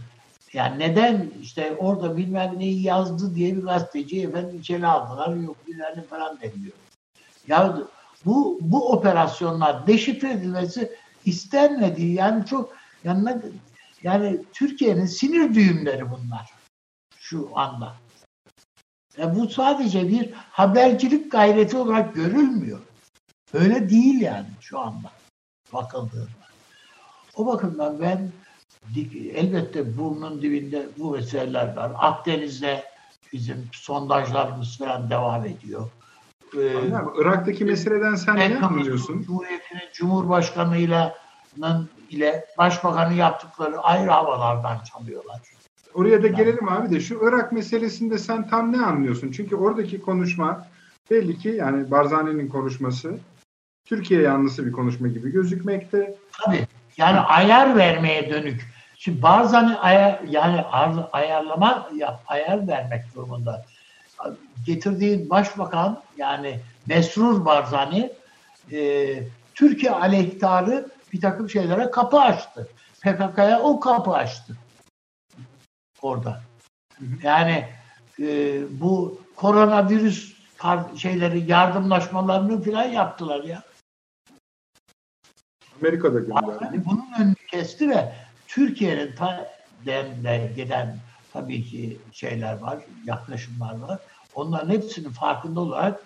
[0.52, 6.04] yani neden işte orada bilmem neyi yazdı diye bir gazeteci efendim içeri aldılar yok bilmem
[6.10, 6.72] falan deniyor.
[7.48, 7.78] Ya
[8.24, 10.92] bu bu operasyonlar deşifre edilmesi
[11.24, 12.72] istenmediği yani çok
[13.04, 13.42] yanına
[14.02, 16.50] yani Türkiye'nin sinir düğümleri bunlar
[17.18, 17.94] şu anda.
[19.18, 22.78] Yani bu sadece bir habercilik gayreti olarak görülmüyor.
[23.52, 25.10] Öyle değil yani şu anda
[25.72, 26.44] bakıldığında.
[27.36, 28.30] O bakımdan ben
[29.34, 31.92] elbette burnun dibinde bu meseleler var.
[31.98, 32.84] Akdeniz'de
[33.32, 35.90] bizim sondajlarımız falan devam ediyor.
[36.56, 36.72] Ee,
[37.20, 39.22] Irak'taki meseleden sen ne anlıyorsun?
[39.22, 41.14] Cumhuriyeti'nin Cumhurbaşkanı'yla
[42.10, 45.40] ile başbakanı yaptıkları ayrı havalardan çalıyorlar.
[45.94, 49.32] Oraya da gelelim abi de şu Irak meselesinde sen tam ne anlıyorsun?
[49.32, 50.66] Çünkü oradaki konuşma
[51.10, 53.18] belli ki yani Barzani'nin konuşması
[53.84, 56.14] Türkiye yanlısı bir konuşma gibi gözükmekte.
[56.32, 56.66] Tabii.
[56.96, 58.74] Yani ayar vermeye dönük.
[58.98, 60.60] Şimdi Barzani ayar, yani
[61.12, 63.64] ayarlama yap, ayar vermek durumunda.
[64.66, 68.12] Getirdiğin başbakan yani Mesrur Barzani
[68.72, 69.08] e,
[69.54, 72.68] Türkiye aleyhtarı bir takım şeylere kapı açtı.
[73.00, 74.56] PKK'ya o kapı açtı
[76.04, 76.40] orada.
[77.22, 77.68] Yani
[78.20, 80.34] e, bu koronavirüs
[80.96, 83.62] şeyleri yardımlaşmalarını falan yaptılar ya.
[85.80, 86.64] Amerika'da gönderdi.
[86.64, 88.14] Yani bunun önünü kesti ve
[88.48, 89.50] Türkiye'nin ta
[89.86, 90.98] denle giden
[91.32, 93.98] tabii ki şeyler var, yaklaşımlar var.
[94.34, 96.02] Onların hepsinin farkında olarak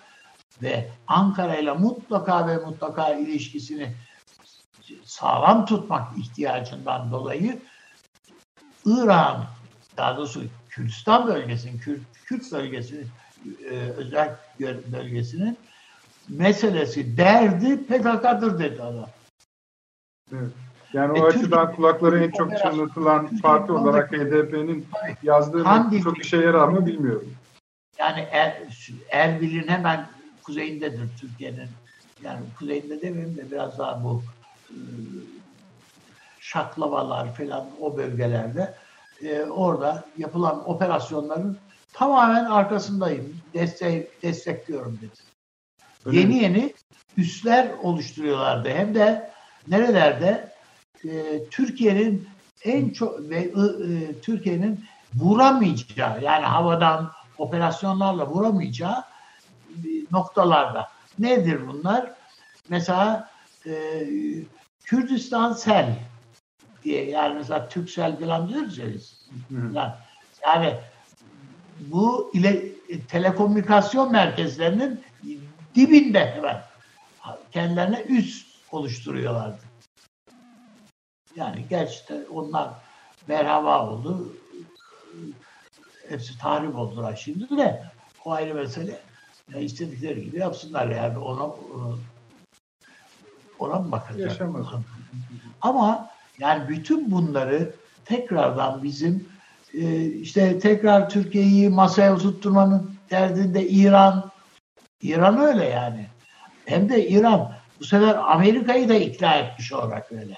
[0.62, 3.94] ve Ankara ile mutlaka ve mutlaka ilişkisini
[5.04, 7.58] sağlam tutmak ihtiyacından dolayı
[8.86, 9.44] İran
[9.98, 13.06] daha doğrusu Kürdistan bölgesinin, Kürt, Kürt bölgesinin
[13.70, 14.36] e, özel
[14.92, 15.58] bölgesinin
[16.28, 19.08] meselesi, derdi PKK'dır dedi adam.
[20.32, 20.50] Evet.
[20.92, 24.86] Yani e, o açıdan Türkiye, kulakları en çok çınlatılan parti olarak HDP'nin
[25.22, 27.34] yazdığı Kandil, çok işe yarar mı bilmiyorum.
[27.98, 28.62] Yani er,
[29.10, 30.06] Erbil'in hemen
[30.42, 31.68] kuzeyindedir Türkiye'nin.
[32.22, 34.22] Yani kuzeyinde demeyeyim de biraz daha bu
[34.70, 34.76] e,
[36.40, 38.74] şaklavalar falan o bölgelerde
[39.22, 41.58] e, orada yapılan operasyonların
[41.92, 43.36] tamamen arkasındayım.
[43.54, 45.20] Destek, destekliyorum dedi.
[46.06, 46.42] Öyle yeni mi?
[46.42, 46.74] yeni
[47.16, 48.68] üsler oluşturuyorlardı.
[48.68, 49.30] Hem de
[49.68, 50.52] nerelerde
[51.04, 52.28] e, Türkiye'nin
[52.64, 54.84] en çok ve e, Türkiye'nin
[55.14, 59.04] vuramayacağı yani havadan operasyonlarla vuramayacağı
[60.12, 60.88] noktalarda.
[61.18, 62.12] Nedir bunlar?
[62.68, 63.30] Mesela
[63.66, 63.72] e,
[64.84, 65.98] Kürdistan Sel
[66.84, 69.28] diye yani mesela Türksel falan diyoruz ya biz.
[70.46, 70.74] Yani
[71.80, 72.72] bu ile
[73.08, 75.00] telekomünikasyon merkezlerinin
[75.74, 76.62] dibinde hemen
[77.52, 79.62] kendilerine üst oluşturuyorlardı.
[81.36, 82.70] Yani gerçekten onlar
[83.26, 84.36] merhaba oldu.
[86.08, 87.84] Hepsi tahrip oldular şimdi de.
[88.24, 89.00] O ayrı mesele.
[89.52, 91.54] Yani istedikleri gibi yapsınlar yani ona
[93.58, 94.20] ona mı bakacak?
[94.20, 94.66] Yaşamaz.
[95.60, 97.74] Ama yani bütün bunları
[98.04, 99.28] tekrardan bizim
[99.74, 104.30] e, işte tekrar Türkiye'yi masaya oturtmanın derdinde İran
[105.02, 106.06] İran öyle yani.
[106.66, 110.34] Hem de İran bu sefer Amerika'yı da ikna etmiş olarak öyle.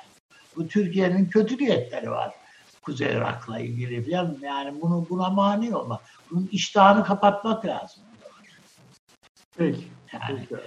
[0.57, 2.35] Bu Türkiye'nin kötü niyetleri var.
[2.83, 4.37] Kuzey Irak'la ilgili falan.
[4.43, 6.01] Yani bunu buna mani olmak.
[6.31, 8.03] Bunun iştahını kapatmak lazım.
[9.57, 9.85] Peki.
[10.13, 10.63] Yani, Peki.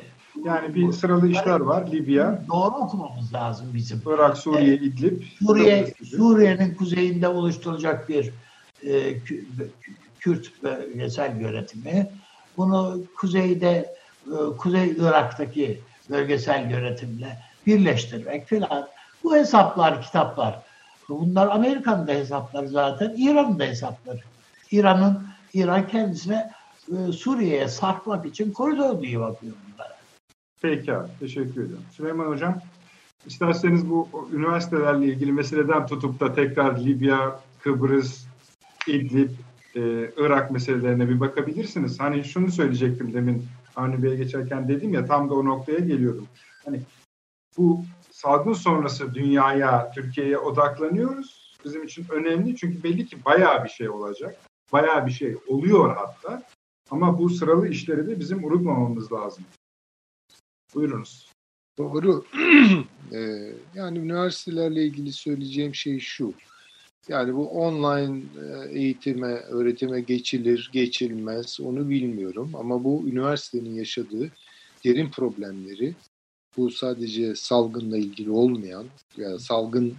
[0.45, 1.91] Yani bir sıralı işler var.
[1.91, 4.01] Libya, doğru okumamız lazım bizim.
[4.07, 5.21] Irak, Suriye, İdlib.
[5.45, 8.31] Suriye Suriye'nin kuzeyinde oluşturulacak bir
[8.83, 9.43] e, Kü-
[10.19, 12.09] Kürt bölgesel yönetimi.
[12.57, 13.95] Bunu kuzeyde
[14.27, 17.37] e, Kuzey Irak'taki bölgesel yönetimle
[17.67, 18.87] birleştirmek filan.
[19.23, 20.61] Bu hesaplar, kitaplar.
[21.09, 24.19] Bunlar Amerika'nın da hesapları zaten, İran'ın da hesapları.
[24.71, 26.51] İran'ın İran kendisine
[26.91, 30.02] e, Suriye'ye sarkmak için koridor diye bakıyor bunlara.
[30.63, 31.85] Peki abi, teşekkür ederim.
[31.91, 32.61] Süleyman Hocam,
[33.25, 38.25] isterseniz bu üniversitelerle ilgili meseleden tutup da tekrar Libya, Kıbrıs,
[38.87, 39.29] İdlib,
[39.75, 41.99] e, Irak meselelerine bir bakabilirsiniz.
[41.99, 43.45] Hani şunu söyleyecektim demin
[43.75, 46.27] Avni Bey'e geçerken dedim ya tam da o noktaya geliyordum.
[46.65, 46.81] Hani
[47.57, 51.57] bu salgın sonrası dünyaya, Türkiye'ye odaklanıyoruz.
[51.65, 54.35] Bizim için önemli çünkü belli ki bayağı bir şey olacak.
[54.73, 56.43] Bayağı bir şey oluyor hatta.
[56.91, 59.43] Ama bu sıralı işleri de bizim unutmamamız lazım.
[60.75, 61.27] Buyurunuz.
[61.77, 62.25] Doğru.
[63.13, 66.33] Ee, yani üniversitelerle ilgili söyleyeceğim şey şu.
[67.07, 72.51] Yani bu online e, eğitime, öğretime geçilir, geçilmez onu bilmiyorum.
[72.53, 74.31] Ama bu üniversitenin yaşadığı
[74.85, 75.95] derin problemleri,
[76.57, 78.85] bu sadece salgınla ilgili olmayan,
[79.17, 79.95] yani salgın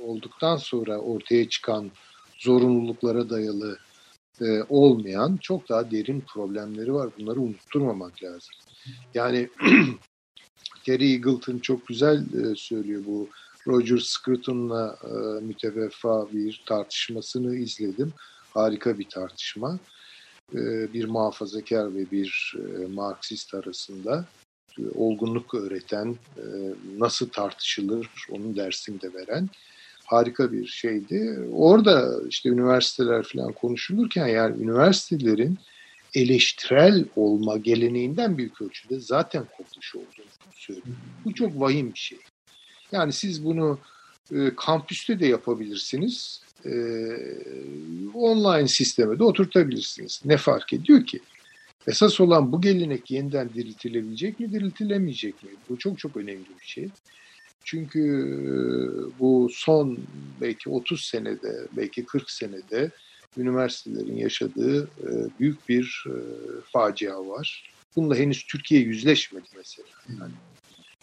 [0.00, 1.90] olduktan sonra ortaya çıkan
[2.38, 3.78] zorunluluklara dayalı
[4.40, 7.10] e, olmayan çok daha derin problemleri var.
[7.18, 8.50] Bunları unutturmamak lazım.
[9.14, 9.48] Yani
[10.88, 13.28] Gary Eagleton çok güzel e, söylüyor bu
[13.66, 18.12] Roger Scruton'la e, müteveffa bir tartışmasını izledim.
[18.54, 19.78] Harika bir tartışma.
[20.54, 24.24] E, bir muhafazakar ve bir e, Marksist arasında
[24.78, 26.44] e, olgunluk öğreten, e,
[26.98, 29.48] nasıl tartışılır onun dersini de veren
[30.04, 31.38] harika bir şeydi.
[31.52, 35.58] Orada işte üniversiteler falan konuşulurken yani üniversitelerin
[36.18, 40.96] eleştirel olma geleneğinden büyük ölçüde zaten kopmuş olduğunu söylüyor.
[41.24, 42.18] Bu çok vahim bir şey.
[42.92, 43.78] Yani siz bunu
[44.32, 46.42] e, kampüste de yapabilirsiniz.
[46.64, 46.70] E,
[48.14, 50.20] online sisteme de oturtabilirsiniz.
[50.24, 51.20] Ne fark ediyor ki?
[51.86, 55.50] Esas olan bu gelenek yeniden diriltilebilecek mi, diriltilemeyecek mi?
[55.68, 56.88] Bu çok çok önemli bir şey.
[57.64, 58.50] Çünkü e,
[59.18, 59.98] bu son
[60.40, 62.90] belki 30 senede, belki 40 senede
[63.38, 66.16] üniversitelerin yaşadığı e, büyük bir e,
[66.72, 67.72] facia var.
[67.96, 69.88] Bununla henüz Türkiye yüzleşmedi mesela.
[70.08, 70.32] Yani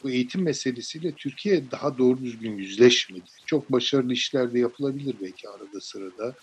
[0.04, 3.26] bu eğitim meselesiyle Türkiye daha doğru düzgün yüzleşmedi.
[3.46, 6.36] Çok başarılı işler de yapılabilir belki arada sırada.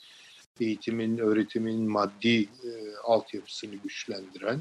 [0.61, 2.71] Eğitimin, öğretimin maddi e,
[3.05, 4.61] altyapısını güçlendiren,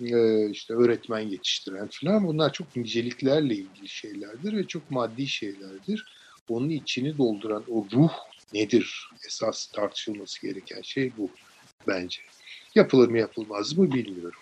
[0.00, 6.04] e, işte öğretmen yetiştiren falan bunlar çok niceliklerle ilgili şeylerdir ve çok maddi şeylerdir.
[6.48, 8.12] Onun içini dolduran o ruh
[8.54, 9.08] nedir?
[9.26, 11.30] Esas tartışılması gereken şey bu
[11.88, 12.20] bence.
[12.74, 14.40] Yapılır mı yapılmaz mı bilmiyorum.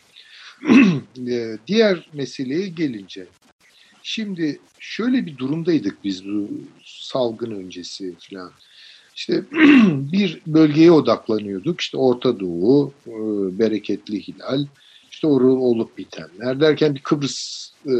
[1.28, 3.26] E, diğer meseleye gelince
[4.08, 6.48] Şimdi şöyle bir durumdaydık biz bu
[6.84, 8.52] salgın öncesi falan.
[9.16, 9.44] İşte
[10.12, 11.80] bir bölgeye odaklanıyorduk.
[11.80, 13.12] İşte Orta Doğu, e,
[13.58, 14.66] bereketli hilal,
[15.10, 17.94] işte orada olup bitenler derken bir Kıbrıs e,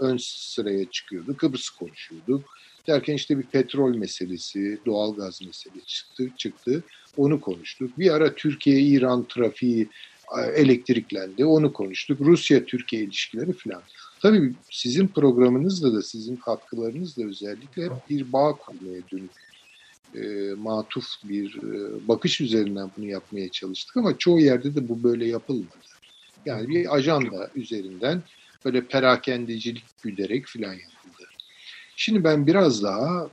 [0.00, 1.36] ön sıraya çıkıyordu.
[1.36, 2.58] Kıbrıs konuşuyorduk.
[2.86, 6.84] Derken işte bir petrol meselesi, doğal gaz meselesi çıktı, çıktı.
[7.16, 7.98] Onu konuştuk.
[7.98, 9.88] Bir ara Türkiye-İran trafiği
[10.38, 11.44] e, elektriklendi.
[11.44, 12.20] Onu konuştuk.
[12.20, 13.82] Rusya-Türkiye ilişkileri falan.
[14.22, 19.30] Tabii sizin programınızda da sizin katkılarınızla özellikle hep bir bağ kurmaya dönük
[20.14, 25.26] e, matuf bir e, bakış üzerinden bunu yapmaya çalıştık ama çoğu yerde de bu böyle
[25.26, 25.76] yapılmadı.
[26.46, 28.22] Yani bir ajanda üzerinden
[28.64, 30.92] böyle perakendecilik güderek filan yapıldı.
[32.04, 33.30] Şimdi ben biraz daha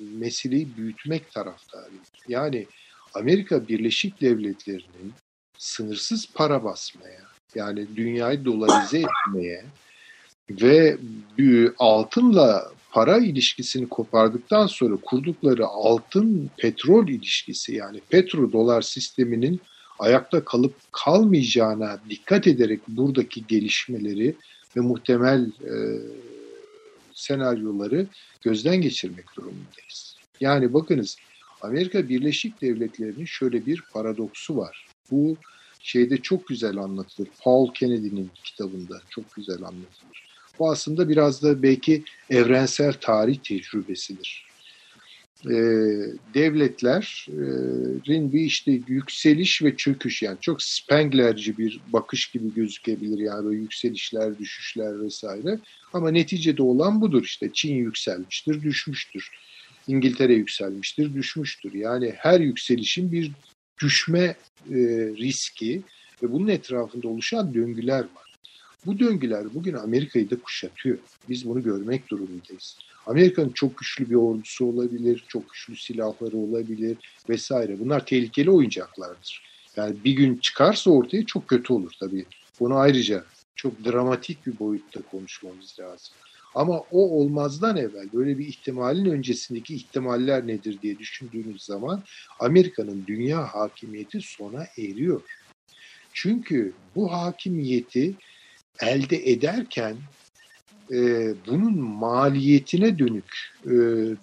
[0.00, 2.02] meseleyi büyütmek taraftarıyım.
[2.28, 2.66] Yani
[3.14, 5.12] Amerika Birleşik Devletleri'nin
[5.58, 7.20] sınırsız para basmaya,
[7.54, 9.64] yani dünyayı dolarize etmeye
[10.50, 10.98] ve
[11.78, 19.60] altınla para ilişkisini kopardıktan sonra kurdukları altın petrol ilişkisi yani petro dolar sisteminin
[19.98, 24.34] ayakta kalıp kalmayacağına dikkat ederek buradaki gelişmeleri
[24.76, 25.74] ve muhtemel e,
[27.14, 28.06] senaryoları
[28.42, 30.16] gözden geçirmek durumundayız.
[30.40, 31.16] Yani bakınız
[31.62, 34.86] Amerika Birleşik Devletleri'nin şöyle bir paradoksu var.
[35.10, 35.36] Bu
[35.80, 37.28] şeyde çok güzel anlatılır.
[37.42, 40.24] Paul Kennedy'nin kitabında çok güzel anlatılır.
[40.58, 44.46] Bu aslında biraz da belki evrensel tarih tecrübesidir.
[45.46, 45.50] Ee,
[46.34, 53.56] devletlerin bir işte yükseliş ve çöküş yani çok Spenglerci bir bakış gibi gözükebilir yani böyle
[53.56, 55.58] yükselişler, düşüşler vesaire.
[55.92, 59.30] Ama neticede olan budur işte Çin yükselmiştir, düşmüştür.
[59.88, 61.74] İngiltere yükselmiştir, düşmüştür.
[61.74, 63.32] Yani her yükselişin bir
[63.82, 64.36] düşme
[64.70, 64.76] e,
[65.16, 65.82] riski
[66.22, 68.34] ve bunun etrafında oluşan döngüler var.
[68.86, 70.98] Bu döngüler bugün Amerika'yı da kuşatıyor.
[71.28, 72.78] Biz bunu görmek durumundayız.
[73.06, 76.96] Amerika'nın çok güçlü bir ordusu olabilir, çok güçlü silahları olabilir
[77.28, 77.80] vesaire.
[77.80, 79.42] Bunlar tehlikeli oyuncaklardır.
[79.76, 82.26] Yani bir gün çıkarsa ortaya çok kötü olur tabii.
[82.60, 83.24] Bunu ayrıca
[83.56, 86.14] çok dramatik bir boyutta konuşmamız lazım.
[86.54, 92.02] Ama o olmazdan evvel böyle bir ihtimalin öncesindeki ihtimaller nedir diye düşündüğümüz zaman
[92.40, 95.20] Amerika'nın dünya hakimiyeti sona eriyor.
[96.12, 98.14] Çünkü bu hakimiyeti
[98.80, 99.96] elde ederken
[100.92, 103.72] e, bunun maliyetine dönük e,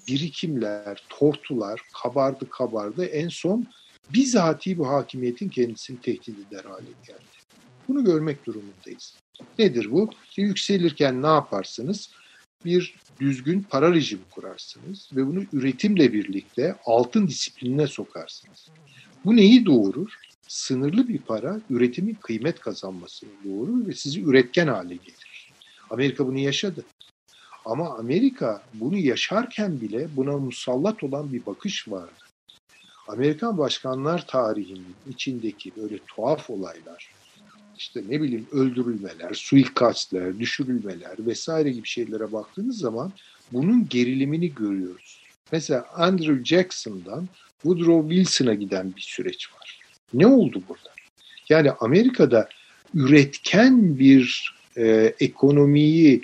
[0.08, 3.68] birikimler, tortular kabardı kabardı en son
[4.14, 7.22] bizatihi bu hakimiyetin kendisini tehdit eder hale geldi.
[7.88, 9.16] Bunu görmek durumundayız.
[9.60, 10.10] Nedir bu?
[10.30, 12.10] İşte yükselirken ne yaparsınız?
[12.66, 18.70] Bir düzgün para rejimi kurarsınız ve bunu üretimle birlikte altın disiplinine sokarsınız.
[19.26, 20.10] Bu neyi doğurur?
[20.48, 25.31] Sınırlı bir para üretimin kıymet kazanmasını doğurur ve sizi üretken hale getirir.
[25.92, 26.86] Amerika bunu yaşadı.
[27.66, 32.12] Ama Amerika bunu yaşarken bile buna musallat olan bir bakış vardı.
[33.08, 37.12] Amerikan başkanlar tarihinin içindeki böyle tuhaf olaylar,
[37.78, 43.12] işte ne bileyim öldürülmeler, suikastler, düşürülmeler vesaire gibi şeylere baktığınız zaman
[43.52, 45.22] bunun gerilimini görüyoruz.
[45.52, 47.28] Mesela Andrew Jackson'dan
[47.62, 49.80] Woodrow Wilson'a giden bir süreç var.
[50.14, 50.90] Ne oldu burada?
[51.50, 52.50] Yani Amerika'da
[52.94, 56.22] üretken bir e, ekonomiyi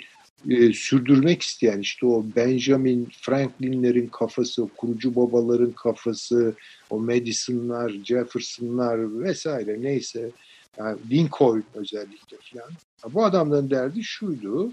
[0.50, 6.54] e, sürdürmek isteyen işte o Benjamin Franklin'lerin kafası, kurucu babaların kafası,
[6.90, 10.30] o Madison'lar, Jefferson'lar vesaire neyse
[10.78, 12.70] yani Lincoln özellikle falan.
[13.14, 14.72] Bu adamların derdi şuydu.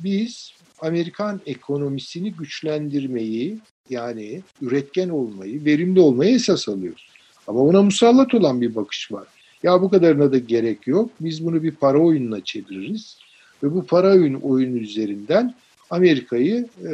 [0.00, 3.58] Biz Amerikan ekonomisini güçlendirmeyi
[3.90, 7.08] yani üretken olmayı, verimli olmayı esas alıyoruz.
[7.46, 9.26] Ama ona musallat olan bir bakış var.
[9.62, 11.10] Ya bu kadarına da gerek yok.
[11.20, 13.18] Biz bunu bir para oyununa çeviririz.
[13.62, 15.54] Ve bu para oyun, oyunu üzerinden
[15.90, 16.92] Amerika'yı e,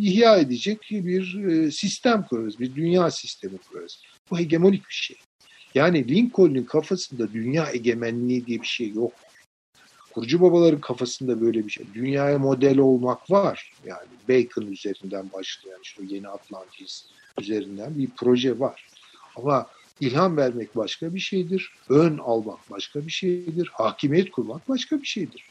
[0.00, 2.60] ihya edecek bir e, sistem kurarız.
[2.60, 4.02] Bir dünya sistemi kurarız.
[4.30, 5.16] Bu hegemonik bir şey.
[5.74, 9.12] Yani Lincoln'un kafasında dünya egemenliği diye bir şey yok.
[10.14, 11.86] Kurucu babaların kafasında böyle bir şey.
[11.94, 13.72] Dünyaya model olmak var.
[13.84, 17.06] Yani Bacon üzerinden başlayan işte yeni Atlantis
[17.40, 18.86] üzerinden bir proje var.
[19.36, 19.66] Ama
[20.00, 21.72] ilham vermek başka bir şeydir.
[21.88, 23.70] Ön almak başka bir şeydir.
[23.72, 25.44] Hakimiyet kurmak başka bir şeydir.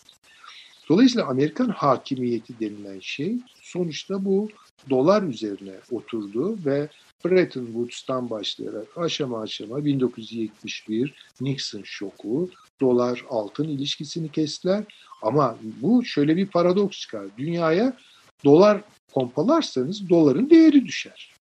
[0.89, 4.49] Dolayısıyla Amerikan hakimiyeti denilen şey sonuçta bu
[4.89, 6.89] dolar üzerine oturdu ve
[7.25, 12.49] Bretton Woods'tan başlayarak aşama aşama 1971 Nixon şoku,
[12.81, 14.83] dolar altın ilişkisini kestiler.
[15.21, 17.25] Ama bu şöyle bir paradoks çıkar.
[17.37, 17.97] Dünyaya
[18.45, 18.81] dolar
[19.13, 21.38] pompalarsanız doların değeri düşer.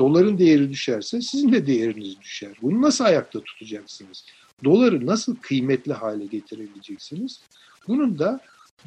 [0.00, 2.52] Doların değeri düşerse sizin de değeriniz düşer.
[2.62, 4.24] Bunu nasıl ayakta tutacaksınız?
[4.64, 7.40] Doları nasıl kıymetli hale getirebileceksiniz?
[7.88, 8.40] Bunun da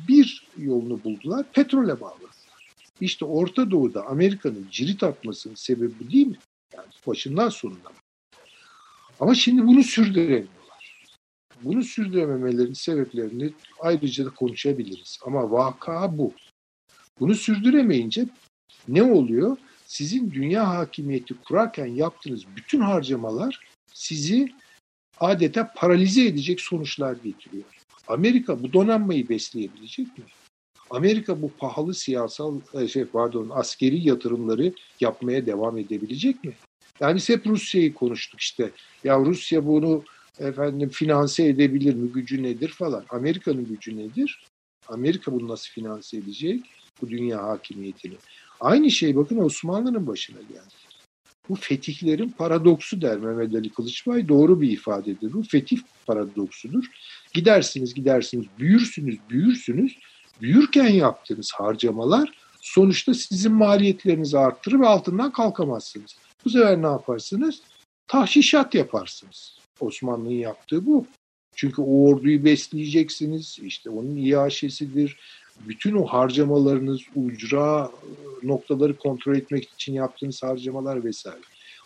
[0.08, 2.32] bir yolunu buldular, petrole bağladılar.
[3.02, 6.38] İşte Orta Doğu'da Amerika'nın cirit atmasının sebebi değil mi?
[6.74, 7.92] Yani başından sonuna.
[9.20, 11.04] Ama şimdi bunu sürdüremiyorlar.
[11.64, 15.20] Bunu sürdürememelerin sebeplerini ayrıca da konuşabiliriz.
[15.26, 16.34] Ama vaka bu.
[17.20, 18.26] Bunu sürdüremeyince
[18.88, 19.58] ne oluyor?
[19.94, 23.60] Sizin dünya hakimiyeti kurarken yaptığınız bütün harcamalar
[23.94, 24.52] sizi
[25.20, 27.64] adeta paralize edecek sonuçlar getiriyor.
[28.08, 30.24] Amerika bu donanmayı besleyebilecek mi?
[30.90, 36.54] Amerika bu pahalı siyasal e, şey pardon askeri yatırımları yapmaya devam edebilecek mi?
[37.00, 38.72] Yani biz hep Rusya'yı konuştuk işte.
[39.04, 40.04] Ya Rusya bunu
[40.40, 42.12] efendim finanse edebilir mi?
[42.12, 43.06] Gücü nedir falan.
[43.10, 44.44] Amerika'nın gücü nedir?
[44.88, 46.66] Amerika bunu nasıl finanse edecek?
[47.02, 48.16] Bu dünya hakimiyetini.
[48.64, 50.74] Aynı şey bakın Osmanlı'nın başına geldi.
[51.50, 54.28] Bu fetihlerin paradoksu der Mehmet Ali Kılıçbay.
[54.28, 55.34] Doğru bir ifadedir.
[55.34, 56.86] Bu fetih paradoksudur.
[57.34, 59.98] Gidersiniz gidersiniz büyürsünüz büyürsünüz.
[60.42, 62.32] Büyürken yaptığınız harcamalar
[62.62, 66.16] sonuçta sizin maliyetlerinizi arttırır ve altından kalkamazsınız.
[66.46, 67.62] Bu sefer ne yaparsınız?
[68.08, 69.58] Tahşişat yaparsınız.
[69.80, 71.06] Osmanlı'nın yaptığı bu.
[71.56, 73.60] Çünkü o orduyu besleyeceksiniz.
[73.62, 75.18] İşte onun iaşesidir.
[75.68, 77.92] Bütün o harcamalarınız, ucra
[78.44, 81.42] e, noktaları kontrol etmek için yaptığınız harcamalar vesaire.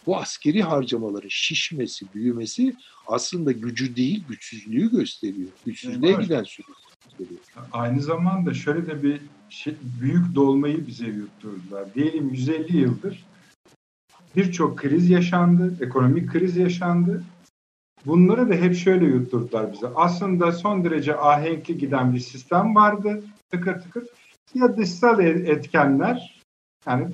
[0.06, 2.76] Bu askeri harcamaların şişmesi, büyümesi
[3.08, 5.50] aslında gücü değil, güçsüzlüğü gösteriyor.
[5.66, 6.24] Güçsüzlüğe Evet.
[6.24, 6.68] giden süreç
[7.06, 7.40] gösteriyor.
[7.72, 11.94] Aynı zamanda şöyle de bir şey, büyük dolmayı bize yutturdular.
[11.94, 13.26] Diyelim 150 yıldır
[14.38, 17.24] birçok kriz yaşandı, ekonomik kriz yaşandı.
[18.06, 19.88] Bunları da hep şöyle yutturdular bize.
[19.96, 23.24] Aslında son derece ahenkli giden bir sistem vardı.
[23.52, 24.04] Tıkır tıkır.
[24.54, 26.44] Ya dışsal etkenler
[26.88, 27.08] yani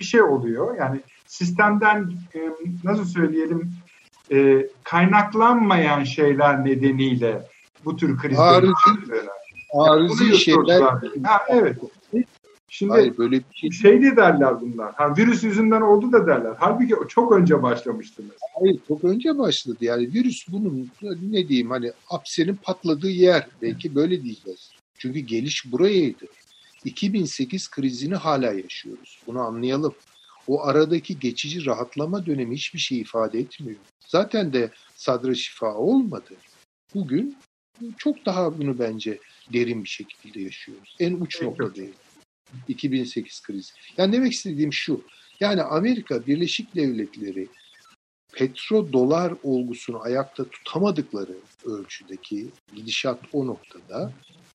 [0.00, 0.78] bir şey oluyor.
[0.78, 2.38] Yani sistemden e,
[2.84, 3.72] nasıl söyleyelim
[4.32, 7.48] e, kaynaklanmayan şeyler nedeniyle
[7.84, 8.62] bu tür krizler
[9.72, 10.80] Harici- Bunu şeyler...
[11.24, 11.76] Ha, evet.
[12.68, 14.94] Şimdi Hayır böyle bir şey şey de derler bunlar.
[14.94, 16.52] Ha, virüs yüzünden oldu da derler.
[16.58, 18.48] Halbuki çok önce başlamıştı mesela.
[18.60, 19.76] Hayır çok önce başladı.
[19.80, 20.90] Yani virüs bunun
[21.22, 24.73] ne diyeyim hani apsenin patladığı yer belki böyle diyeceğiz.
[24.98, 26.26] Çünkü geliş burayaydı.
[26.84, 29.18] 2008 krizini hala yaşıyoruz.
[29.26, 29.94] Bunu anlayalım.
[30.46, 33.80] O aradaki geçici rahatlama dönemi hiçbir şey ifade etmiyor.
[34.06, 36.34] Zaten de sadra şifa olmadı.
[36.94, 37.36] Bugün
[37.98, 39.18] çok daha bunu bence
[39.52, 40.96] derin bir şekilde yaşıyoruz.
[41.00, 41.44] En uç Peki.
[41.44, 41.94] noktadayız.
[42.68, 43.72] 2008 krizi.
[43.96, 45.04] Yani demek istediğim şu.
[45.40, 47.48] Yani Amerika Birleşik Devletleri
[48.32, 54.12] petro dolar olgusunu ayakta tutamadıkları ölçüdeki gidişat o noktada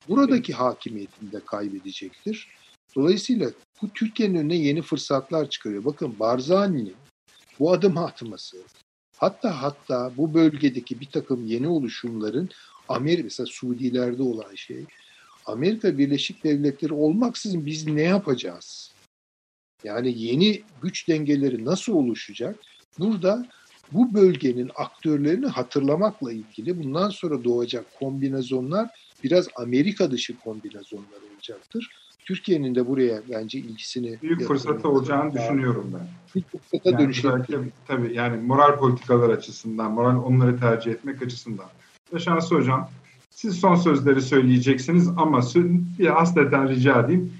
[0.08, 2.48] buradaki hakimiyetini de kaybedecektir.
[2.96, 3.52] Dolayısıyla
[3.82, 5.86] bu Türkiye'nin önüne yeni fırsatlar çıkarıyor.
[5.86, 6.96] Bakın Barzani'nin
[7.60, 8.58] bu adım atması
[9.18, 12.50] hatta hatta bu bölgedeki bir takım yeni oluşumların
[12.88, 14.86] Amerika mesela Suudilerde olan şey
[15.46, 18.94] Amerika Birleşik Devletleri olmaksızın biz ne yapacağız?
[19.84, 22.60] Yani yeni güç dengeleri nasıl oluşacak?
[23.00, 23.50] Burada
[23.92, 28.90] bu bölgenin aktörlerini hatırlamakla ilgili bundan sonra doğacak kombinasyonlar
[29.24, 31.90] biraz Amerika dışı kombinasyonlar olacaktır.
[32.26, 36.08] Türkiye'nin de buraya bence ilgisini Büyük fırsatı olacağını düşünüyorum ben.
[36.36, 37.60] Bir fırsata Yani dönüşebilir.
[37.88, 41.66] tabii yani moral politikalar açısından, moral onları tercih etmek açısından.
[42.14, 42.90] Ve Şansı Hocam,
[43.30, 45.41] siz son sözleri söyleyeceksiniz ama
[46.00, 47.34] bir hasreten rica edeyim.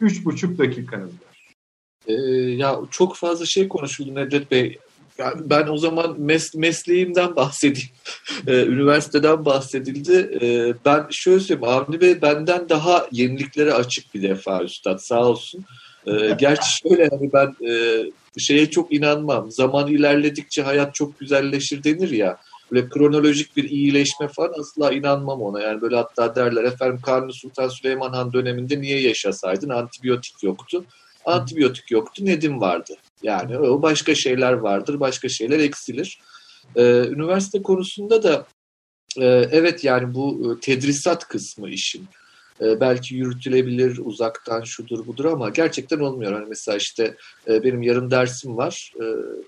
[0.00, 1.54] Üç buçuk dakikanız var.
[2.06, 2.12] Ee,
[2.50, 4.78] ya çok fazla şey konuşuldu Nedret Bey.
[5.18, 7.88] Ya ben o zaman mes- mesleğimden bahsedeyim.
[8.46, 10.38] Ee, üniversiteden bahsedildi.
[10.42, 11.64] Ee, ben şöyle söyleyeyim.
[11.64, 15.64] Avni Bey benden daha yeniliklere açık bir defa üstad sağ olsun.
[16.06, 18.02] Ee, gerçi şöyle hani ben e,
[18.38, 19.50] şeye çok inanmam.
[19.50, 22.38] Zaman ilerledikçe hayat çok güzelleşir denir ya.
[22.72, 25.60] Böyle kronolojik bir iyileşme falan asla inanmam ona.
[25.60, 29.68] Yani böyle hatta derler efendim Kanuni Sultan Süleyman Han döneminde niye yaşasaydın?
[29.68, 30.84] Antibiyotik yoktu.
[31.24, 32.24] Antibiyotik yoktu.
[32.24, 32.94] Nedim vardı.
[33.22, 35.00] Yani o başka şeyler vardır.
[35.00, 36.18] Başka şeyler eksilir.
[36.76, 38.46] Ee, üniversite konusunda da
[39.18, 42.04] e, evet yani bu e, tedrisat kısmı işin.
[42.60, 46.32] E, belki yürütülebilir uzaktan şudur budur ama gerçekten olmuyor.
[46.32, 47.16] Hani mesela işte
[47.48, 48.92] benim yarın dersim var.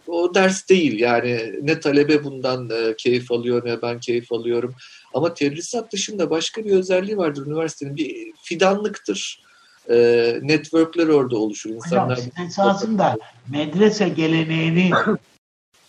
[0.07, 4.75] O ders değil yani ne talebe bundan keyif alıyor ne ben keyif alıyorum.
[5.15, 7.97] Ama tedrisat dışında başka bir özelliği vardır üniversitenin.
[7.97, 9.48] Bir fidanlıktır.
[9.91, 9.95] E,
[10.43, 11.71] networkler orada oluşur.
[11.71, 14.93] Hocam İnsanlar siz esasında medrese geleneğini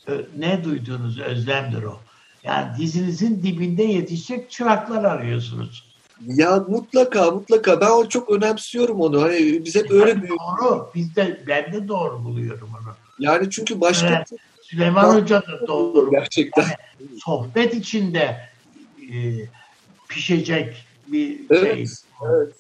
[0.07, 1.97] ö- ne duyduğunuz özlemdir o.
[2.43, 5.89] Yani dizinizin dibinde yetişecek çıraklar arıyorsunuz.
[6.25, 9.21] Ya mutlaka mutlaka ben o çok önemsiyorum onu.
[9.21, 10.39] Hani biz hep öyle büyük.
[10.61, 10.91] Doğru.
[10.95, 12.95] Biz de, ben de doğru buluyorum onu.
[13.19, 14.27] Yani çünkü başka Evet.
[14.61, 16.11] Süleyman Hoca da doğru.
[16.11, 16.65] gerçekten.
[17.25, 18.49] Sohbet içinde
[19.13, 19.15] e,
[20.09, 21.85] pişecek bir Evet, şey.
[22.29, 22.55] evet.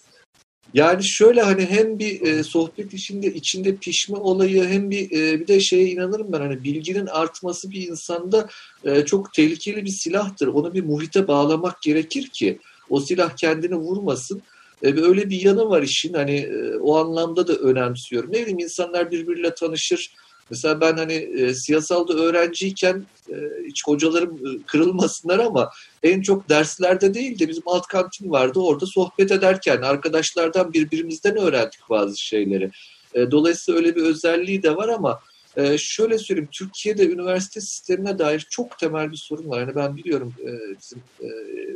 [0.73, 5.47] Yani şöyle hani hem bir e, sohbet içinde içinde pişme olayı hem bir e, bir
[5.47, 8.49] de şeye inanırım ben hani bilginin artması bir insanda
[8.85, 10.47] e, çok tehlikeli bir silahtır.
[10.47, 12.59] Onu bir muhite bağlamak gerekir ki
[12.89, 14.41] o silah kendini vurmasın.
[14.83, 18.31] E, böyle bir yanı var işin hani e, o anlamda da önemsiyorum.
[18.33, 20.13] Ne bileyim insanlar birbiriyle tanışır.
[20.49, 23.35] Mesela ben hani e, siyasalda öğrenciyken e,
[23.67, 25.69] hiç hocalarım e, kırılmasınlar ama
[26.03, 28.59] en çok derslerde değil de bizim alt kantin vardı.
[28.59, 32.71] Orada sohbet ederken arkadaşlardan birbirimizden öğrendik bazı şeyleri.
[33.13, 35.19] E, dolayısıyla öyle bir özelliği de var ama
[35.57, 39.59] e, şöyle söyleyeyim Türkiye'de üniversite sistemine dair çok temel bir sorun var.
[39.59, 41.03] Yani ben biliyorum e, bizim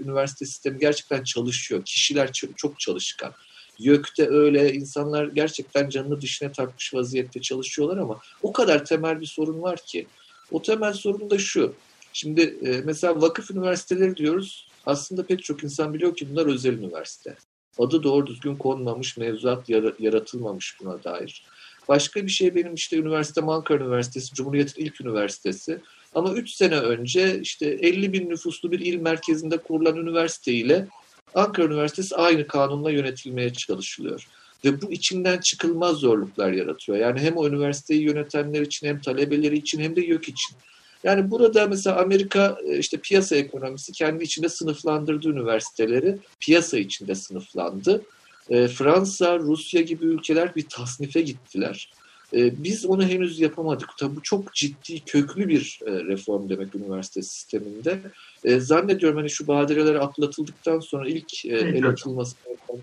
[0.05, 1.85] üniversite sistemi gerçekten çalışıyor.
[1.85, 3.33] Kişiler çok çalışkan.
[3.79, 9.61] YÖK'te öyle insanlar gerçekten canını dışına takmış vaziyette çalışıyorlar ama o kadar temel bir sorun
[9.61, 10.07] var ki.
[10.51, 11.73] O temel sorun da şu.
[12.14, 14.68] Şimdi e, mesela vakıf üniversiteleri diyoruz.
[14.85, 17.35] Aslında pek çok insan biliyor ki bunlar özel üniversite.
[17.77, 19.69] adı doğru düzgün konmamış, mevzuat
[19.99, 21.44] yaratılmamış buna dair.
[21.88, 25.80] Başka bir şey benim işte üniversite Ankara Üniversitesi, Cumhuriyet'in ilk üniversitesi.
[26.15, 30.88] Ama 3 sene önce işte 50 bin nüfuslu bir il merkezinde kurulan üniversite ile
[31.35, 34.27] Ankara Üniversitesi aynı kanunla yönetilmeye çalışılıyor.
[34.65, 36.98] Ve bu içinden çıkılmaz zorluklar yaratıyor.
[36.98, 40.57] Yani hem o üniversiteyi yönetenler için hem talebeleri için hem de YÖK için.
[41.03, 48.01] Yani burada mesela Amerika e, işte piyasa ekonomisi kendi içinde sınıflandırdığı üniversiteleri piyasa içinde sınıflandı.
[48.49, 51.91] E, Fransa, Rusya gibi ülkeler bir tasnife gittiler.
[52.34, 53.89] E, biz onu henüz yapamadık.
[53.97, 57.99] Tabi bu çok ciddi, köklü bir e, reform demek üniversite sisteminde.
[58.43, 62.35] E, zannediyorum hani şu badireler atlatıldıktan sonra ilk e, el atılması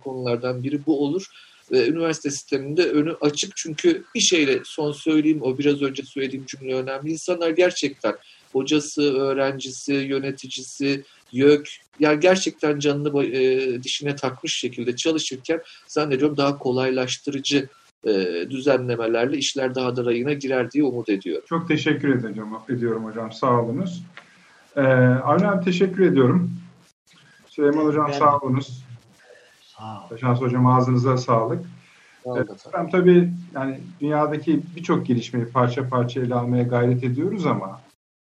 [0.05, 1.27] konulardan biri bu olur
[1.73, 6.75] ve üniversite sisteminde önü açık çünkü bir şeyle son söyleyeyim o biraz önce söylediğim cümle
[6.75, 7.11] önemli.
[7.11, 8.15] İnsanlar gerçekten
[8.53, 11.69] hocası, öğrencisi, yöneticisi, YÖK
[12.01, 17.69] yani gerçekten canını e, dişine takmış şekilde çalışırken zannediyorum daha kolaylaştırıcı
[18.05, 18.11] e,
[18.51, 21.45] düzenlemelerle işler daha da rayına girer diye umut ediyorum.
[21.49, 23.33] Çok teşekkür ediyorum, ediyorum hocam.
[23.33, 24.03] Sağ olunuz.
[24.77, 26.51] Ee, Avni teşekkür ediyorum.
[27.49, 28.19] Süleyman hocam ben...
[28.19, 28.85] sağ olunuz.
[30.21, 31.67] Şans Hocam ağzınıza sağlık.
[32.75, 37.81] Ben tabii yani dünyadaki birçok gelişmeyi parça parça ele almaya gayret ediyoruz ama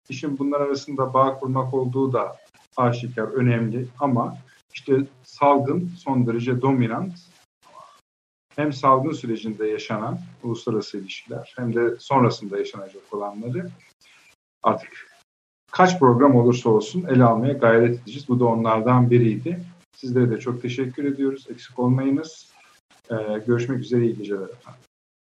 [0.10, 2.38] işin bunlar arasında bağ kurmak olduğu da
[2.78, 4.38] aşikar, önemli ama
[4.74, 7.14] işte salgın son derece dominant.
[8.56, 13.70] Hem salgın sürecinde yaşanan uluslararası ilişkiler hem de sonrasında yaşanacak olanları
[14.64, 15.08] artık
[15.72, 18.30] kaç program olursa olsun ele almaya gayret edeceğiz.
[18.30, 19.60] Bu da onlardan biriydi.
[19.98, 21.48] Sizlere de çok teşekkür ediyoruz.
[21.50, 22.52] Eksik olmayınız.
[23.12, 23.16] Ee,
[23.48, 24.06] görüşmek üzere.
[24.06, 24.87] iyi geceler efendim.